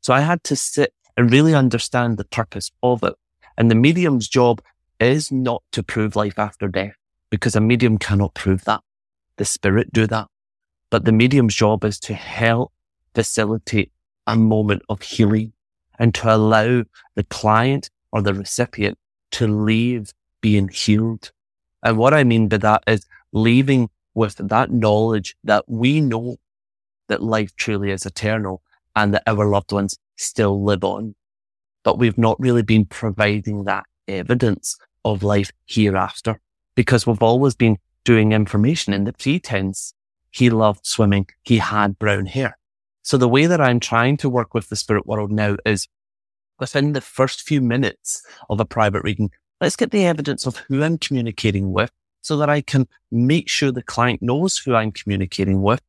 So 0.03 0.13
I 0.13 0.21
had 0.21 0.45
to 0.45 0.57
sit 0.57 0.93
and 1.17 1.33
really 1.33 1.55
understand 1.55 2.19
the 2.19 2.25
purpose 2.25 2.71
of 2.83 3.03
it. 3.03 3.15
And 3.57 3.71
the 3.71 3.75
medium's 3.75 4.29
job 4.29 4.61
is 4.99 5.33
not 5.33 5.63
to 5.73 5.83
prove 5.83 6.15
life 6.15 6.39
after 6.39 6.69
death 6.69 6.95
because 7.31 7.57
a 7.57 7.61
medium 7.61 7.97
cannot 7.97 8.35
prove 8.35 8.65
that. 8.65 8.83
The 9.37 9.45
spirit 9.47 9.93
do 9.93 10.07
that. 10.09 10.27
But 10.91 11.07
the 11.07 11.13
medium's 11.13 11.55
job 11.55 11.85
is 11.85 11.99
to 12.01 12.15
help 12.15 12.73
facilitate 13.15 13.93
a 14.27 14.37
moment 14.37 14.83
of 14.91 15.01
healing 15.01 15.53
and 15.99 16.15
to 16.17 16.35
allow 16.35 16.83
the 17.15 17.25
client 17.25 17.91
or 18.13 18.23
the 18.23 18.35
recipient 18.35 18.99
to 19.33 19.47
leave 19.47 20.13
being 20.41 20.69
healed. 20.69 21.33
And 21.83 21.97
what 21.97 22.15
I 22.15 22.25
mean 22.25 22.49
by 22.49 22.59
that 22.59 22.85
is 22.87 23.07
leaving 23.33 23.91
with 24.15 24.37
that 24.37 24.71
knowledge 24.71 25.37
that 25.45 25.65
we 25.69 26.01
know 26.01 26.37
that 27.09 27.23
life 27.23 27.55
truly 27.57 27.91
is 27.91 28.07
eternal 28.07 28.63
and 28.97 29.15
that 29.15 29.23
our 29.27 29.47
loved 29.47 29.73
ones 29.73 29.99
still 30.17 30.63
live 30.63 30.85
on. 30.85 31.15
But 31.83 31.99
we've 31.99 32.19
not 32.19 32.39
really 32.41 32.63
been 32.63 32.85
providing 32.85 33.65
that 33.65 33.87
evidence 34.07 34.77
of 35.05 35.23
life 35.23 35.51
hereafter 35.67 36.41
because 36.75 37.07
we've 37.07 37.23
always 37.23 37.55
been 37.55 37.79
doing 38.05 38.33
information 38.33 38.93
in 38.93 39.05
the 39.05 39.13
pretense. 39.13 39.95
He 40.31 40.51
loved 40.51 40.87
swimming. 40.87 41.29
He 41.43 41.59
had 41.59 41.99
brown 41.99 42.27
hair. 42.27 42.59
So 43.03 43.17
the 43.17 43.29
way 43.29 43.47
that 43.47 43.61
I'm 43.61 43.81
trying 43.81 44.17
to 44.19 44.29
work 44.29 44.55
with 44.55 44.69
the 44.69 44.77
spirit 44.77 45.07
world 45.07 45.31
now 45.33 45.57
is 45.65 45.89
within 46.61 46.93
the 46.93 47.01
first 47.01 47.43
few 47.43 47.61
minutes 47.61 48.23
of 48.49 48.61
a 48.61 48.65
private 48.65 49.03
reading, 49.03 49.31
let's 49.61 49.77
get 49.77 49.91
the 49.91 50.05
evidence 50.05 50.47
of 50.47 50.57
who 50.57 50.83
I'm 50.83 50.99
communicating 50.99 51.73
with 51.73 51.91
so 52.23 52.37
that 52.37 52.51
I 52.51 52.61
can 52.61 52.87
make 53.11 53.49
sure 53.49 53.73
the 53.73 53.83
client 53.83 54.23
knows 54.23 54.59
who 54.59 54.75
I'm 54.75 54.93
communicating 54.93 55.63
with. 55.63 55.81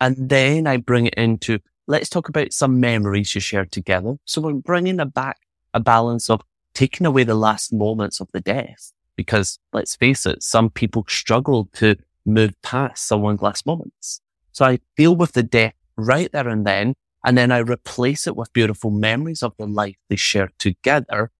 And 0.00 0.28
then 0.28 0.66
I 0.66 0.78
bring 0.78 1.06
it 1.06 1.14
into 1.14 1.58
let's 1.86 2.08
talk 2.08 2.28
about 2.28 2.52
some 2.52 2.80
memories 2.80 3.34
you 3.34 3.40
shared 3.40 3.70
together. 3.70 4.16
So 4.24 4.40
we're 4.40 4.54
bringing 4.54 5.00
a 5.00 5.06
back 5.06 5.38
a 5.74 5.80
balance 5.80 6.30
of 6.30 6.40
taking 6.72 7.06
away 7.06 7.24
the 7.24 7.34
last 7.34 7.72
moments 7.72 8.20
of 8.20 8.28
the 8.32 8.40
death. 8.40 8.92
Because 9.16 9.58
let's 9.72 9.96
face 9.96 10.24
it, 10.24 10.42
some 10.42 10.70
people 10.70 11.04
struggle 11.08 11.68
to 11.74 11.96
move 12.24 12.54
past 12.62 13.06
someone's 13.06 13.42
last 13.42 13.66
moments. 13.66 14.20
So 14.52 14.64
I 14.64 14.78
deal 14.96 15.14
with 15.14 15.32
the 15.32 15.42
death 15.42 15.74
right 15.96 16.30
there 16.32 16.48
and 16.48 16.66
then, 16.66 16.94
and 17.24 17.36
then 17.38 17.50
I 17.50 17.58
replace 17.58 18.26
it 18.26 18.36
with 18.36 18.52
beautiful 18.52 18.90
memories 18.90 19.42
of 19.42 19.54
the 19.58 19.66
life 19.66 19.96
they 20.08 20.16
shared 20.16 20.52
together. 20.58 21.30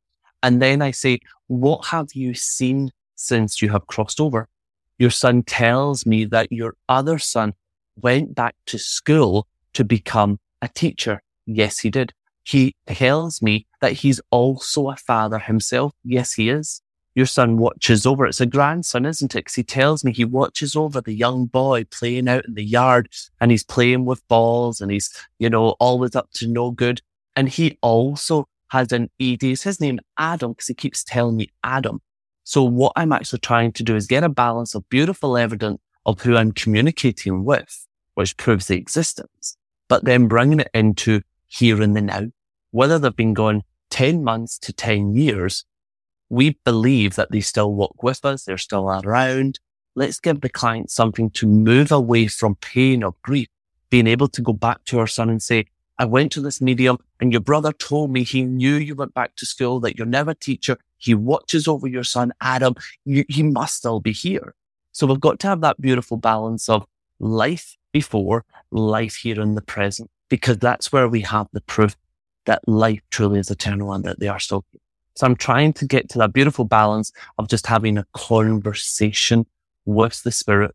And 0.43 0.61
then 0.61 0.82
I 0.82 0.91
say, 0.91 1.20
what 1.47 1.87
have 1.87 2.09
you 2.14 2.35
seen 2.35 2.91
since 3.14 3.61
you 3.61 3.70
have 3.70 3.87
crossed 3.87 4.20
over? 4.20 4.49
Your 4.99 5.11
son 5.11 5.43
tells 5.43 6.07
me 6.07 6.24
that 6.26 6.51
your 6.51 6.74
other 6.89 7.18
son 7.18 7.55
went 7.97 8.35
back 8.35 8.55
to 8.66 8.78
school 8.78 9.47
to 9.74 9.85
become 9.85 10.39
a 10.62 10.68
teacher. 10.68 11.22
Yes, 11.47 11.80
he 11.80 11.91
did. 11.91 12.12
He 12.45 12.74
tells 12.87 13.43
me 13.43 13.66
that 13.80 13.93
he's 13.93 14.20
also 14.30 14.91
a 14.91 14.97
father 14.97 15.39
himself. 15.39 15.93
Yes, 16.05 16.32
he 16.35 16.49
is. 16.49 16.80
Your 17.14 17.26
son 17.26 17.58
watches 17.58 18.06
over. 18.06 18.26
It's 18.26 18.40
a 18.40 18.46
grandson, 18.46 19.06
isn't 19.06 19.34
it? 19.34 19.38
Because 19.38 19.54
he 19.54 19.62
tells 19.62 20.04
me 20.04 20.12
he 20.12 20.24
watches 20.24 20.74
over 20.74 21.00
the 21.00 21.12
young 21.12 21.46
boy 21.46 21.84
playing 21.84 22.28
out 22.28 22.44
in 22.46 22.54
the 22.54 22.64
yard 22.64 23.08
and 23.40 23.50
he's 23.50 23.64
playing 23.64 24.04
with 24.04 24.26
balls 24.28 24.80
and 24.80 24.90
he's, 24.90 25.14
you 25.38 25.48
know, 25.48 25.70
always 25.80 26.16
up 26.16 26.30
to 26.34 26.48
no 26.48 26.70
good. 26.70 27.00
And 27.36 27.48
he 27.48 27.78
also 27.82 28.48
has 28.68 28.90
an 28.92 29.10
ED. 29.20 29.44
Is 29.44 29.62
his 29.62 29.80
name 29.80 30.00
Adam? 30.18 30.52
Because 30.52 30.66
he 30.66 30.74
keeps 30.74 31.04
telling 31.04 31.36
me 31.36 31.48
Adam. 31.62 32.00
So 32.42 32.62
what 32.64 32.92
I'm 32.96 33.12
actually 33.12 33.38
trying 33.38 33.72
to 33.72 33.82
do 33.82 33.94
is 33.94 34.06
get 34.06 34.24
a 34.24 34.28
balance 34.28 34.74
of 34.74 34.88
beautiful 34.88 35.36
evidence 35.36 35.80
of 36.04 36.20
who 36.20 36.36
I'm 36.36 36.52
communicating 36.52 37.44
with, 37.44 37.86
which 38.14 38.36
proves 38.36 38.66
the 38.66 38.76
existence 38.76 39.56
but 39.88 40.04
then 40.04 40.28
bringing 40.28 40.60
it 40.60 40.70
into 40.74 41.22
here 41.46 41.80
and 41.80 41.94
the 41.94 42.00
now, 42.00 42.26
whether 42.70 42.98
they've 42.98 43.14
been 43.14 43.34
gone 43.34 43.62
10 43.90 44.24
months 44.24 44.58
to 44.58 44.72
10 44.72 45.14
years, 45.14 45.64
we 46.31 46.59
believe 46.64 47.16
that 47.16 47.31
they 47.31 47.41
still 47.41 47.75
walk 47.75 48.03
with 48.03 48.25
us. 48.25 48.45
They're 48.45 48.59
still 48.59 48.89
around. 48.89 49.61
Let's 49.95 50.18
give 50.18 50.41
the 50.41 50.49
client 50.49 50.91
something 50.91 51.31
to 51.31 51.47
move 51.47 51.93
away 51.93 52.27
from 52.27 52.57
pain 52.57 53.03
or 53.03 53.14
grief, 53.22 53.49
being 53.91 54.07
able 54.07 54.29
to 54.29 54.43
go 54.43 54.53
back 54.53 54.85
to 54.87 54.99
our 54.99 55.07
son 55.07 55.31
and 55.31 55.43
say, 55.43 55.66
I 55.99 56.05
went 56.05 56.33
to 56.33 56.41
this 56.41 56.61
medium 56.61 56.99
and 57.20 57.31
your 57.31 57.41
brother 57.41 57.72
told 57.72 58.11
me 58.11 58.25
he 58.25 58.43
knew 58.43 58.75
you 58.75 58.97
went 58.97 59.14
back 59.14 59.37
to 59.37 59.47
school, 59.47 59.79
that 59.81 59.97
you're 59.97 60.07
never 60.07 60.33
a 60.33 60.35
teacher. 60.35 60.77
He 60.99 61.14
watches 61.14 61.68
over 61.68 61.87
your 61.87 62.03
son, 62.03 62.33
Adam. 62.41 62.75
You, 63.05 63.25
he 63.29 63.45
must 63.45 63.77
still 63.77 64.01
be 64.01 64.12
here. 64.12 64.55
So 64.91 65.07
we've 65.07 65.20
got 65.20 65.39
to 65.41 65.47
have 65.47 65.61
that 65.61 65.81
beautiful 65.81 66.16
balance 66.16 66.68
of 66.68 66.87
life 67.20 67.77
before, 67.93 68.45
life 68.72 69.16
here 69.16 69.41
in 69.41 69.55
the 69.55 69.62
present, 69.62 70.11
because 70.29 70.59
that's 70.59 70.93
where 70.93 71.09
we 71.09 71.20
have 71.20 71.47
the 71.53 71.61
proof 71.61 71.97
that 72.47 72.66
life 72.66 73.01
truly 73.11 73.39
is 73.39 73.51
eternal 73.51 73.93
and 73.93 74.05
that 74.05 74.18
they 74.18 74.29
are 74.29 74.41
still 74.41 74.64
here. 74.72 74.81
So 75.16 75.26
I'm 75.26 75.36
trying 75.36 75.72
to 75.74 75.86
get 75.86 76.08
to 76.10 76.18
that 76.18 76.32
beautiful 76.32 76.64
balance 76.64 77.12
of 77.38 77.48
just 77.48 77.66
having 77.66 77.98
a 77.98 78.06
conversation 78.14 79.46
with 79.84 80.22
the 80.22 80.32
spirit. 80.32 80.74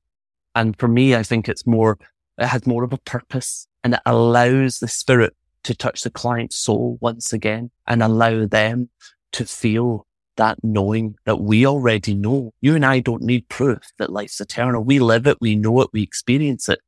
And 0.55 0.77
for 0.79 0.87
me, 0.87 1.15
I 1.15 1.23
think 1.23 1.49
it's 1.49 1.67
more, 1.67 1.97
it 2.37 2.47
has 2.47 2.65
more 2.65 2.83
of 2.83 2.93
a 2.93 2.97
purpose 2.97 3.67
and 3.83 3.95
it 3.95 3.99
allows 4.05 4.79
the 4.79 4.87
spirit 4.87 5.35
to 5.63 5.75
touch 5.75 6.01
the 6.03 6.09
client's 6.09 6.55
soul 6.55 6.97
once 7.01 7.33
again 7.33 7.71
and 7.85 8.01
allow 8.01 8.45
them 8.45 8.89
to 9.33 9.45
feel 9.45 10.05
that 10.37 10.57
knowing 10.63 11.15
that 11.25 11.41
we 11.41 11.65
already 11.67 12.13
know. 12.13 12.53
You 12.61 12.75
and 12.75 12.85
I 12.85 13.01
don't 13.01 13.23
need 13.23 13.49
proof 13.49 13.81
that 13.97 14.11
life's 14.11 14.39
eternal. 14.39 14.83
We 14.83 14.99
live 14.99 15.27
it, 15.27 15.37
we 15.41 15.55
know 15.55 15.81
it, 15.81 15.89
we 15.91 16.01
experience 16.01 16.69
it. 16.69 16.79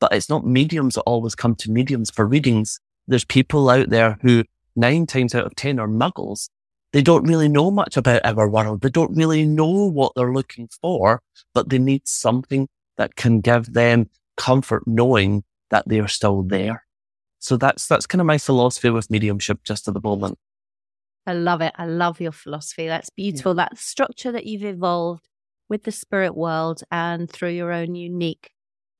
but 0.00 0.12
it's 0.12 0.28
not 0.28 0.46
mediums 0.46 0.94
that 0.94 1.02
always 1.02 1.34
come 1.34 1.54
to 1.56 1.70
mediums 1.70 2.10
for 2.10 2.26
readings. 2.26 2.80
There's 3.06 3.24
people 3.24 3.68
out 3.70 3.90
there 3.90 4.18
who 4.22 4.44
nine 4.74 5.06
times 5.06 5.34
out 5.34 5.46
of 5.46 5.54
10 5.56 5.78
are 5.78 5.88
muggles. 5.88 6.48
They 6.96 7.02
don't 7.02 7.28
really 7.28 7.50
know 7.50 7.70
much 7.70 7.98
about 7.98 8.24
our 8.24 8.48
world. 8.48 8.80
They 8.80 8.88
don't 8.88 9.14
really 9.14 9.44
know 9.44 9.66
what 9.66 10.12
they're 10.16 10.32
looking 10.32 10.70
for, 10.80 11.20
but 11.52 11.68
they 11.68 11.78
need 11.78 12.08
something 12.08 12.68
that 12.96 13.16
can 13.16 13.42
give 13.42 13.74
them 13.74 14.08
comfort 14.38 14.84
knowing 14.86 15.44
that 15.68 15.86
they 15.86 16.00
are 16.00 16.08
still 16.08 16.42
there. 16.42 16.86
So 17.38 17.58
that's, 17.58 17.86
that's 17.86 18.06
kind 18.06 18.22
of 18.22 18.26
my 18.26 18.38
philosophy 18.38 18.88
with 18.88 19.10
mediumship 19.10 19.62
just 19.62 19.86
at 19.86 19.92
the 19.92 20.00
moment. 20.00 20.38
I 21.26 21.34
love 21.34 21.60
it. 21.60 21.74
I 21.76 21.84
love 21.84 22.18
your 22.18 22.32
philosophy. 22.32 22.86
That's 22.86 23.10
beautiful. 23.10 23.52
Yeah. 23.52 23.64
That 23.68 23.76
structure 23.76 24.32
that 24.32 24.46
you've 24.46 24.64
evolved 24.64 25.28
with 25.68 25.82
the 25.82 25.92
spirit 25.92 26.34
world 26.34 26.82
and 26.90 27.30
through 27.30 27.50
your 27.50 27.72
own 27.72 27.94
unique 27.94 28.52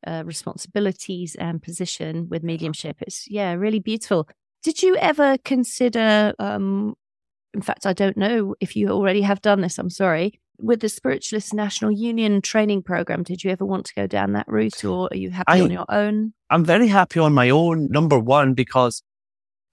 uh, 0.07 0.23
responsibilities 0.27 1.35
and 1.35 1.63
position 1.63 2.29
with 2.29 2.43
mediumship. 2.43 2.99
It's, 3.01 3.27
yeah, 3.27 3.55
really 3.55 3.81
beautiful. 3.81 4.29
Did 4.63 4.83
you 4.83 4.97
ever 4.99 5.39
consider, 5.47 6.35
um, 6.39 6.95
in 7.55 7.63
fact, 7.63 7.87
I 7.87 7.93
don't 7.93 8.17
know 8.17 8.55
if 8.61 8.77
you 8.77 8.89
already 8.91 9.23
have 9.23 9.41
done 9.41 9.61
this, 9.61 9.79
I'm 9.79 9.91
sorry, 9.91 10.41
with 10.59 10.81
the 10.81 10.89
Spiritualist 10.89 11.55
National 11.55 11.91
Union 11.91 12.41
training 12.41 12.83
program, 12.83 13.23
did 13.23 13.45
you 13.45 13.51
ever 13.51 13.65
want 13.65 13.87
to 13.87 13.95
go 13.95 14.07
down 14.07 14.33
that 14.33 14.49
route 14.49 14.85
or 14.85 15.09
are 15.11 15.17
you 15.17 15.31
happy 15.31 15.45
I, 15.49 15.61
on 15.61 15.71
your 15.71 15.87
own? 15.89 16.33
I'm 16.51 16.65
very 16.65 16.89
happy 16.89 17.21
on 17.21 17.35
my 17.35 17.51
own, 17.51 17.89
number 17.91 18.19
one, 18.19 18.55
because 18.55 19.03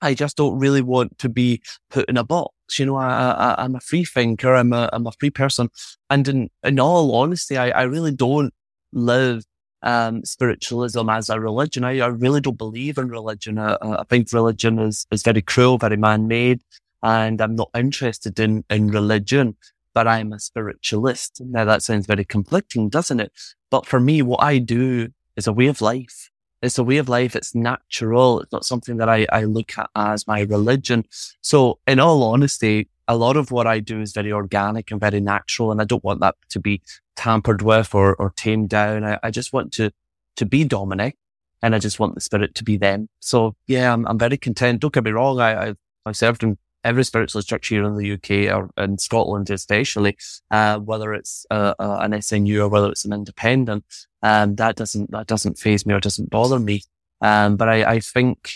I 0.01 0.13
just 0.13 0.36
don't 0.36 0.59
really 0.59 0.82
want 0.82 1.17
to 1.19 1.30
be 1.30 1.61
put 1.89 2.09
in 2.09 2.17
a 2.17 2.24
box. 2.24 2.53
You 2.78 2.86
know, 2.86 2.97
I, 2.97 3.63
am 3.63 3.76
a 3.76 3.80
free 3.80 4.03
thinker. 4.03 4.55
I'm 4.55 4.74
a, 4.74 4.89
I'm 4.91 5.07
a 5.07 5.11
free 5.13 5.30
person. 5.30 5.69
And 6.09 6.28
in, 6.28 6.49
in 6.63 6.80
all 6.80 7.15
honesty, 7.15 7.57
I, 7.57 7.69
I 7.69 7.84
really 7.84 8.11
don't 8.11 8.53
live 8.91 9.43
um, 9.82 10.24
spiritualism 10.26 11.09
as 11.09 11.30
a 11.30 11.39
religion. 11.39 11.84
I, 11.84 11.99
I, 11.99 12.07
really 12.07 12.41
don't 12.41 12.57
believe 12.57 12.97
in 12.97 13.09
religion. 13.09 13.59
I, 13.59 13.78
I 13.82 14.03
think 14.09 14.32
religion 14.32 14.80
is, 14.80 15.05
is 15.11 15.24
very 15.24 15.41
cruel, 15.41 15.78
very 15.78 15.97
man-made, 15.97 16.61
and 17.04 17.41
I'm 17.41 17.56
not 17.56 17.70
interested 17.76 18.39
in, 18.39 18.64
in 18.70 18.88
religion, 18.88 19.58
but 19.93 20.08
I'm 20.08 20.34
a 20.34 20.39
spiritualist. 20.39 21.41
Now 21.41 21.66
that 21.66 21.84
sounds 21.84 22.08
very 22.08 22.26
conflicting, 22.26 22.89
doesn't 22.89 23.20
it? 23.20 23.32
But 23.70 23.86
for 23.86 23.99
me, 23.99 24.22
what 24.22 24.41
I 24.41 24.58
do 24.58 25.10
is 25.36 25.45
a 25.45 25.54
way 25.54 25.68
of 25.68 25.82
life. 25.82 26.32
It's 26.62 26.78
a 26.78 26.84
way 26.84 26.97
of 26.97 27.10
life. 27.10 27.36
It's 27.36 27.54
natural. 27.54 28.39
It's 28.39 28.54
not 28.54 28.66
something 28.66 28.97
that 28.97 29.10
I, 29.10 29.28
I 29.32 29.43
look 29.43 29.78
at 29.78 29.89
as 29.95 30.26
my 30.26 30.41
religion. 30.41 31.04
So 31.41 31.80
in 31.86 31.99
all 31.99 32.24
honesty, 32.24 32.88
a 33.10 33.18
lot 33.18 33.36
of 33.36 33.51
what 33.51 33.68
I 33.68 33.80
do 33.80 33.99
is 33.99 34.14
very 34.14 34.32
organic 34.32 34.89
and 34.89 34.99
very 34.99 35.20
natural. 35.20 35.74
And 35.74 35.82
I 35.82 35.84
don't 35.84 36.04
want 36.06 36.22
that 36.22 36.36
to 36.49 36.60
be 36.62 36.82
tampered 37.18 37.62
with 37.62 37.93
or, 37.93 38.16
or 38.16 38.32
tamed 38.38 38.70
down. 38.70 39.04
I, 39.04 39.20
I 39.22 39.30
just 39.30 39.51
want 39.51 39.74
to, 39.74 39.91
to 40.38 40.45
be 40.45 40.64
Dominic 40.64 41.18
and 41.62 41.76
I 41.76 41.80
just 41.80 41.99
want 41.99 42.16
the 42.16 42.22
spirit 42.22 42.56
to 42.56 42.64
be 42.64 42.78
them. 42.78 43.10
So 43.20 43.56
yeah, 43.68 43.91
I'm, 43.91 44.08
I'm 44.08 44.18
very 44.18 44.38
content. 44.38 44.80
Don't 44.80 44.93
get 44.93 45.04
me 45.04 45.12
wrong. 45.12 45.41
I, 45.41 45.68
I've, 45.68 45.78
I've 46.06 46.16
served 46.16 46.43
in 46.43 46.58
every 46.84 47.04
spiritualist 47.04 47.50
church 47.50 47.68
here 47.68 47.84
in 47.84 47.98
the 47.98 48.14
UK 48.14 48.54
or 48.54 48.70
in 48.78 48.98
Scotland, 48.98 49.50
especially, 49.50 50.18
uh, 50.52 50.80
whether 50.80 51.14
it's 51.14 51.46
uh, 51.50 51.74
uh, 51.80 52.00
an 52.02 52.12
SNU 52.12 52.62
or 52.62 52.70
whether 52.70 52.90
it's 52.90 53.06
an 53.06 53.14
independent, 53.14 53.86
um, 54.22 54.56
that 54.56 54.76
doesn't, 54.76 55.12
that 55.12 55.28
doesn't 55.28 55.58
phase 55.58 55.86
me 55.86 55.94
or 55.94 56.00
doesn't 56.00 56.30
bother 56.30 56.60
me. 56.60 56.84
Um, 57.22 57.56
but 57.56 57.70
I, 57.70 57.94
I 57.94 58.00
think, 58.00 58.52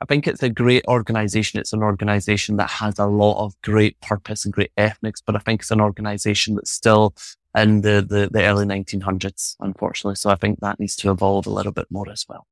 I 0.00 0.06
think 0.06 0.26
it's 0.26 0.42
a 0.42 0.48
great 0.48 0.84
organization. 0.88 1.60
It's 1.60 1.72
an 1.72 1.82
organization 1.82 2.56
that 2.56 2.70
has 2.70 2.98
a 2.98 3.06
lot 3.06 3.44
of 3.44 3.54
great 3.62 4.00
purpose 4.00 4.44
and 4.44 4.52
great 4.52 4.72
ethics, 4.76 5.20
but 5.20 5.36
I 5.36 5.40
think 5.40 5.60
it's 5.60 5.70
an 5.70 5.80
organization 5.80 6.56
that's 6.56 6.70
still 6.70 7.14
in 7.56 7.82
the, 7.82 8.04
the, 8.08 8.28
the 8.30 8.44
early 8.44 8.64
1900s, 8.64 9.56
unfortunately. 9.60 10.16
So 10.16 10.30
I 10.30 10.36
think 10.36 10.60
that 10.60 10.80
needs 10.80 10.96
to 10.96 11.10
evolve 11.10 11.46
a 11.46 11.50
little 11.50 11.72
bit 11.72 11.86
more 11.90 12.08
as 12.10 12.24
well. 12.28 12.46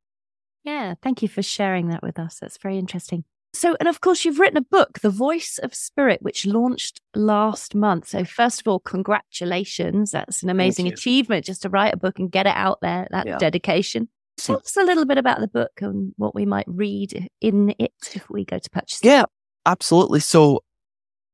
Yeah. 0.64 0.94
Thank 1.02 1.22
you 1.22 1.28
for 1.28 1.42
sharing 1.42 1.88
that 1.88 2.02
with 2.02 2.18
us. 2.18 2.38
That's 2.40 2.58
very 2.58 2.78
interesting. 2.78 3.24
So, 3.54 3.76
and 3.80 3.88
of 3.88 4.00
course, 4.00 4.24
you've 4.24 4.38
written 4.38 4.58
a 4.58 4.62
book, 4.62 5.00
The 5.00 5.10
Voice 5.10 5.58
of 5.62 5.74
Spirit, 5.74 6.20
which 6.22 6.46
launched 6.46 7.00
last 7.14 7.74
month. 7.74 8.08
So, 8.08 8.24
first 8.24 8.60
of 8.60 8.68
all, 8.68 8.78
congratulations. 8.78 10.10
That's 10.10 10.42
an 10.42 10.50
amazing 10.50 10.86
achievement 10.86 11.46
just 11.46 11.62
to 11.62 11.68
write 11.68 11.94
a 11.94 11.96
book 11.96 12.18
and 12.18 12.30
get 12.30 12.46
it 12.46 12.54
out 12.54 12.80
there, 12.82 13.08
that 13.10 13.26
yeah. 13.26 13.38
dedication. 13.38 14.08
Hmm. 14.40 14.46
Tell 14.46 14.56
us 14.58 14.76
a 14.76 14.84
little 14.84 15.06
bit 15.06 15.18
about 15.18 15.40
the 15.40 15.48
book 15.48 15.72
and 15.80 16.12
what 16.16 16.34
we 16.34 16.46
might 16.46 16.66
read 16.68 17.28
in 17.40 17.74
it 17.78 17.92
if 18.14 18.28
we 18.30 18.44
go 18.44 18.58
to 18.58 18.70
purchase 18.70 19.00
it. 19.02 19.06
Yeah, 19.06 19.24
absolutely. 19.64 20.20
So, 20.20 20.62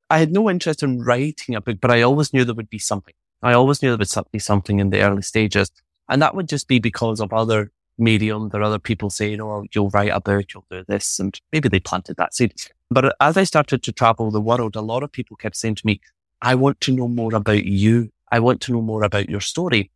I 0.09 0.19
had 0.19 0.33
no 0.33 0.49
interest 0.49 0.83
in 0.83 1.01
writing 1.03 1.57
a 1.57 1.61
book, 1.61 1.79
but 1.81 1.91
I 1.91 2.03
always 2.03 2.33
knew 2.33 2.45
there 2.45 2.55
would 2.55 2.71
be 2.71 2.79
something. 2.79 3.15
I 3.43 3.53
always 3.53 3.83
knew 3.83 3.91
there 3.91 3.99
would 3.99 4.33
be 4.33 4.39
something 4.39 4.79
in 4.79 4.91
the 4.91 5.03
early 5.03 5.23
stages. 5.23 5.71
And 6.09 6.23
that 6.23 6.35
would 6.35 6.49
just 6.49 6.69
be 6.69 6.79
because 6.79 7.21
of 7.21 7.33
other 7.33 7.73
medium. 7.99 8.49
There 8.49 8.61
are 8.61 8.65
other 8.65 8.79
people 8.79 9.11
saying, 9.11 9.41
oh, 9.41 9.65
you'll 9.75 9.91
write 9.91 10.11
about, 10.13 10.53
you'll 10.53 10.67
do 10.71 10.85
this. 10.87 11.19
And 11.19 11.39
maybe 11.53 11.69
they 11.69 11.81
planted 11.81 12.17
that 12.17 12.35
seed. 12.35 12.55
But 12.91 13.17
as 13.21 13.37
I 13.37 13.45
started 13.45 13.83
to 13.83 13.93
travel 13.93 14.31
the 14.31 14.41
world, 14.41 14.77
a 14.77 14.81
lot 14.81 15.03
of 15.03 15.13
people 15.13 15.37
kept 15.37 15.57
saying 15.57 15.77
to 15.77 15.87
me, 15.87 16.01
I 16.43 16.55
want 16.55 16.81
to 16.83 16.93
know 16.93 17.09
more 17.09 17.35
about 17.35 17.65
you. 17.65 18.11
I 18.31 18.41
want 18.41 18.61
to 18.63 18.73
know 18.73 18.83
more 18.83 19.03
about 19.03 19.29
your 19.29 19.41
story. 19.41 19.91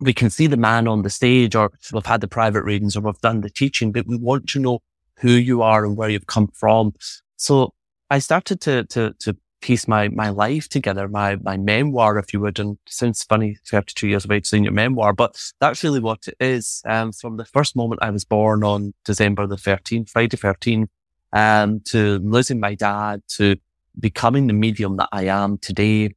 We 0.00 0.12
can 0.12 0.30
see 0.30 0.46
the 0.46 0.56
man 0.56 0.88
on 0.88 1.02
the 1.02 1.10
stage 1.10 1.54
or 1.54 1.72
we've 1.92 2.04
had 2.04 2.20
the 2.20 2.28
private 2.28 2.62
readings 2.62 2.96
or 2.96 3.00
we've 3.00 3.20
done 3.20 3.40
the 3.40 3.50
teaching, 3.50 3.92
but 3.92 4.06
we 4.06 4.16
want 4.16 4.48
to 4.50 4.60
know 4.60 4.82
who 5.20 5.30
you 5.30 5.62
are 5.62 5.84
and 5.84 5.96
where 5.96 6.08
you've 6.08 6.26
come 6.26 6.48
from. 6.48 6.94
So 7.36 7.72
I 8.10 8.18
started 8.18 8.60
to, 8.62 8.84
to, 8.84 9.14
to 9.20 9.36
piece 9.60 9.88
my, 9.88 10.08
my 10.08 10.28
life 10.28 10.68
together, 10.68 11.08
my, 11.08 11.36
my 11.36 11.56
memoir, 11.56 12.18
if 12.18 12.32
you 12.32 12.40
would. 12.40 12.58
And 12.58 12.78
sounds 12.86 13.22
funny, 13.22 13.58
32 13.66 14.08
years 14.08 14.24
of 14.24 14.30
age 14.30 14.46
saying 14.46 14.64
your 14.64 14.72
memoir, 14.72 15.12
but 15.12 15.40
that's 15.60 15.82
really 15.82 16.00
what 16.00 16.28
it 16.28 16.36
is. 16.40 16.82
Um, 16.86 17.12
from 17.12 17.36
the 17.36 17.44
first 17.44 17.76
moment 17.76 18.02
I 18.02 18.10
was 18.10 18.24
born 18.24 18.64
on 18.64 18.94
December 19.04 19.46
the 19.46 19.56
13th, 19.56 20.10
Friday 20.10 20.36
13th, 20.36 20.88
um, 21.32 21.80
to 21.80 22.18
losing 22.18 22.60
my 22.60 22.74
dad, 22.74 23.22
to 23.28 23.56
becoming 23.98 24.46
the 24.46 24.52
medium 24.52 24.96
that 24.96 25.08
I 25.12 25.24
am 25.24 25.58
today. 25.58 26.14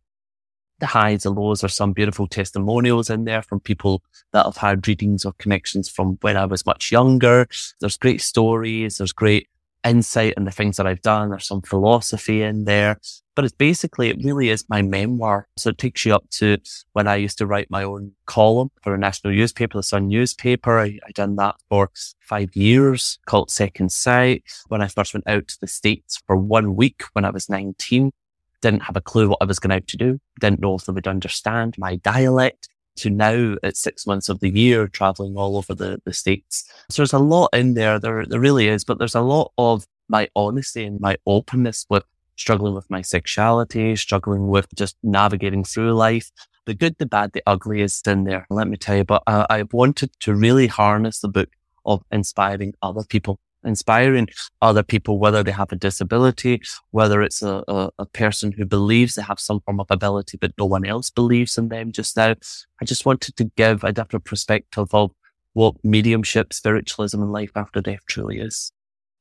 The 0.80 0.86
highs 0.86 1.26
and 1.26 1.36
lows 1.36 1.62
are 1.64 1.70
some 1.70 1.92
beautiful 1.92 2.26
testimonials 2.28 3.10
in 3.10 3.26
there 3.26 3.42
from 3.42 3.60
people 3.60 4.02
that 4.32 4.46
have 4.46 4.58
had 4.58 4.88
readings 4.88 5.26
or 5.26 5.34
connections 5.34 5.90
from 5.90 6.18
when 6.22 6.38
I 6.38 6.46
was 6.46 6.66
much 6.66 6.90
younger. 6.90 7.48
There's 7.82 7.98
great 7.98 8.22
stories. 8.22 8.98
There's 8.98 9.12
great 9.12 9.50
insight 9.84 10.34
in 10.38 10.46
the 10.46 10.52
things 10.52 10.78
that 10.78 10.88
I've 10.88 11.02
done. 11.02 11.30
There's 11.30 11.48
some 11.48 11.62
philosophy 11.62 12.42
in 12.42 12.66
there, 12.66 13.00
but 13.40 13.46
it's 13.46 13.56
basically, 13.56 14.10
it 14.10 14.22
really 14.22 14.50
is 14.50 14.66
my 14.68 14.82
memoir. 14.82 15.48
So 15.56 15.70
it 15.70 15.78
takes 15.78 16.06
you 16.06 16.14
up 16.14 16.30
to 16.32 16.58
when 16.92 17.08
I 17.08 17.16
used 17.16 17.38
to 17.38 17.46
write 17.46 17.72
my 17.72 17.84
own 17.84 18.12
column 18.26 18.70
for 18.82 18.94
a 18.94 18.98
national 18.98 19.32
newspaper, 19.32 19.78
the 19.78 19.82
Sun 19.84 20.10
newspaper. 20.10 20.78
I, 20.78 21.00
I 21.08 21.12
done 21.14 21.38
that 21.38 21.56
for 21.70 21.90
five 22.20 22.54
years 22.54 23.18
called 23.28 23.50
Second 23.50 23.94
Sight. 23.94 24.44
When 24.68 24.82
I 24.82 24.90
first 24.90 25.14
went 25.14 25.26
out 25.26 25.48
to 25.48 25.58
the 25.62 25.68
States 25.68 26.22
for 26.28 26.36
one 26.36 26.76
week 26.76 27.04
when 27.14 27.24
I 27.24 27.30
was 27.30 27.48
19, 27.48 28.12
didn't 28.60 28.84
have 28.84 28.98
a 28.98 29.02
clue 29.02 29.30
what 29.30 29.38
I 29.40 29.46
was 29.46 29.58
going 29.58 29.72
out 29.72 29.88
to 29.88 29.96
do. 29.96 30.20
Didn't 30.42 30.60
know 30.60 30.76
if 30.76 30.84
they 30.84 30.92
would 30.92 31.08
understand 31.08 31.76
my 31.78 31.96
dialect 31.96 32.68
to 32.98 33.10
now 33.10 33.56
at 33.64 33.78
six 33.78 34.06
months 34.06 34.28
of 34.28 34.42
the 34.42 34.50
year 34.50 34.90
traveling 34.90 35.38
all 35.38 35.56
over 35.56 35.74
the, 35.74 36.02
the 36.04 36.12
States. 36.12 36.70
So 36.90 37.04
there's 37.04 37.14
a 37.14 37.20
lot 37.20 37.52
in 37.54 37.76
there. 37.76 38.00
There, 38.00 38.26
there 38.26 38.42
really 38.42 38.68
is, 38.68 38.84
but 38.84 39.00
there's 39.00 39.16
a 39.16 39.22
lot 39.22 39.54
of 39.58 39.88
my 40.10 40.28
honesty 40.36 40.84
and 40.84 41.00
my 41.00 41.16
openness 41.26 41.86
with 41.90 42.04
struggling 42.40 42.74
with 42.74 42.90
my 42.90 43.02
sexuality, 43.02 43.96
struggling 43.96 44.48
with 44.48 44.68
just 44.76 44.96
navigating 45.04 45.64
through 45.64 45.94
life. 45.94 46.32
The 46.66 46.74
good, 46.74 46.96
the 46.98 47.06
bad, 47.06 47.34
the 47.34 47.44
ugly 47.46 47.82
is 47.82 48.02
in 48.08 48.24
there. 48.24 48.46
Let 48.50 48.68
me 48.68 48.78
tell 48.78 48.98
you, 48.98 49.04
but 49.04 49.24
uh, 49.28 49.46
I 49.50 49.64
wanted 49.72 50.12
to 50.22 50.36
really 50.36 50.68
harness 50.68 51.20
the 51.20 51.28
book 51.28 51.50
of 51.86 52.04
inspiring 52.12 52.74
other 52.82 53.04
people 53.04 53.40
inspiring 53.66 54.30
other 54.62 54.84
people, 54.84 55.20
whether 55.20 55.44
they 55.44 55.52
have 55.52 55.72
a 55.74 55.76
disability, 55.76 56.62
whether 56.92 57.22
it's 57.22 57.42
a, 57.42 57.62
a, 57.68 57.90
a, 58.00 58.06
person 58.06 58.54
who 58.54 58.66
believes 58.66 59.16
they 59.16 59.22
have 59.22 59.38
some 59.38 59.60
form 59.60 59.82
of 59.82 59.88
ability, 59.90 60.38
but 60.38 60.54
no 60.58 60.66
one 60.66 60.86
else 60.86 61.10
believes 61.10 61.58
in 61.58 61.68
them 61.68 61.92
just 61.92 62.16
now. 62.16 62.36
I 62.82 62.86
just 62.86 63.06
wanted 63.06 63.36
to 63.36 63.52
give 63.58 63.84
a 63.84 63.92
different 63.92 64.24
perspective 64.24 64.88
of 64.94 65.12
what 65.52 65.76
mediumship, 65.84 66.54
spiritualism, 66.54 67.22
and 67.22 67.34
life 67.34 67.52
after 67.56 67.82
death 67.82 68.06
truly 68.08 68.40
is. 68.40 68.72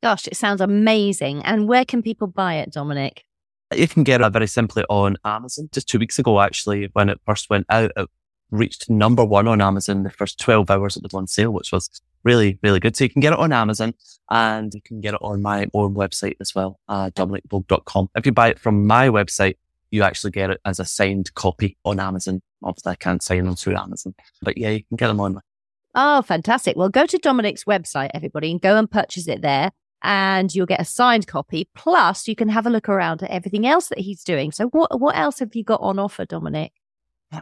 Gosh, 0.02 0.28
it 0.28 0.36
sounds 0.36 0.60
amazing. 0.60 1.42
And 1.44 1.68
where 1.68 1.84
can 1.84 2.02
people 2.02 2.28
buy 2.28 2.54
it, 2.54 2.72
Dominic? 2.72 3.24
You 3.74 3.88
can 3.88 4.04
get 4.04 4.20
it 4.20 4.32
very 4.32 4.46
simply 4.46 4.84
on 4.88 5.16
Amazon. 5.24 5.68
Just 5.72 5.88
two 5.88 5.98
weeks 5.98 6.18
ago, 6.18 6.40
actually, 6.40 6.88
when 6.92 7.08
it 7.08 7.20
first 7.26 7.50
went 7.50 7.66
out, 7.68 7.90
it 7.96 8.08
reached 8.50 8.88
number 8.88 9.24
one 9.24 9.46
on 9.46 9.60
Amazon 9.60 10.04
the 10.04 10.10
first 10.10 10.40
12 10.40 10.70
hours 10.70 10.96
it 10.96 11.02
was 11.02 11.14
on 11.14 11.26
sale, 11.26 11.50
which 11.50 11.72
was 11.72 12.00
really, 12.24 12.58
really 12.62 12.80
good. 12.80 12.96
So 12.96 13.04
you 13.04 13.10
can 13.10 13.20
get 13.20 13.32
it 13.32 13.38
on 13.38 13.52
Amazon 13.52 13.94
and 14.30 14.72
you 14.72 14.80
can 14.82 15.00
get 15.00 15.14
it 15.14 15.20
on 15.22 15.42
my 15.42 15.66
own 15.74 15.94
website 15.94 16.36
as 16.40 16.54
well, 16.54 16.78
uh, 16.88 17.10
dominicboag.com. 17.10 18.10
If 18.16 18.26
you 18.26 18.32
buy 18.32 18.48
it 18.48 18.58
from 18.58 18.86
my 18.86 19.08
website, 19.08 19.56
you 19.90 20.02
actually 20.02 20.30
get 20.30 20.50
it 20.50 20.60
as 20.64 20.80
a 20.80 20.84
signed 20.84 21.34
copy 21.34 21.76
on 21.84 22.00
Amazon. 22.00 22.42
Obviously, 22.62 22.92
I 22.92 22.96
can't 22.96 23.22
sign 23.22 23.44
them 23.44 23.56
through 23.56 23.76
Amazon, 23.76 24.14
but 24.42 24.58
yeah, 24.58 24.70
you 24.70 24.84
can 24.84 24.96
get 24.96 25.08
them 25.08 25.20
online. 25.20 25.42
Oh, 25.94 26.22
fantastic. 26.22 26.76
Well, 26.76 26.90
go 26.90 27.06
to 27.06 27.18
Dominic's 27.18 27.64
website, 27.64 28.10
everybody, 28.14 28.50
and 28.50 28.60
go 28.60 28.76
and 28.76 28.90
purchase 28.90 29.26
it 29.28 29.40
there. 29.40 29.70
And 30.02 30.54
you'll 30.54 30.66
get 30.66 30.80
a 30.80 30.84
signed 30.84 31.26
copy. 31.26 31.68
Plus, 31.74 32.28
you 32.28 32.36
can 32.36 32.48
have 32.48 32.66
a 32.66 32.70
look 32.70 32.88
around 32.88 33.22
at 33.22 33.30
everything 33.30 33.66
else 33.66 33.88
that 33.88 33.98
he's 33.98 34.22
doing. 34.22 34.52
So, 34.52 34.68
what 34.68 35.00
what 35.00 35.16
else 35.16 35.40
have 35.40 35.54
you 35.54 35.64
got 35.64 35.80
on 35.80 35.98
offer, 35.98 36.24
Dominic? 36.24 36.72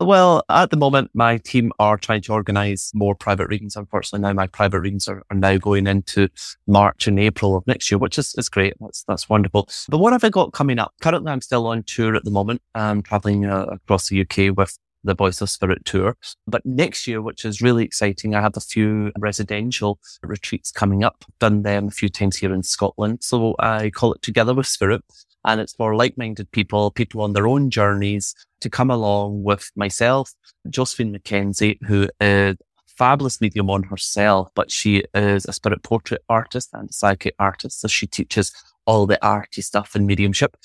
Well, 0.00 0.42
at 0.48 0.70
the 0.70 0.76
moment, 0.76 1.10
my 1.14 1.38
team 1.38 1.70
are 1.78 1.96
trying 1.96 2.22
to 2.22 2.32
organize 2.32 2.90
more 2.92 3.14
private 3.14 3.48
readings. 3.48 3.76
Unfortunately, 3.76 4.20
now 4.20 4.32
my 4.32 4.48
private 4.48 4.80
readings 4.80 5.06
are, 5.06 5.22
are 5.30 5.36
now 5.36 5.58
going 5.58 5.86
into 5.86 6.28
March 6.66 7.06
and 7.06 7.20
April 7.20 7.56
of 7.56 7.66
next 7.68 7.90
year, 7.90 7.98
which 7.98 8.18
is, 8.18 8.34
is 8.36 8.48
great. 8.48 8.74
That's, 8.80 9.04
that's 9.04 9.28
wonderful. 9.28 9.68
But 9.88 9.98
what 9.98 10.12
have 10.12 10.24
I 10.24 10.30
got 10.30 10.52
coming 10.52 10.80
up? 10.80 10.92
Currently, 11.02 11.30
I'm 11.30 11.40
still 11.40 11.68
on 11.68 11.84
tour 11.84 12.16
at 12.16 12.24
the 12.24 12.32
moment. 12.32 12.62
I'm 12.74 13.00
traveling 13.02 13.46
uh, 13.46 13.66
across 13.66 14.08
the 14.08 14.22
UK 14.22 14.56
with 14.56 14.76
the 15.06 15.14
Voice 15.14 15.40
of 15.40 15.50
Spirit 15.50 15.84
tour. 15.84 16.16
But 16.46 16.64
next 16.66 17.06
year, 17.06 17.22
which 17.22 17.44
is 17.44 17.62
really 17.62 17.84
exciting, 17.84 18.34
I 18.34 18.42
have 18.42 18.56
a 18.56 18.60
few 18.60 19.12
residential 19.18 19.98
retreats 20.22 20.70
coming 20.70 21.02
up. 21.02 21.24
Done 21.40 21.62
them 21.62 21.88
a 21.88 21.90
few 21.90 22.08
times 22.08 22.36
here 22.36 22.52
in 22.52 22.62
Scotland. 22.62 23.22
So 23.22 23.54
I 23.58 23.90
call 23.90 24.12
it 24.12 24.22
Together 24.22 24.54
with 24.54 24.66
Spirit. 24.66 25.02
And 25.44 25.60
it's 25.60 25.74
for 25.74 25.94
like-minded 25.94 26.50
people, 26.50 26.90
people 26.90 27.22
on 27.22 27.32
their 27.32 27.46
own 27.46 27.70
journeys 27.70 28.34
to 28.60 28.68
come 28.68 28.90
along 28.90 29.44
with 29.44 29.70
myself, 29.76 30.32
Josephine 30.68 31.16
McKenzie, 31.16 31.78
who 31.86 32.08
is 32.20 32.56
a 32.56 32.56
fabulous 32.88 33.40
medium 33.40 33.70
on 33.70 33.84
herself, 33.84 34.48
but 34.56 34.72
she 34.72 35.04
is 35.14 35.46
a 35.46 35.52
spirit 35.52 35.84
portrait 35.84 36.22
artist 36.28 36.70
and 36.72 36.92
psychic 36.92 37.34
artist. 37.38 37.80
So 37.80 37.86
she 37.86 38.08
teaches 38.08 38.50
all 38.86 39.06
the 39.06 39.24
arty 39.24 39.62
stuff 39.62 39.94
in 39.94 40.04
mediumship. 40.04 40.56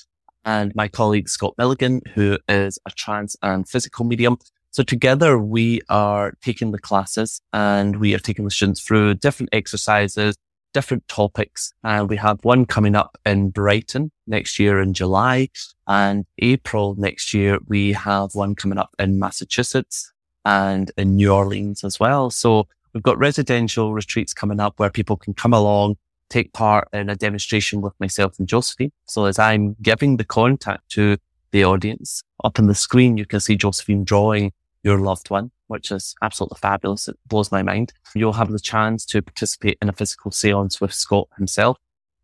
And 0.44 0.74
my 0.74 0.88
colleague 0.88 1.28
Scott 1.28 1.54
Milligan, 1.58 2.02
who 2.14 2.38
is 2.48 2.78
a 2.86 2.90
trance 2.90 3.36
and 3.42 3.68
physical 3.68 4.04
medium. 4.04 4.38
So 4.70 4.82
together 4.82 5.38
we 5.38 5.80
are 5.88 6.32
taking 6.42 6.72
the 6.72 6.78
classes 6.78 7.40
and 7.52 7.96
we 7.96 8.14
are 8.14 8.18
taking 8.18 8.44
the 8.44 8.50
students 8.50 8.80
through 8.80 9.14
different 9.14 9.50
exercises, 9.52 10.36
different 10.72 11.06
topics. 11.08 11.72
And 11.84 12.08
we 12.08 12.16
have 12.16 12.38
one 12.42 12.64
coming 12.64 12.96
up 12.96 13.18
in 13.26 13.50
Brighton 13.50 14.10
next 14.26 14.58
year 14.58 14.80
in 14.80 14.94
July 14.94 15.48
and 15.86 16.24
April 16.38 16.94
next 16.96 17.34
year. 17.34 17.58
We 17.68 17.92
have 17.92 18.34
one 18.34 18.54
coming 18.54 18.78
up 18.78 18.94
in 18.98 19.18
Massachusetts 19.18 20.12
and 20.44 20.90
in 20.96 21.16
New 21.16 21.32
Orleans 21.32 21.84
as 21.84 22.00
well. 22.00 22.30
So 22.30 22.66
we've 22.92 23.02
got 23.02 23.18
residential 23.18 23.92
retreats 23.92 24.32
coming 24.32 24.58
up 24.58 24.78
where 24.78 24.90
people 24.90 25.16
can 25.16 25.34
come 25.34 25.52
along, 25.52 25.96
take 26.32 26.52
part 26.52 26.88
in 26.92 27.08
a 27.08 27.16
demonstration 27.16 27.80
with 27.80 27.92
myself 28.00 28.38
and 28.38 28.48
Josephine. 28.48 28.92
So 29.06 29.26
as 29.26 29.38
I'm 29.38 29.76
giving 29.82 30.16
the 30.16 30.24
contact 30.24 30.88
to 30.90 31.16
the 31.50 31.64
audience 31.64 32.22
up 32.44 32.58
on 32.58 32.66
the 32.66 32.74
screen, 32.74 33.16
you 33.16 33.26
can 33.26 33.40
see 33.40 33.56
Josephine 33.56 34.04
drawing 34.04 34.52
your 34.82 34.98
loved 34.98 35.30
one 35.30 35.52
which 35.72 35.90
is 35.90 36.14
absolutely 36.20 36.58
fabulous. 36.60 37.08
It 37.08 37.18
blows 37.26 37.50
my 37.50 37.62
mind. 37.62 37.94
You'll 38.14 38.34
have 38.34 38.52
the 38.52 38.60
chance 38.60 39.06
to 39.06 39.22
participate 39.22 39.78
in 39.80 39.88
a 39.88 39.92
physical 39.92 40.30
seance 40.30 40.82
with 40.82 40.92
Scott 40.92 41.28
himself. 41.38 41.78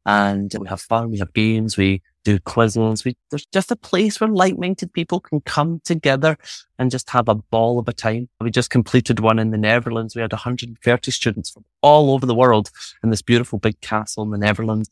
And 0.05 0.55
we 0.61 0.69
have 0.69 0.83
fun, 0.83 1.11
we 1.11 1.19
have 1.19 1.33
games, 1.33 1.79
we 1.79 2.03
do 2.29 2.39
quizzes. 2.41 3.05
We, 3.05 3.17
there's 3.31 3.47
just 3.47 3.71
a 3.71 3.77
place 3.77 4.21
where 4.21 4.29
like-minded 4.29 4.93
people 4.93 5.19
can 5.19 5.41
come 5.41 5.81
together 5.85 6.37
and 6.79 6.91
just 6.91 7.09
have 7.11 7.29
a 7.29 7.35
ball 7.35 7.79
of 7.79 7.89
a 7.89 7.93
time. 7.95 8.29
We 8.41 8.51
just 8.51 8.69
completed 8.69 9.21
one 9.21 9.39
in 9.39 9.51
the 9.51 9.57
Netherlands. 9.57 10.15
We 10.15 10.21
had 10.21 10.33
130 10.33 11.11
students 11.11 11.51
from 11.51 11.65
all 11.81 12.13
over 12.13 12.27
the 12.27 12.35
world 12.35 12.71
in 13.03 13.09
this 13.09 13.23
beautiful 13.23 13.59
big 13.59 13.81
castle 13.81 14.25
in 14.25 14.31
the 14.31 14.39
Netherlands. 14.39 14.91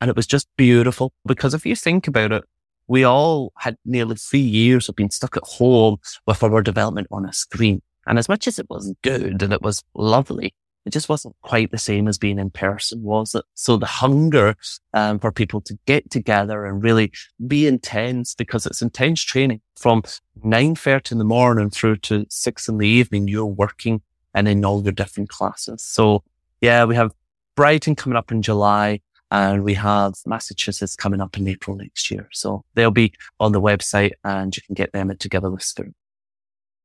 And 0.00 0.08
it 0.08 0.16
was 0.16 0.26
just 0.26 0.48
beautiful 0.56 1.12
because 1.26 1.52
if 1.52 1.66
you 1.66 1.76
think 1.76 2.08
about 2.08 2.32
it, 2.32 2.44
we 2.86 3.04
all 3.04 3.52
had 3.58 3.76
nearly 3.84 4.16
three 4.16 4.40
years 4.40 4.88
of 4.88 4.96
being 4.96 5.10
stuck 5.10 5.36
at 5.36 5.42
home 5.44 5.98
with 6.26 6.42
our 6.42 6.62
development 6.62 7.08
on 7.10 7.26
a 7.26 7.34
screen. 7.34 7.82
And 8.06 8.18
as 8.18 8.30
much 8.30 8.48
as 8.48 8.58
it 8.58 8.70
was 8.70 8.94
good 9.02 9.42
and 9.42 9.52
it 9.52 9.60
was 9.60 9.84
lovely, 9.94 10.54
it 10.88 10.92
just 10.92 11.10
wasn't 11.10 11.36
quite 11.42 11.70
the 11.70 11.76
same 11.76 12.08
as 12.08 12.16
being 12.16 12.38
in 12.38 12.48
person, 12.48 13.02
was 13.02 13.34
it? 13.34 13.44
So 13.52 13.76
the 13.76 13.84
hunger 13.84 14.56
um, 14.94 15.18
for 15.18 15.30
people 15.30 15.60
to 15.60 15.78
get 15.84 16.10
together 16.10 16.64
and 16.64 16.82
really 16.82 17.12
be 17.46 17.66
intense 17.66 18.34
because 18.34 18.64
it's 18.64 18.80
intense 18.80 19.22
training 19.22 19.60
from 19.76 20.00
9.30 20.42 21.12
in 21.12 21.18
the 21.18 21.24
morning 21.24 21.68
through 21.68 21.96
to 21.96 22.24
six 22.30 22.68
in 22.68 22.78
the 22.78 22.88
evening. 22.88 23.28
You're 23.28 23.44
working 23.44 24.00
and 24.32 24.48
in 24.48 24.64
all 24.64 24.82
your 24.82 24.92
different 24.92 25.28
classes. 25.28 25.82
So 25.82 26.24
yeah, 26.62 26.86
we 26.86 26.96
have 26.96 27.12
Brighton 27.54 27.94
coming 27.94 28.16
up 28.16 28.32
in 28.32 28.40
July 28.40 29.02
and 29.30 29.64
we 29.64 29.74
have 29.74 30.14
Massachusetts 30.24 30.96
coming 30.96 31.20
up 31.20 31.36
in 31.36 31.46
April 31.48 31.76
next 31.76 32.10
year. 32.10 32.30
So 32.32 32.64
they'll 32.72 32.90
be 32.90 33.12
on 33.38 33.52
the 33.52 33.60
website 33.60 34.12
and 34.24 34.56
you 34.56 34.62
can 34.62 34.74
get 34.74 34.92
them 34.92 35.14
together 35.18 35.50
with 35.50 35.62
Spirit. 35.62 35.92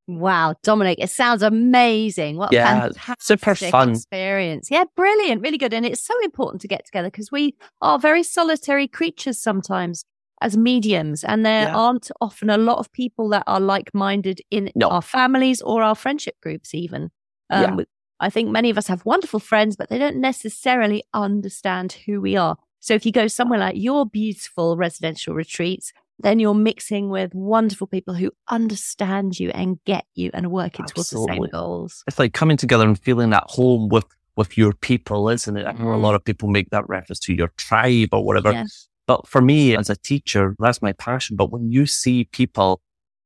Wow, 0.08 0.56
Dominic, 0.64 1.00
it 1.00 1.10
sounds 1.10 1.42
amazing. 1.42 2.36
What 2.38 2.52
yeah, 2.52 2.90
super 3.20 3.56
fun 3.56 3.92
experience. 3.92 4.70
Yeah, 4.70 4.84
brilliant, 4.96 5.42
really 5.42 5.58
good. 5.58 5.74
And 5.74 5.86
it's 5.86 6.02
so 6.02 6.14
important 6.24 6.62
to 6.62 6.68
get 6.68 6.86
together 6.86 7.10
because 7.10 7.32
we 7.32 7.56
are 7.82 7.98
very 7.98 8.22
solitary 8.22 8.88
creatures 8.88 9.40
sometimes 9.40 10.04
as 10.42 10.58
mediums, 10.58 11.24
and 11.24 11.46
there 11.46 11.68
yeah. 11.68 11.76
aren't 11.76 12.12
often 12.20 12.50
a 12.50 12.58
lot 12.58 12.80
of 12.80 12.92
people 12.92 13.30
that 13.30 13.44
are 13.48 13.62
like 13.62 13.92
minded 13.94 14.42
in 14.52 14.72
no. 14.76 14.90
our 14.90 15.02
families 15.02 15.62
or 15.62 15.82
our 15.82 15.96
friendship 15.96 16.36
groups, 16.42 16.74
even. 16.74 17.10
Um, 17.50 17.80
yeah. 17.80 17.86
I 18.20 18.30
think 18.30 18.50
many 18.50 18.70
of 18.70 18.78
us 18.78 18.88
have 18.88 19.06
wonderful 19.06 19.40
friends, 19.40 19.78
but 19.78 19.90
they 19.90 19.98
don't 19.98 20.18
necessarily 20.18 21.04
understand 21.14 21.94
who 22.06 22.20
we 22.20 22.36
are. 22.36 22.58
So 22.82 22.94
if 22.94 23.06
you 23.06 23.14
go 23.14 23.28
somewhere 23.28 23.60
like 23.60 23.78
your 23.78 24.06
beautiful 24.06 24.76
residential 24.76 25.34
retreats, 25.34 25.94
then 26.24 26.40
you're 26.40 26.56
mixing 26.56 27.10
with 27.10 27.36
wonderful 27.36 27.86
people 27.86 28.14
who 28.14 28.32
understand 28.50 29.40
you 29.40 29.50
and 29.52 29.78
get 29.86 30.06
you 30.16 30.32
and 30.34 30.46
are 30.46 30.50
working 30.50 30.86
Absolutely. 30.86 31.04
towards 31.18 31.28
the 31.28 31.34
same 31.34 31.52
goals. 31.52 32.04
It's 32.08 32.18
like 32.18 32.34
coming 32.34 32.58
together 32.58 32.88
and 32.88 32.98
feeling 32.98 33.34
at 33.34 33.44
home 33.48 33.90
with 33.90 34.06
with 34.36 34.58
your 34.58 34.74
people, 34.74 35.30
isn't 35.30 35.58
it? 35.58 35.68
I 35.68 35.74
know 35.74 35.92
a 35.92 35.96
mm. 35.96 36.02
lot 36.02 36.16
of 36.16 36.26
people 36.26 36.50
make 36.50 36.72
that 36.72 36.90
reference 36.90 37.20
to 37.20 37.34
your 37.34 37.50
tribe 37.58 38.10
or 38.14 38.26
whatever. 38.26 38.52
Yes. 38.52 38.88
But 39.06 39.28
for 39.28 39.42
me 39.42 39.78
as 39.78 39.92
a 39.92 39.96
teacher, 39.96 40.56
that's 40.58 40.82
my 40.82 40.94
passion. 40.94 41.36
But 41.36 41.52
when 41.52 41.70
you 41.70 41.86
see 41.86 42.24
people 42.24 42.82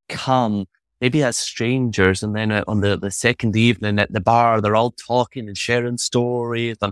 come, 0.09 0.65
maybe 0.99 1.23
as 1.23 1.37
strangers, 1.37 2.23
and 2.23 2.35
then 2.35 2.51
uh, 2.51 2.63
on 2.67 2.81
the, 2.81 2.97
the 2.97 3.11
second 3.11 3.55
evening 3.55 3.99
at 3.99 4.11
the 4.11 4.19
bar, 4.19 4.59
they're 4.59 4.75
all 4.75 4.91
talking 4.91 5.47
and 5.47 5.57
sharing 5.57 5.97
stories 5.97 6.77
and 6.81 6.91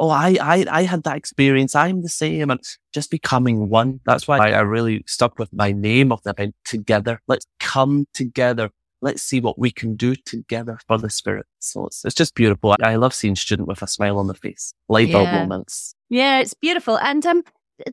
oh, 0.00 0.08
I, 0.08 0.36
I, 0.40 0.64
I 0.70 0.82
had 0.82 1.04
that 1.04 1.16
experience. 1.16 1.76
I'm 1.76 2.02
the 2.02 2.08
same 2.08 2.50
and 2.50 2.60
just 2.92 3.10
becoming 3.10 3.68
one. 3.68 4.00
That's 4.06 4.26
why 4.26 4.38
I, 4.38 4.50
I 4.52 4.60
really 4.60 5.04
stuck 5.06 5.38
with 5.38 5.52
my 5.52 5.72
name 5.72 6.10
of 6.10 6.22
the 6.22 6.30
event 6.30 6.54
together. 6.64 7.20
Let's 7.28 7.46
come 7.60 8.06
together. 8.14 8.70
Let's 9.02 9.22
see 9.22 9.40
what 9.40 9.58
we 9.58 9.70
can 9.70 9.96
do 9.96 10.14
together 10.16 10.78
for 10.88 10.98
the 10.98 11.10
spirit. 11.10 11.46
So 11.58 11.86
it's, 11.86 12.04
it's 12.04 12.14
just 12.14 12.34
beautiful. 12.34 12.72
I, 12.72 12.92
I 12.92 12.96
love 12.96 13.14
seeing 13.14 13.36
student 13.36 13.68
with 13.68 13.82
a 13.82 13.86
smile 13.86 14.18
on 14.18 14.26
the 14.26 14.34
face, 14.34 14.72
light 14.88 15.12
bulb 15.12 15.26
yeah. 15.26 15.40
moments. 15.40 15.94
Yeah, 16.08 16.40
it's 16.40 16.54
beautiful. 16.54 16.98
And, 16.98 17.24
um, 17.26 17.42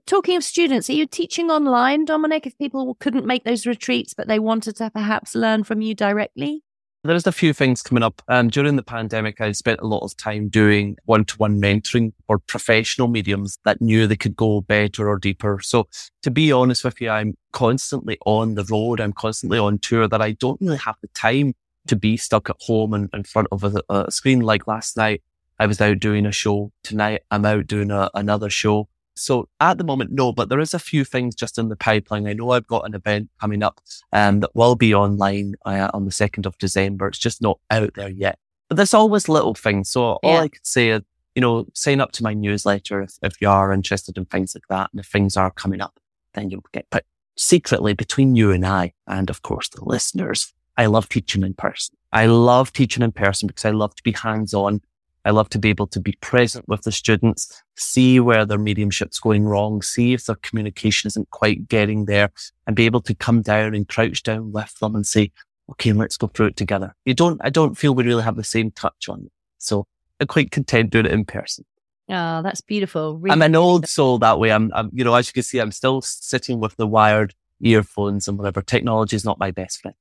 talking 0.06 0.36
of 0.36 0.44
students, 0.44 0.90
are 0.90 0.94
you 0.94 1.06
teaching 1.06 1.50
online, 1.50 2.06
Dominic? 2.06 2.48
If 2.48 2.58
people 2.58 2.96
couldn't 3.00 3.26
make 3.26 3.44
those 3.44 3.66
retreats, 3.66 4.14
but 4.14 4.28
they 4.28 4.40
wanted 4.40 4.78
to 4.78 4.90
perhaps 4.90 5.36
learn 5.36 5.64
from 5.64 5.82
you 5.82 5.94
directly? 5.94 6.64
There's 7.08 7.26
a 7.26 7.32
few 7.32 7.54
things 7.54 7.82
coming 7.82 8.04
up. 8.04 8.22
And 8.28 8.52
during 8.52 8.76
the 8.76 8.84
pandemic, 8.84 9.40
I 9.40 9.54
spent 9.54 9.80
a 9.80 9.88
lot 9.88 10.04
of 10.04 10.18
time 10.18 10.50
doing 10.50 10.98
one 11.06 11.24
to 11.24 11.38
one 11.38 11.62
mentoring 11.62 12.12
for 12.26 12.38
professional 12.38 13.08
mediums 13.08 13.58
that 13.64 13.80
knew 13.80 14.08
they 14.08 14.18
could 14.18 14.36
go 14.36 14.60
better 14.60 15.08
or 15.08 15.18
deeper. 15.18 15.62
So 15.62 15.88
to 16.24 16.32
be 16.32 16.52
honest 16.52 16.84
with 16.84 17.00
you, 17.00 17.10
I'm 17.10 17.38
constantly 17.54 18.18
on 18.26 18.56
the 18.56 18.66
road. 18.66 19.00
I'm 19.00 19.14
constantly 19.14 19.58
on 19.58 19.80
tour 19.80 20.10
that 20.10 20.22
I 20.22 20.34
don't 20.34 20.60
really 20.60 20.80
have 20.80 20.98
the 21.02 21.08
time 21.14 21.54
to 21.88 21.96
be 21.96 22.18
stuck 22.18 22.50
at 22.50 22.58
home 22.60 22.94
and 22.94 23.10
in 23.14 23.24
front 23.24 23.48
of 23.54 23.64
a, 23.64 23.82
a 23.88 24.12
screen. 24.12 24.42
Like 24.42 24.68
last 24.68 24.98
night, 24.98 25.24
I 25.60 25.66
was 25.66 25.80
out 25.80 26.00
doing 26.00 26.26
a 26.26 26.34
show. 26.34 26.74
Tonight, 26.84 27.22
I'm 27.32 27.46
out 27.46 27.68
doing 27.68 27.90
a, 27.90 28.10
another 28.16 28.50
show. 28.50 28.90
So 29.18 29.50
at 29.60 29.78
the 29.78 29.84
moment, 29.84 30.12
no, 30.12 30.32
but 30.32 30.50
there 30.50 30.60
is 30.60 30.74
a 30.74 30.80
few 30.80 31.04
things 31.04 31.36
just 31.36 31.58
in 31.58 31.70
the 31.70 31.76
pipeline. 31.76 32.28
I 32.28 32.34
know 32.34 32.52
I've 32.52 32.68
got 32.68 32.86
an 32.86 32.94
event 32.94 33.30
coming 33.40 33.64
up 33.64 33.82
um, 34.14 34.40
that 34.42 34.56
will 34.56 34.76
be 34.76 34.94
online 34.94 35.56
uh, 35.66 35.90
on 35.94 36.06
the 36.06 36.12
2nd 36.12 36.46
of 36.46 36.58
December. 36.58 37.08
It's 37.08 37.18
just 37.18 37.42
not 37.42 37.60
out 37.70 37.94
there 37.96 38.10
yet. 38.10 38.40
But 38.70 38.78
there's 38.78 38.94
always 38.94 39.30
little 39.30 39.56
things. 39.56 39.90
So 39.90 40.04
all 40.04 40.20
yeah. 40.24 40.42
I 40.42 40.48
could 40.50 40.66
say 40.66 40.90
is, 40.90 41.02
you 41.36 41.42
know, 41.42 41.68
sign 41.74 42.02
up 42.02 42.12
to 42.14 42.24
my 42.24 42.34
newsletter 42.34 43.02
if, 43.02 43.14
if 43.22 43.42
you 43.42 43.50
are 43.50 43.72
interested 43.72 44.18
in 44.18 44.26
things 44.26 44.56
like 44.56 44.68
that. 44.70 44.90
And 44.92 45.00
if 45.00 45.08
things 45.08 45.38
are 45.38 45.52
coming 45.52 45.82
up, 45.82 46.00
then 46.34 46.50
you'll 46.50 46.66
get 46.74 46.90
put 46.90 47.06
secretly 47.38 47.94
between 47.94 48.36
you 48.36 48.52
and 48.52 48.66
I, 48.66 48.94
and 49.08 49.30
of 49.30 49.42
course 49.42 49.70
the 49.70 49.86
listeners. 49.86 50.54
I 50.76 50.88
love 50.88 51.10
teaching 51.10 51.44
in 51.44 51.54
person. 51.54 51.96
I 52.12 52.26
love 52.26 52.74
teaching 52.74 53.04
in 53.04 53.12
person 53.12 53.48
because 53.48 53.66
I 53.66 53.72
love 53.72 53.96
to 53.96 54.04
be 54.04 54.12
hands 54.12 54.54
on. 54.54 54.82
I 55.28 55.32
love 55.32 55.50
to 55.50 55.60
be 55.60 55.70
able 55.70 55.88
to 55.88 56.00
be 56.00 56.14
present 56.22 56.66
with 56.70 56.84
the 56.84 56.92
students, 56.92 57.62
see 57.76 58.22
where 58.22 58.46
their 58.46 58.58
mediumship's 58.58 59.20
going 59.20 59.44
wrong, 59.44 59.82
see 59.82 60.14
if 60.14 60.26
their 60.26 60.38
communication 60.38 61.10
isn't 61.10 61.30
quite 61.32 61.68
getting 61.68 62.06
there 62.06 62.32
and 62.66 62.78
be 62.78 62.86
able 62.86 63.02
to 63.02 63.14
come 63.14 63.42
down 63.42 63.76
and 63.76 63.90
crouch 63.90 64.24
down 64.24 64.54
with 64.54 64.74
them 64.80 64.96
and 64.96 65.06
say, 65.06 65.34
okay, 65.72 65.92
let's 65.92 66.16
go 66.16 66.28
through 66.28 66.46
it 66.46 66.56
together. 66.56 66.96
You 67.04 67.14
don't, 67.14 67.42
I 67.44 67.50
don't 67.50 67.78
feel 67.78 67.94
we 67.94 68.06
really 68.06 68.24
have 68.24 68.38
the 68.38 68.44
same 68.46 68.72
touch 68.72 69.10
on 69.10 69.26
it. 69.26 69.32
So 69.58 69.86
I'm 70.22 70.28
quite 70.28 70.52
content 70.52 70.92
doing 70.92 71.08
it 71.08 71.12
in 71.12 71.26
person. 71.26 71.66
Oh, 72.08 72.42
that's 72.42 72.62
beautiful. 72.62 73.18
Really 73.18 73.34
I'm 73.34 73.42
an 73.42 73.56
old 73.56 73.86
soul 73.86 74.20
that 74.20 74.40
way. 74.40 74.54
I'm, 74.54 74.72
I'm, 74.74 74.90
you 74.94 75.04
know, 75.04 75.14
as 75.14 75.28
you 75.28 75.34
can 75.34 75.44
see, 75.44 75.60
I'm 75.60 75.74
still 75.74 76.02
sitting 76.02 76.62
with 76.62 76.78
the 76.78 76.88
wired 76.88 77.36
earphones 77.60 78.30
and 78.30 78.38
whatever. 78.38 78.62
Technology 78.62 79.18
is 79.18 79.26
not 79.26 79.40
my 79.40 79.52
best 79.52 79.82
friend. 79.82 79.98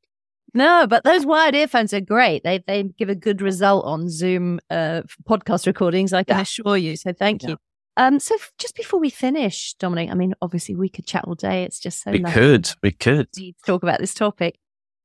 No, 0.56 0.86
but 0.86 1.04
those 1.04 1.26
wired 1.26 1.54
earphones 1.54 1.92
are 1.92 2.00
great. 2.00 2.42
They 2.42 2.64
they 2.66 2.84
give 2.84 3.10
a 3.10 3.14
good 3.14 3.42
result 3.42 3.84
on 3.84 4.08
Zoom 4.08 4.58
uh, 4.70 5.02
podcast 5.28 5.66
recordings. 5.66 6.14
I 6.14 6.24
can 6.24 6.38
yeah. 6.38 6.42
assure 6.42 6.78
you. 6.78 6.96
So 6.96 7.12
thank 7.12 7.42
yeah. 7.42 7.50
you. 7.50 7.56
Um, 7.98 8.18
so 8.18 8.34
f- 8.36 8.52
just 8.56 8.74
before 8.74 8.98
we 8.98 9.10
finish, 9.10 9.74
Dominic, 9.74 10.10
I 10.10 10.14
mean, 10.14 10.34
obviously 10.40 10.74
we 10.74 10.88
could 10.88 11.06
chat 11.06 11.24
all 11.26 11.34
day. 11.34 11.64
It's 11.64 11.78
just 11.78 12.02
so 12.02 12.10
we 12.10 12.22
could, 12.22 12.70
we 12.82 12.92
could 12.92 13.28
talk 13.66 13.82
about 13.82 14.00
this 14.00 14.14
topic. 14.14 14.58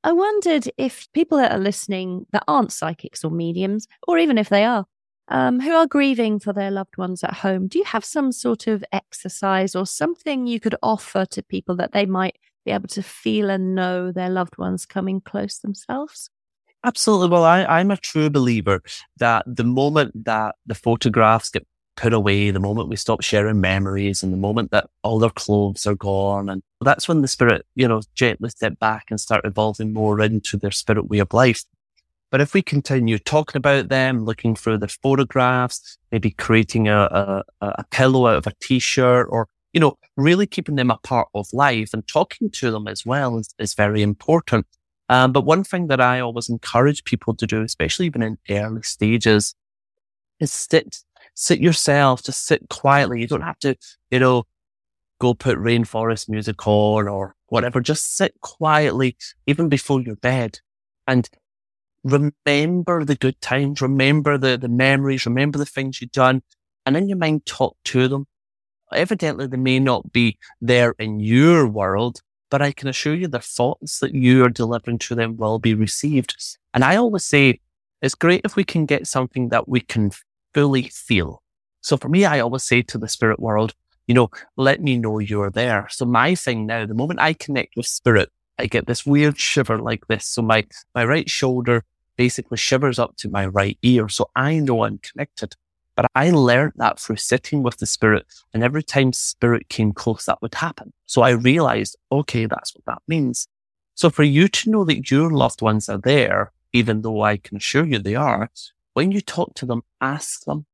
I 0.06 0.14
wondered 0.14 0.70
if 0.78 1.12
people 1.12 1.38
that 1.38 1.52
are 1.52 1.60
listening 1.60 2.26
that 2.32 2.43
aren't 2.47 2.72
psychics 2.72 3.24
or 3.24 3.30
mediums, 3.32 3.88
or 4.08 4.18
even 4.18 4.38
if 4.38 4.47
they 4.47 4.64
are, 4.64 4.86
um, 5.28 5.60
who 5.60 5.72
are 5.74 5.86
grieving 5.86 6.39
for 6.39 6.54
their 6.54 6.72
loved 6.72 6.97
ones 6.97 7.24
at 7.24 7.34
home, 7.36 7.68
do 7.68 7.78
you 7.78 7.86
have 7.86 8.04
some 8.04 8.32
sort 8.32 8.68
of 8.68 8.84
exercise 8.91 9.76
or 9.76 9.86
something 9.86 10.47
you 10.47 10.60
could 10.60 10.76
offer 10.82 11.26
to 11.26 11.43
people 11.43 11.76
that 11.76 11.91
they 11.91 12.06
might 12.06 12.38
be 12.66 12.72
able 12.72 12.88
to 12.89 13.03
feel 13.03 13.49
and 13.49 13.76
know 13.76 14.12
their 14.12 14.30
loved 14.30 14.57
ones 14.57 14.86
coming 14.86 15.22
close 15.22 15.59
themselves? 15.59 16.30
Absolutely. 16.84 17.30
Well, 17.30 17.43
I, 17.43 17.64
I'm 17.66 17.91
a 17.91 17.97
true 17.97 18.30
believer 18.30 18.82
that 19.18 19.43
the 19.45 19.64
moment 19.64 20.26
that 20.26 20.55
the 20.66 20.76
photographs 20.76 21.49
get 21.49 21.68
put 21.95 22.14
away, 22.14 22.49
the 22.49 22.59
moment 22.59 22.89
we 22.89 22.95
stop 22.95 23.22
sharing 23.22 23.62
memories 23.62 24.24
and 24.24 24.34
the 24.34 24.38
moment 24.38 24.72
that 24.72 24.89
all 25.03 25.20
their 25.20 25.30
clothes 25.30 25.86
are 25.86 25.95
gone. 25.95 26.49
And 26.49 26.64
that's 26.82 27.07
when 27.07 27.22
the 27.22 27.28
spirit, 27.28 27.66
you 27.76 27.88
know, 27.88 28.01
gently 28.16 28.49
step 28.49 28.80
back 28.80 29.05
and 29.09 29.20
start 29.20 29.45
evolving 29.45 29.93
more 29.93 30.20
into 30.22 30.57
their 30.57 30.72
spirit 30.72 31.09
way 31.09 31.20
of 31.20 31.34
life. 31.34 31.64
But 32.32 32.41
if 32.41 32.53
we 32.53 32.62
continue 32.62 33.20
talking 33.20 33.57
about 33.57 33.89
them, 33.89 34.24
looking 34.24 34.55
through 34.55 34.78
their 34.78 34.88
photographs, 34.88 35.97
maybe 36.12 36.32
creating 36.32 36.88
a, 36.88 37.01
a, 37.01 37.43
a 37.62 37.84
pillow 37.91 38.26
out 38.26 38.38
of 38.38 38.47
a 38.47 38.53
t-shirt 38.62 39.28
or, 39.30 39.47
you 39.74 39.80
know, 39.80 39.97
really 40.17 40.45
keeping 40.45 40.76
them 40.76 40.91
a 40.91 40.97
part 40.97 41.30
of 41.34 41.47
life 41.53 41.93
and 41.93 42.07
talking 42.07 42.49
to 42.51 42.72
them 42.72 42.88
as 42.88 43.05
well 43.05 43.38
is, 43.38 43.53
is 43.57 43.74
very 43.74 44.01
important. 44.01 44.65
Um, 45.09 45.32
but 45.32 45.45
one 45.45 45.63
thing 45.63 45.88
that 45.88 46.01
I 46.01 46.19
always 46.19 46.49
encourage 46.49 47.03
people 47.03 47.36
to 47.36 47.47
do, 47.47 47.61
especially 47.61 48.05
even 48.05 48.22
in 48.22 48.38
early 48.49 48.82
stages, 48.84 49.55
is 50.39 50.51
sit, 50.51 50.97
sit 51.36 51.59
yourself, 51.59 52.24
just 52.24 52.45
sit 52.45 52.69
quietly. 52.69 53.22
You 53.22 53.28
don't 53.28 53.41
have 53.41 53.59
to, 53.59 53.76
you 54.09 54.19
know, 54.19 54.43
go 55.19 55.34
put 55.34 55.57
rainforest 55.57 56.30
music 56.30 56.65
on 56.65 57.07
or 57.07 57.36
whatever. 57.47 57.82
Just 57.82 58.15
sit 58.15 58.34
quietly, 58.41 59.17
even 59.47 59.69
before 59.69 60.01
your 60.01 60.15
bed 60.15 60.59
and 61.07 61.30
remember 62.03 63.05
the 63.05 63.15
good 63.15 63.39
times, 63.41 63.82
remember 63.82 64.38
the, 64.38 64.57
the 64.57 64.69
memories, 64.69 65.26
remember 65.26 65.57
the 65.57 65.65
things 65.65 66.01
you've 66.01 66.11
done. 66.11 66.41
And 66.86 66.97
in 66.97 67.07
your 67.07 67.17
mind, 67.17 67.45
talk 67.45 67.78
to 67.86 68.07
them. 68.07 68.26
Evidently, 68.94 69.48
they 69.48 69.58
may 69.58 69.80
not 69.80 70.12
be 70.12 70.38
there 70.62 70.94
in 71.00 71.20
your 71.20 71.68
world, 71.68 72.22
but 72.50 72.62
I 72.62 72.72
can 72.72 72.88
assure 72.88 73.16
you 73.16 73.28
the 73.28 73.39
thoughts 73.39 74.00
that 74.00 74.14
you 74.14 74.44
are 74.44 74.50
delivering 74.50 75.00
to 75.00 75.16
them 75.16 75.38
will 75.38 75.60
be 75.60 75.74
received. 75.74 76.36
And 76.74 76.84
I 76.84 76.96
always 76.96 77.24
say 77.24 77.60
it's 78.02 78.16
great 78.16 78.42
if 78.44 78.56
we 78.56 78.64
can 78.64 78.86
get 78.86 79.08
something 79.08 79.50
that 79.50 79.70
we 79.70 79.80
can 79.80 80.12
fully 80.54 80.84
feel. 80.84 81.42
So 81.82 81.98
for 81.98 82.10
me, 82.10 82.26
I 82.26 82.39
always 82.39 82.64
say 82.64 82.82
to 82.84 82.98
the 82.98 83.08
spirit 83.08 83.39
world, 83.39 83.74
you 84.08 84.16
know, 84.16 84.30
let 84.58 84.82
me 84.82 84.98
know 84.98 85.20
you're 85.20 85.50
there. 85.50 85.88
So 85.89 86.06
my 86.06 86.36
thing 86.36 86.66
now, 86.66 86.86
the 86.86 86.94
moment 86.94 87.20
I 87.20 87.34
connect 87.34 87.76
with 87.76 87.86
spirit, 87.86 88.30
I 88.60 88.66
get 88.66 88.86
this 88.86 89.06
weird 89.06 89.39
shiver 89.39 89.80
like 89.80 90.08
this. 90.08 90.26
So 90.26 90.42
my, 90.42 90.66
my 90.94 91.06
right 91.06 91.30
shoulder 91.30 91.84
basically 92.18 92.58
shivers 92.58 93.00
up 93.00 93.16
to 93.18 93.30
my 93.30 93.46
right 93.46 93.78
ear. 93.82 94.10
So 94.10 94.30
I 94.36 94.60
know 94.60 94.84
I'm 94.84 94.98
connected. 95.00 95.56
But 96.02 96.10
I 96.16 96.32
learned 96.32 96.74
that 96.78 96.99
through 96.99 97.18
sitting 97.18 97.62
with 97.62 97.78
the 97.78 97.86
spirit. 97.86 98.26
And 98.56 98.64
every 98.64 98.82
time 98.82 99.14
spirit 99.14 99.70
came 99.70 99.93
close, 99.93 100.26
that 100.26 100.41
would 100.41 100.56
happen. 100.56 100.93
So 101.06 101.22
I 101.22 101.30
realized, 101.30 101.95
okay, 102.12 102.47
that's 102.47 102.74
what 102.74 102.86
that 102.86 103.04
means. 103.08 103.47
So 103.93 104.10
for 104.10 104.24
you 104.24 104.47
to 104.47 104.72
know 104.72 104.84
that 104.86 105.12
your 105.12 105.30
loved 105.30 105.62
ones 105.62 105.89
are 105.89 105.99
there, 105.99 106.54
even 106.74 107.04
though 107.04 107.22
I 107.22 107.38
can 107.38 107.58
assure 107.58 107.86
you 107.86 107.99
they 107.99 108.16
are, 108.16 108.49
when 108.95 109.12
you 109.12 109.22
talk 109.22 109.54
to 109.56 109.68
them, 109.68 109.84
ask 109.99 110.43
them, 110.45 110.66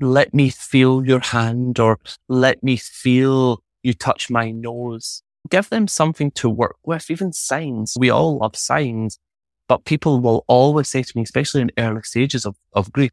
let 0.00 0.34
me 0.34 0.50
feel 0.50 1.06
your 1.06 1.20
hand 1.20 1.78
or 1.78 1.98
let 2.28 2.62
me 2.62 2.76
feel 2.76 3.62
you 3.82 3.94
touch 3.94 4.28
my 4.28 4.50
nose. 4.50 5.22
Give 5.48 5.66
them 5.70 5.88
something 5.88 6.30
to 6.32 6.50
work 6.50 6.76
with, 6.84 7.10
even 7.10 7.32
signs. 7.32 7.94
We 7.98 8.10
all 8.10 8.36
love 8.36 8.54
signs, 8.54 9.18
but 9.66 9.86
people 9.86 10.20
will 10.20 10.44
always 10.46 10.90
say 10.90 11.04
to 11.04 11.12
me, 11.16 11.22
especially 11.22 11.62
in 11.62 11.70
early 11.78 12.02
stages 12.02 12.44
of, 12.44 12.56
of 12.74 12.92
grief, 12.92 13.12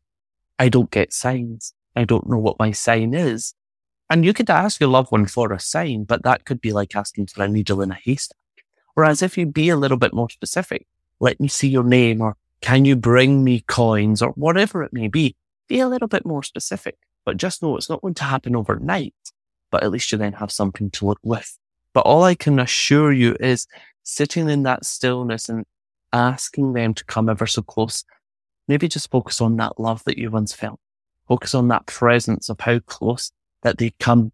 I 0.62 0.70
don't 0.70 0.92
get 0.92 1.12
signs. 1.12 1.74
I 1.96 2.04
don't 2.04 2.30
know 2.30 2.38
what 2.38 2.60
my 2.60 2.70
sign 2.70 3.16
is. 3.16 3.56
And 4.12 4.24
you 4.24 4.32
could 4.32 4.48
ask 4.48 4.80
your 4.80 4.92
loved 4.92 5.12
one 5.12 5.26
for 5.26 5.52
a 5.52 5.60
sign, 5.60 6.04
but 6.04 6.22
that 6.22 6.46
could 6.46 6.62
be 6.62 6.72
like 6.72 6.96
asking 6.96 7.28
for 7.28 7.44
a 7.44 7.48
needle 7.48 7.82
in 7.82 7.90
a 7.90 7.96
haystack. 7.96 8.38
Whereas 8.94 9.24
if 9.24 9.40
you 9.40 9.48
be 9.48 9.70
a 9.70 9.76
little 9.76 9.98
bit 9.98 10.14
more 10.14 10.30
specific, 10.30 10.86
let 11.20 11.40
me 11.40 11.48
see 11.48 11.68
your 11.68 11.84
name 11.84 12.22
or 12.22 12.38
can 12.62 12.86
you 12.86 12.96
bring 12.96 13.44
me 13.44 13.62
coins 13.62 14.22
or 14.22 14.34
whatever 14.34 14.84
it 14.84 14.94
may 14.94 15.08
be, 15.08 15.36
be 15.68 15.80
a 15.80 15.88
little 15.88 16.08
bit 16.08 16.28
more 16.28 16.44
specific, 16.44 16.96
but 17.26 17.38
just 17.38 17.64
know 17.64 17.76
it's 17.76 17.90
not 17.90 18.04
going 18.04 18.14
to 18.14 18.24
happen 18.26 18.56
overnight, 18.56 19.16
but 19.72 19.82
at 19.82 19.90
least 19.90 20.12
you 20.12 20.20
then 20.20 20.34
have 20.34 20.52
something 20.52 20.92
to 20.92 21.08
look 21.08 21.22
with. 21.24 21.58
But 21.92 22.02
all 22.02 22.22
I 22.22 22.36
can 22.36 22.60
assure 22.60 23.12
you 23.12 23.36
is 23.40 23.66
sitting 24.04 24.48
in 24.48 24.62
that 24.62 24.86
stillness 24.86 25.50
and 25.50 25.66
asking 26.14 26.74
them 26.74 26.94
to 26.94 27.06
come 27.06 27.30
ever 27.30 27.48
so 27.48 27.64
close 27.64 28.04
Maybe 28.68 28.88
just 28.88 29.12
focus 29.12 29.42
on 29.42 29.58
that 29.58 29.80
love 29.80 30.04
that 30.06 30.18
you 30.18 30.32
once 30.32 30.54
felt. 30.54 30.80
Focus 31.28 31.56
on 31.56 31.68
that 31.70 31.86
presence 31.86 32.50
of 32.50 32.60
how 32.60 32.80
close 32.80 33.32
that 33.64 33.78
they 33.78 33.92
come 34.00 34.32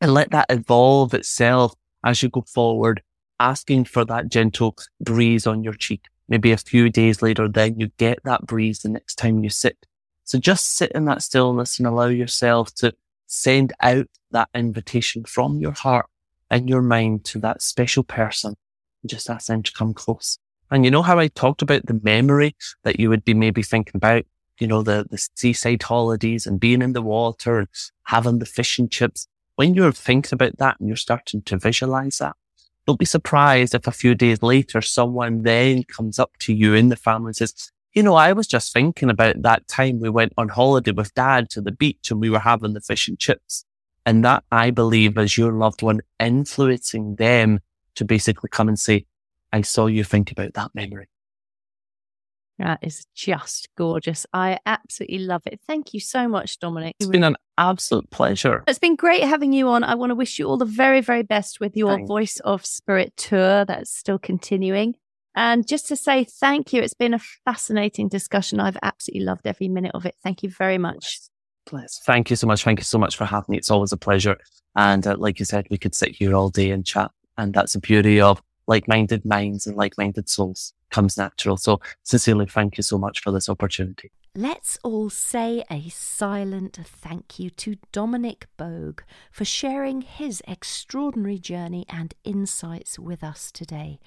and 0.00 0.12
let 0.12 0.30
that 0.30 0.46
evolve 0.50 1.14
itself 1.14 1.74
as 2.04 2.22
you 2.22 2.28
go 2.28 2.42
forward, 2.42 3.02
asking 3.40 3.84
for 3.84 4.04
that 4.04 4.28
gentle 4.28 4.76
breeze 5.00 5.46
on 5.46 5.64
your 5.64 5.72
cheek. 5.72 6.02
Maybe 6.28 6.52
a 6.52 6.56
few 6.56 6.90
days 6.90 7.22
later, 7.22 7.48
then 7.48 7.78
you 7.78 7.88
get 7.96 8.18
that 8.24 8.46
breeze 8.46 8.80
the 8.80 8.88
next 8.88 9.16
time 9.16 9.42
you 9.42 9.50
sit. 9.50 9.86
So 10.24 10.38
just 10.38 10.76
sit 10.76 10.92
in 10.92 11.04
that 11.04 11.22
stillness 11.22 11.78
and 11.78 11.86
allow 11.86 12.06
yourself 12.06 12.74
to 12.76 12.92
send 13.26 13.72
out 13.80 14.08
that 14.32 14.48
invitation 14.54 15.24
from 15.24 15.58
your 15.58 15.72
heart 15.72 16.06
and 16.50 16.68
your 16.68 16.82
mind 16.82 17.24
to 17.26 17.38
that 17.40 17.62
special 17.62 18.02
person. 18.02 18.56
Just 19.04 19.30
ask 19.30 19.46
them 19.46 19.62
to 19.62 19.72
come 19.72 19.94
close. 19.94 20.38
And 20.70 20.84
you 20.84 20.90
know 20.90 21.02
how 21.02 21.18
I 21.18 21.28
talked 21.28 21.62
about 21.62 21.86
the 21.86 22.00
memory 22.02 22.56
that 22.82 22.98
you 22.98 23.08
would 23.08 23.24
be 23.24 23.34
maybe 23.34 23.62
thinking 23.62 23.96
about, 23.96 24.24
you 24.58 24.66
know, 24.66 24.82
the, 24.82 25.06
the 25.10 25.18
seaside 25.36 25.82
holidays 25.82 26.46
and 26.46 26.58
being 26.58 26.82
in 26.82 26.92
the 26.92 27.02
water 27.02 27.58
and 27.58 27.68
having 28.04 28.38
the 28.38 28.46
fish 28.46 28.78
and 28.78 28.90
chips. 28.90 29.28
When 29.54 29.74
you're 29.74 29.92
thinking 29.92 30.34
about 30.34 30.58
that 30.58 30.78
and 30.80 30.88
you're 30.88 30.96
starting 30.96 31.42
to 31.42 31.56
visualize 31.56 32.18
that, 32.18 32.34
don't 32.86 32.98
be 32.98 33.04
surprised 33.04 33.74
if 33.74 33.86
a 33.86 33.92
few 33.92 34.14
days 34.14 34.42
later 34.42 34.80
someone 34.80 35.42
then 35.42 35.84
comes 35.84 36.18
up 36.18 36.32
to 36.40 36.54
you 36.54 36.74
in 36.74 36.88
the 36.88 36.96
family 36.96 37.30
and 37.30 37.36
says, 37.36 37.72
you 37.94 38.02
know, 38.02 38.14
I 38.14 38.32
was 38.32 38.46
just 38.46 38.72
thinking 38.72 39.08
about 39.08 39.40
that 39.42 39.66
time 39.68 40.00
we 40.00 40.10
went 40.10 40.34
on 40.36 40.50
holiday 40.50 40.90
with 40.90 41.14
dad 41.14 41.48
to 41.50 41.62
the 41.62 41.72
beach 41.72 42.10
and 42.10 42.20
we 42.20 42.28
were 42.28 42.38
having 42.38 42.74
the 42.74 42.80
fish 42.80 43.08
and 43.08 43.18
chips. 43.18 43.64
And 44.04 44.24
that 44.24 44.44
I 44.52 44.70
believe 44.70 45.16
is 45.16 45.38
your 45.38 45.52
loved 45.52 45.82
one 45.82 46.00
influencing 46.20 47.16
them 47.16 47.60
to 47.96 48.04
basically 48.04 48.50
come 48.50 48.68
and 48.68 48.78
say, 48.78 49.06
I 49.56 49.62
saw 49.62 49.86
you 49.86 50.04
think 50.04 50.30
about 50.30 50.52
that 50.52 50.72
memory. 50.74 51.08
That 52.58 52.78
is 52.82 53.06
just 53.14 53.68
gorgeous. 53.74 54.26
I 54.34 54.58
absolutely 54.66 55.20
love 55.20 55.42
it. 55.46 55.60
Thank 55.66 55.94
you 55.94 56.00
so 56.00 56.28
much, 56.28 56.58
Dominic. 56.58 56.94
It's 57.00 57.08
been 57.08 57.24
an 57.24 57.36
absolute 57.56 58.10
pleasure. 58.10 58.62
It's 58.68 58.78
been 58.78 58.96
great 58.96 59.22
having 59.22 59.54
you 59.54 59.68
on. 59.68 59.82
I 59.82 59.94
want 59.94 60.10
to 60.10 60.14
wish 60.14 60.38
you 60.38 60.46
all 60.46 60.58
the 60.58 60.66
very, 60.66 61.00
very 61.00 61.22
best 61.22 61.58
with 61.58 61.74
your 61.74 61.94
Thank 61.94 62.08
Voice 62.08 62.38
of 62.40 62.66
Spirit 62.66 63.16
tour 63.16 63.64
that's 63.64 63.90
still 63.90 64.18
continuing. 64.18 64.94
And 65.34 65.66
just 65.66 65.86
to 65.88 65.96
say 65.96 66.24
thank 66.24 66.74
you, 66.74 66.82
it's 66.82 66.94
been 66.94 67.14
a 67.14 67.20
fascinating 67.46 68.08
discussion. 68.08 68.60
I've 68.60 68.78
absolutely 68.82 69.24
loved 69.24 69.46
every 69.46 69.68
minute 69.68 69.92
of 69.94 70.04
it. 70.04 70.16
Thank 70.22 70.42
you 70.42 70.50
very 70.50 70.76
much. 70.78 71.20
Please. 71.64 71.98
Thank 72.04 72.28
you 72.28 72.36
so 72.36 72.46
much. 72.46 72.62
Thank 72.62 72.78
you 72.80 72.84
so 72.84 72.98
much 72.98 73.16
for 73.16 73.24
having 73.24 73.52
me. 73.52 73.56
It's 73.56 73.70
always 73.70 73.92
a 73.92 73.96
pleasure. 73.96 74.36
And 74.76 75.06
uh, 75.06 75.16
like 75.18 75.38
you 75.38 75.46
said, 75.46 75.66
we 75.70 75.78
could 75.78 75.94
sit 75.94 76.14
here 76.14 76.34
all 76.34 76.50
day 76.50 76.70
and 76.70 76.84
chat. 76.84 77.10
And 77.38 77.52
that's 77.52 77.74
the 77.74 77.80
beauty 77.80 78.18
of 78.18 78.42
like-minded 78.66 79.24
minds 79.24 79.66
and 79.66 79.76
like-minded 79.76 80.28
souls 80.28 80.72
comes 80.90 81.16
natural. 81.16 81.56
So 81.56 81.80
sincerely, 82.02 82.46
thank 82.46 82.76
you 82.76 82.82
so 82.82 82.98
much 82.98 83.20
for 83.20 83.30
this 83.32 83.48
opportunity. 83.48 84.10
Let's 84.34 84.78
all 84.84 85.08
say 85.08 85.64
a 85.70 85.88
silent 85.88 86.78
thank 86.84 87.38
you 87.38 87.48
to 87.50 87.76
Dominic 87.90 88.46
Boag 88.58 89.00
for 89.32 89.46
sharing 89.46 90.02
his 90.02 90.42
extraordinary 90.46 91.38
journey 91.38 91.86
and 91.88 92.12
insights 92.22 92.98
with 92.98 93.24
us 93.24 93.50
today. 93.50 93.98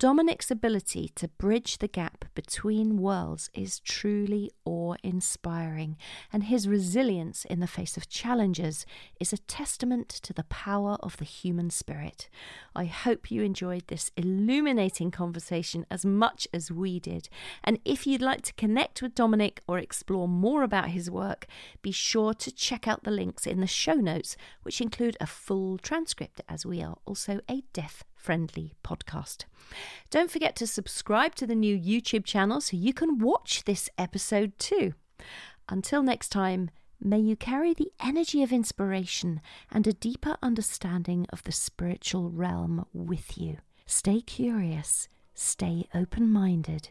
Dominic's 0.00 0.50
ability 0.50 1.12
to 1.14 1.28
bridge 1.28 1.78
the 1.78 1.86
gap 1.86 2.24
between 2.34 2.98
worlds 2.98 3.48
is 3.54 3.78
truly 3.78 4.50
awe 4.64 4.96
inspiring, 5.04 5.96
and 6.32 6.44
his 6.44 6.66
resilience 6.66 7.44
in 7.44 7.60
the 7.60 7.68
face 7.68 7.96
of 7.96 8.08
challenges 8.08 8.86
is 9.20 9.32
a 9.32 9.38
testament 9.38 10.08
to 10.08 10.32
the 10.32 10.42
power 10.44 10.96
of 10.98 11.16
the 11.18 11.24
human 11.24 11.70
spirit. 11.70 12.28
I 12.74 12.86
hope 12.86 13.30
you 13.30 13.42
enjoyed 13.42 13.86
this 13.86 14.10
illuminating 14.16 15.12
conversation 15.12 15.86
as 15.92 16.04
much 16.04 16.48
as 16.52 16.72
we 16.72 16.98
did. 16.98 17.28
And 17.62 17.78
if 17.84 18.04
you'd 18.04 18.20
like 18.20 18.42
to 18.42 18.54
connect 18.54 19.00
with 19.00 19.14
Dominic 19.14 19.62
or 19.68 19.78
explore 19.78 20.26
more 20.26 20.64
about 20.64 20.88
his 20.88 21.08
work, 21.08 21.46
be 21.82 21.92
sure 21.92 22.34
to 22.34 22.50
check 22.50 22.88
out 22.88 23.04
the 23.04 23.12
links 23.12 23.46
in 23.46 23.60
the 23.60 23.68
show 23.68 23.94
notes, 23.94 24.36
which 24.64 24.80
include 24.80 25.16
a 25.20 25.26
full 25.28 25.78
transcript, 25.78 26.40
as 26.48 26.66
we 26.66 26.82
are 26.82 26.96
also 27.06 27.38
a 27.48 27.62
deaf 27.72 28.02
friendly 28.24 28.72
podcast. 28.82 29.44
Don't 30.08 30.30
forget 30.30 30.56
to 30.56 30.66
subscribe 30.66 31.34
to 31.34 31.46
the 31.46 31.54
new 31.54 31.78
YouTube 31.78 32.24
channel 32.24 32.62
so 32.62 32.74
you 32.74 32.94
can 32.94 33.18
watch 33.18 33.64
this 33.64 33.90
episode 33.98 34.58
too. 34.58 34.94
Until 35.68 36.02
next 36.02 36.30
time, 36.30 36.70
may 36.98 37.18
you 37.18 37.36
carry 37.36 37.74
the 37.74 37.92
energy 38.00 38.42
of 38.42 38.50
inspiration 38.50 39.42
and 39.70 39.86
a 39.86 39.92
deeper 39.92 40.38
understanding 40.42 41.26
of 41.34 41.42
the 41.42 41.52
spiritual 41.52 42.30
realm 42.30 42.86
with 42.94 43.36
you. 43.36 43.58
Stay 43.84 44.22
curious, 44.22 45.10
stay 45.34 45.86
open 45.94 46.30
minded, 46.30 46.88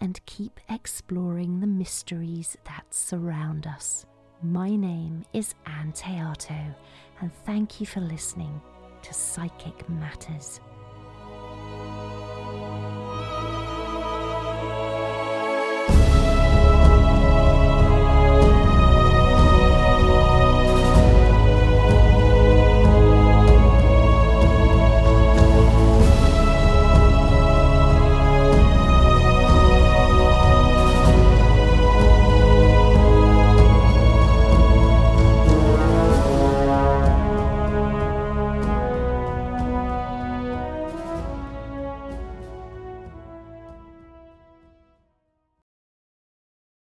and 0.00 0.24
keep 0.24 0.60
exploring 0.68 1.58
the 1.58 1.66
mysteries 1.66 2.56
that 2.64 2.84
surround 2.90 3.66
us. 3.66 4.06
My 4.40 4.76
name 4.76 5.24
is 5.32 5.54
Anne 5.64 5.92
Teato, 5.92 6.74
and 7.20 7.32
thank 7.44 7.80
you 7.80 7.86
for 7.86 8.00
listening 8.00 8.60
to 9.02 9.12
Psychic 9.12 9.88
Matters. 9.88 10.60